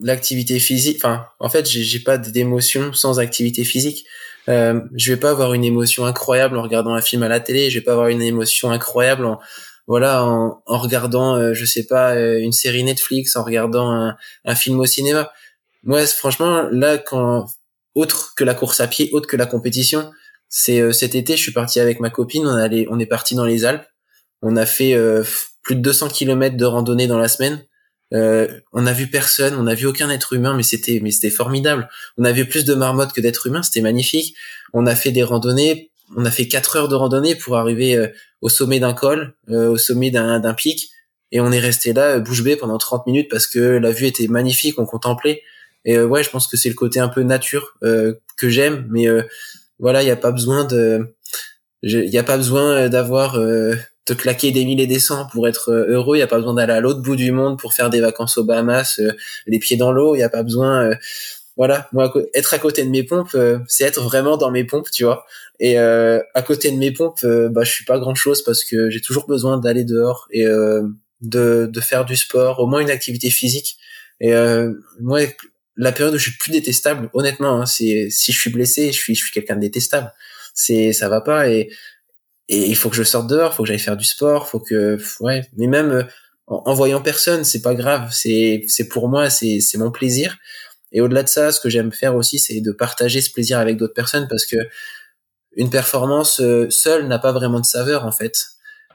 [0.02, 0.98] l'activité physique.
[0.98, 4.06] Enfin, en fait, j'ai pas d'émotion sans activité physique.
[4.48, 7.70] Euh, je vais pas avoir une émotion incroyable en regardant un film à la télé.
[7.70, 9.40] Je vais pas avoir une émotion incroyable en
[9.88, 14.18] voilà en, en regardant, euh, je sais pas, euh, une série Netflix, en regardant un,
[14.44, 15.32] un film au cinéma.
[15.84, 17.46] Moi, franchement, là, quand
[17.94, 20.12] autre que la course à pied, autre que la compétition,
[20.50, 22.46] c'est euh, cet été, je suis parti avec ma copine.
[22.48, 23.86] On allait, on est parti dans les Alpes.
[24.42, 24.96] On a fait
[25.64, 27.66] plus de 200 km de randonnée dans la semaine.
[28.16, 31.30] Euh, on a vu personne, on a vu aucun être humain, mais c'était mais c'était
[31.30, 31.90] formidable.
[32.18, 34.36] On a vu plus de marmottes que d'êtres humains, c'était magnifique.
[34.74, 38.08] On a fait des randonnées, on a fait quatre heures de randonnée pour arriver euh,
[38.42, 40.90] au sommet d'un col, euh, au sommet d'un d'un pic,
[41.32, 44.28] et on est resté là bouche bée pendant 30 minutes parce que la vue était
[44.28, 45.42] magnifique, on contemplait.
[45.84, 49.06] Et ouais, je pense que c'est le côté un peu nature que j'aime, mais
[49.78, 51.14] voilà, il y a pas besoin de,
[51.84, 53.38] il y a pas besoin d'avoir
[54.06, 56.16] te claquer des milliers des cents pour être euh, heureux.
[56.16, 58.38] Il y a pas besoin d'aller à l'autre bout du monde pour faire des vacances
[58.38, 59.12] aux Bahamas, euh,
[59.48, 60.16] les pieds dans l'eau.
[60.16, 60.92] Il y a pas besoin.
[60.92, 60.96] Euh,
[61.58, 63.38] voilà, moi, être à côté de mes pompes,
[63.68, 65.26] c'est être vraiment dans mes pompes, tu vois.
[65.62, 69.00] Et à côté de mes pompes, bah, je suis pas grand chose parce que j'ai
[69.00, 73.78] toujours besoin d'aller dehors et de, de faire du sport, au moins une activité physique.
[74.20, 74.34] Et
[75.00, 75.22] moi,
[75.78, 78.98] la période où je suis plus détestable, honnêtement, hein, c'est si je suis blessé, je
[79.00, 80.12] suis je suis quelqu'un de détestable.
[80.54, 81.70] C'est ça va pas et
[82.50, 84.98] et il faut que je sorte dehors, faut que j'aille faire du sport, faut que
[85.20, 86.04] ouais, mais même euh,
[86.48, 90.38] en, voyant personne, c'est pas grave, c'est c'est pour moi, c'est c'est mon plaisir.
[90.92, 93.78] Et au-delà de ça, ce que j'aime faire aussi, c'est de partager ce plaisir avec
[93.78, 94.58] d'autres personnes parce que
[95.56, 98.34] une performance euh, seule n'a pas vraiment de saveur en fait.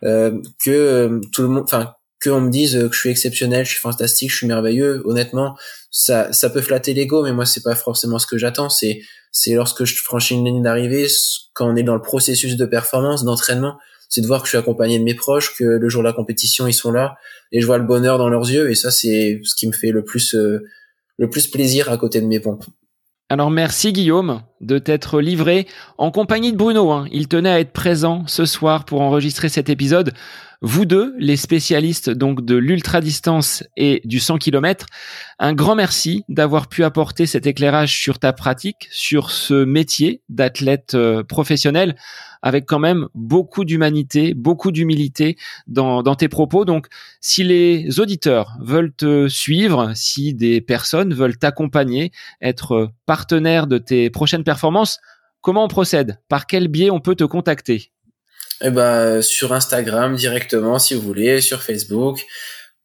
[0.03, 3.71] Euh, que euh, tout le monde, enfin qu'on me dise que je suis exceptionnel, je
[3.71, 5.57] suis fantastique, je suis merveilleux, honnêtement,
[5.91, 8.69] ça ça peut flatter l'ego, mais moi c'est pas forcément ce que j'attends.
[8.69, 9.01] C'est
[9.33, 11.07] c'est lorsque je franchis une ligne d'arrivée,
[11.55, 13.79] quand on est dans le processus de performance, d'entraînement,
[14.09, 16.13] c'est de voir que je suis accompagné de mes proches, que le jour de la
[16.13, 17.17] compétition ils sont là,
[17.53, 19.91] et je vois le bonheur dans leurs yeux, et ça c'est ce qui me fait
[19.91, 20.65] le plus euh,
[21.17, 22.65] le plus plaisir à côté de mes pompes.
[23.29, 25.67] Alors merci Guillaume de t'être livré
[25.99, 26.91] en compagnie de Bruno.
[26.91, 27.07] Hein.
[27.13, 30.13] Il tenait à être présent ce soir pour enregistrer cet épisode.
[30.63, 34.85] Vous deux, les spécialistes donc de l'ultra distance et du 100 km,
[35.39, 40.93] un grand merci d'avoir pu apporter cet éclairage sur ta pratique, sur ce métier d'athlète
[40.95, 41.97] euh, professionnel
[42.43, 46.65] avec quand même beaucoup d'humanité, beaucoup d'humilité dans, dans tes propos.
[46.65, 46.89] Donc,
[47.21, 54.11] si les auditeurs veulent te suivre, si des personnes veulent t'accompagner, être partenaire de tes
[54.11, 54.99] prochaines performances,
[55.43, 56.19] comment on procède?
[56.29, 57.93] Par quel biais on peut te contacter?
[58.63, 62.27] Eh ben, sur Instagram directement, si vous voulez, sur Facebook,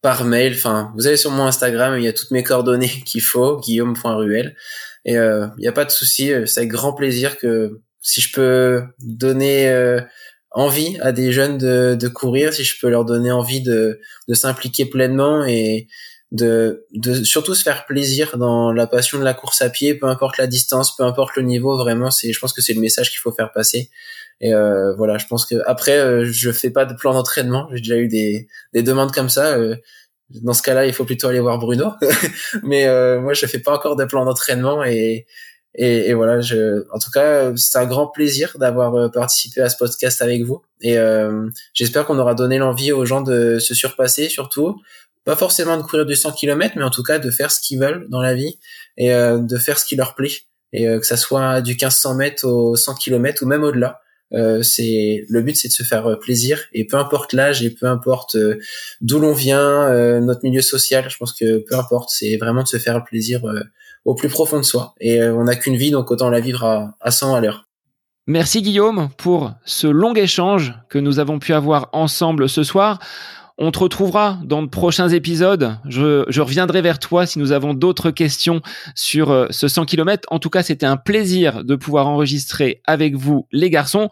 [0.00, 0.52] par mail.
[0.54, 4.54] Enfin, vous allez sur mon Instagram, il y a toutes mes coordonnées qu'il faut, guillaume.ruel.
[5.04, 8.20] Et euh, il n'y a pas de souci, euh, c'est avec grand plaisir que si
[8.20, 10.00] je peux donner euh,
[10.52, 13.98] envie à des jeunes de, de, courir, si je peux leur donner envie de,
[14.28, 15.88] de s'impliquer pleinement et
[16.32, 20.06] de, de surtout se faire plaisir dans la passion de la course à pied, peu
[20.06, 23.10] importe la distance, peu importe le niveau, vraiment, c'est, je pense que c'est le message
[23.10, 23.90] qu'il faut faire passer.
[24.40, 27.68] Et euh, voilà, je pense que après, euh, je fais pas de plan d'entraînement.
[27.72, 29.56] J'ai déjà eu des, des demandes comme ça.
[29.56, 29.76] Euh,
[30.30, 31.92] dans ce cas-là, il faut plutôt aller voir Bruno.
[32.62, 35.26] Mais euh, moi, je fais pas encore de plan d'entraînement et,
[35.74, 36.40] et, et, voilà.
[36.40, 40.42] Je, en tout cas, c'est un grand plaisir d'avoir euh, participé à ce podcast avec
[40.42, 40.62] vous.
[40.82, 40.96] Et
[41.72, 44.76] j'espère qu'on aura donné l'envie aux gens de se surpasser, surtout
[45.26, 47.78] pas forcément de courir du 100 km, mais en tout cas de faire ce qu'ils
[47.78, 48.58] veulent dans la vie
[48.96, 50.32] et de faire ce qui leur plaît.
[50.72, 54.00] Et que ça soit du 1500 mètres au 100 km ou même au-delà.
[54.32, 57.70] Euh, c'est le but, c'est de se faire euh, plaisir et peu importe l'âge et
[57.70, 58.58] peu importe euh,
[59.00, 59.88] d'où l'on vient,
[60.20, 63.42] notre milieu social, je pense que peu importe, c'est vraiment de se faire plaisir
[64.04, 64.94] au plus profond de soi.
[65.00, 67.68] Et on n'a qu'une vie, donc autant la vivre à, à 100 à l'heure.
[68.26, 72.98] Merci Guillaume pour ce long échange que nous avons pu avoir ensemble ce soir.
[73.58, 75.78] On te retrouvera dans de prochains épisodes.
[75.88, 78.60] Je, je reviendrai vers toi si nous avons d'autres questions
[78.94, 80.28] sur euh, ce 100 km.
[80.30, 84.10] En tout cas, c'était un plaisir de pouvoir enregistrer avec vous, les garçons.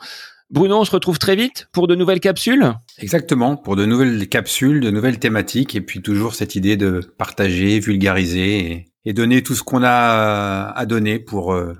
[0.50, 2.72] Bruno, on se retrouve très vite pour de nouvelles capsules?
[2.98, 7.80] Exactement, pour de nouvelles capsules, de nouvelles thématiques, et puis toujours cette idée de partager,
[7.80, 11.74] vulgariser et, donner tout ce qu'on a à donner pour, euh,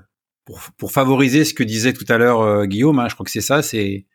[0.45, 2.99] pour, pour favoriser ce que disait tout à l'heure euh, Guillaume.
[2.99, 3.07] Hein.
[3.07, 4.05] je crois que c'est ça, c'est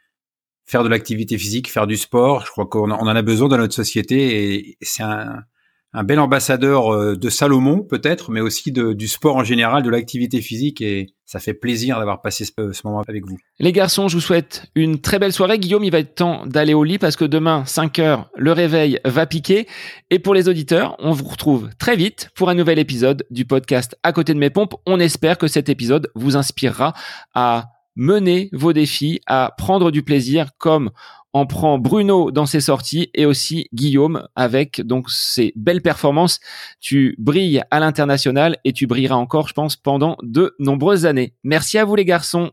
[0.66, 2.44] faire de l'activité physique, faire du sport.
[2.46, 5.44] Je crois qu'on en a besoin dans notre société et c'est un,
[6.04, 10.80] bel ambassadeur euh, de Salomon peut-être, mais aussi du sport en général, de l'activité physique
[10.80, 13.38] et ça fait plaisir d'avoir passé ce, ce, moment avec vous.
[13.58, 15.58] Les garçons, je vous souhaite une très belle soirée.
[15.58, 19.00] Guillaume, il va être temps d'aller au lit parce que demain, 5 heures, le réveil
[19.04, 19.66] va piquer.
[20.10, 23.96] Et pour les auditeurs, on vous retrouve très vite pour un nouvel épisode du podcast
[24.02, 24.74] À côté de mes pompes.
[24.86, 26.94] On espère que cet épisode vous inspirera
[27.34, 30.90] à mener vos défis, à prendre du plaisir comme
[31.32, 36.40] on prend Bruno dans ses sorties et aussi Guillaume avec donc ses belles performances.
[36.80, 41.34] Tu brilles à l'international et tu brilleras encore, je pense, pendant de nombreuses années.
[41.44, 42.50] Merci à vous les garçons.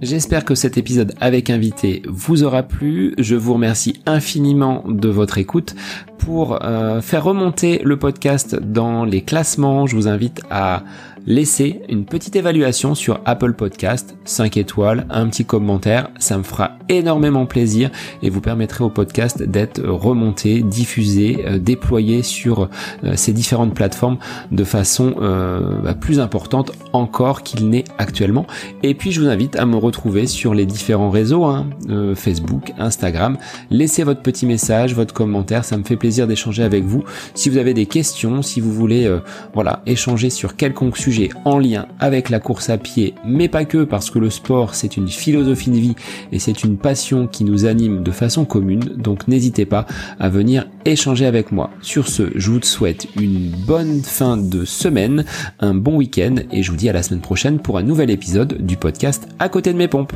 [0.00, 3.14] J'espère que cet épisode avec invité vous aura plu.
[3.18, 5.76] Je vous remercie infiniment de votre écoute.
[6.24, 10.84] Pour euh, faire remonter le podcast dans les classements, je vous invite à
[11.26, 16.72] laissez une petite évaluation sur Apple Podcast, 5 étoiles, un petit commentaire, ça me fera
[16.88, 17.90] énormément plaisir
[18.22, 22.68] et vous permettrez au podcast d'être remonté, diffusé, euh, déployé sur
[23.04, 24.18] euh, ces différentes plateformes
[24.50, 28.46] de façon euh, bah, plus importante encore qu'il n'est actuellement.
[28.82, 31.66] Et puis je vous invite à me retrouver sur les différents réseaux, hein,
[32.14, 33.38] Facebook, Instagram.
[33.70, 37.04] Laissez votre petit message, votre commentaire, ça me fait plaisir d'échanger avec vous.
[37.34, 39.10] Si vous avez des questions, si vous voulez
[39.54, 43.84] voilà, échanger sur quelconque sujet en lien avec la course à pied, mais pas que,
[43.84, 45.94] parce que le sport c'est une philosophie de vie
[46.30, 49.86] et c'est une passion qui nous anime de façon commune, donc n'hésitez pas
[50.18, 51.70] à venir échanger avec moi.
[51.80, 55.24] Sur ce, je vous souhaite une bonne fin de semaine,
[55.60, 58.64] un bon week-end et je vous dis à la semaine prochaine pour un nouvel épisode
[58.64, 60.12] du podcast À côté de mes pompes.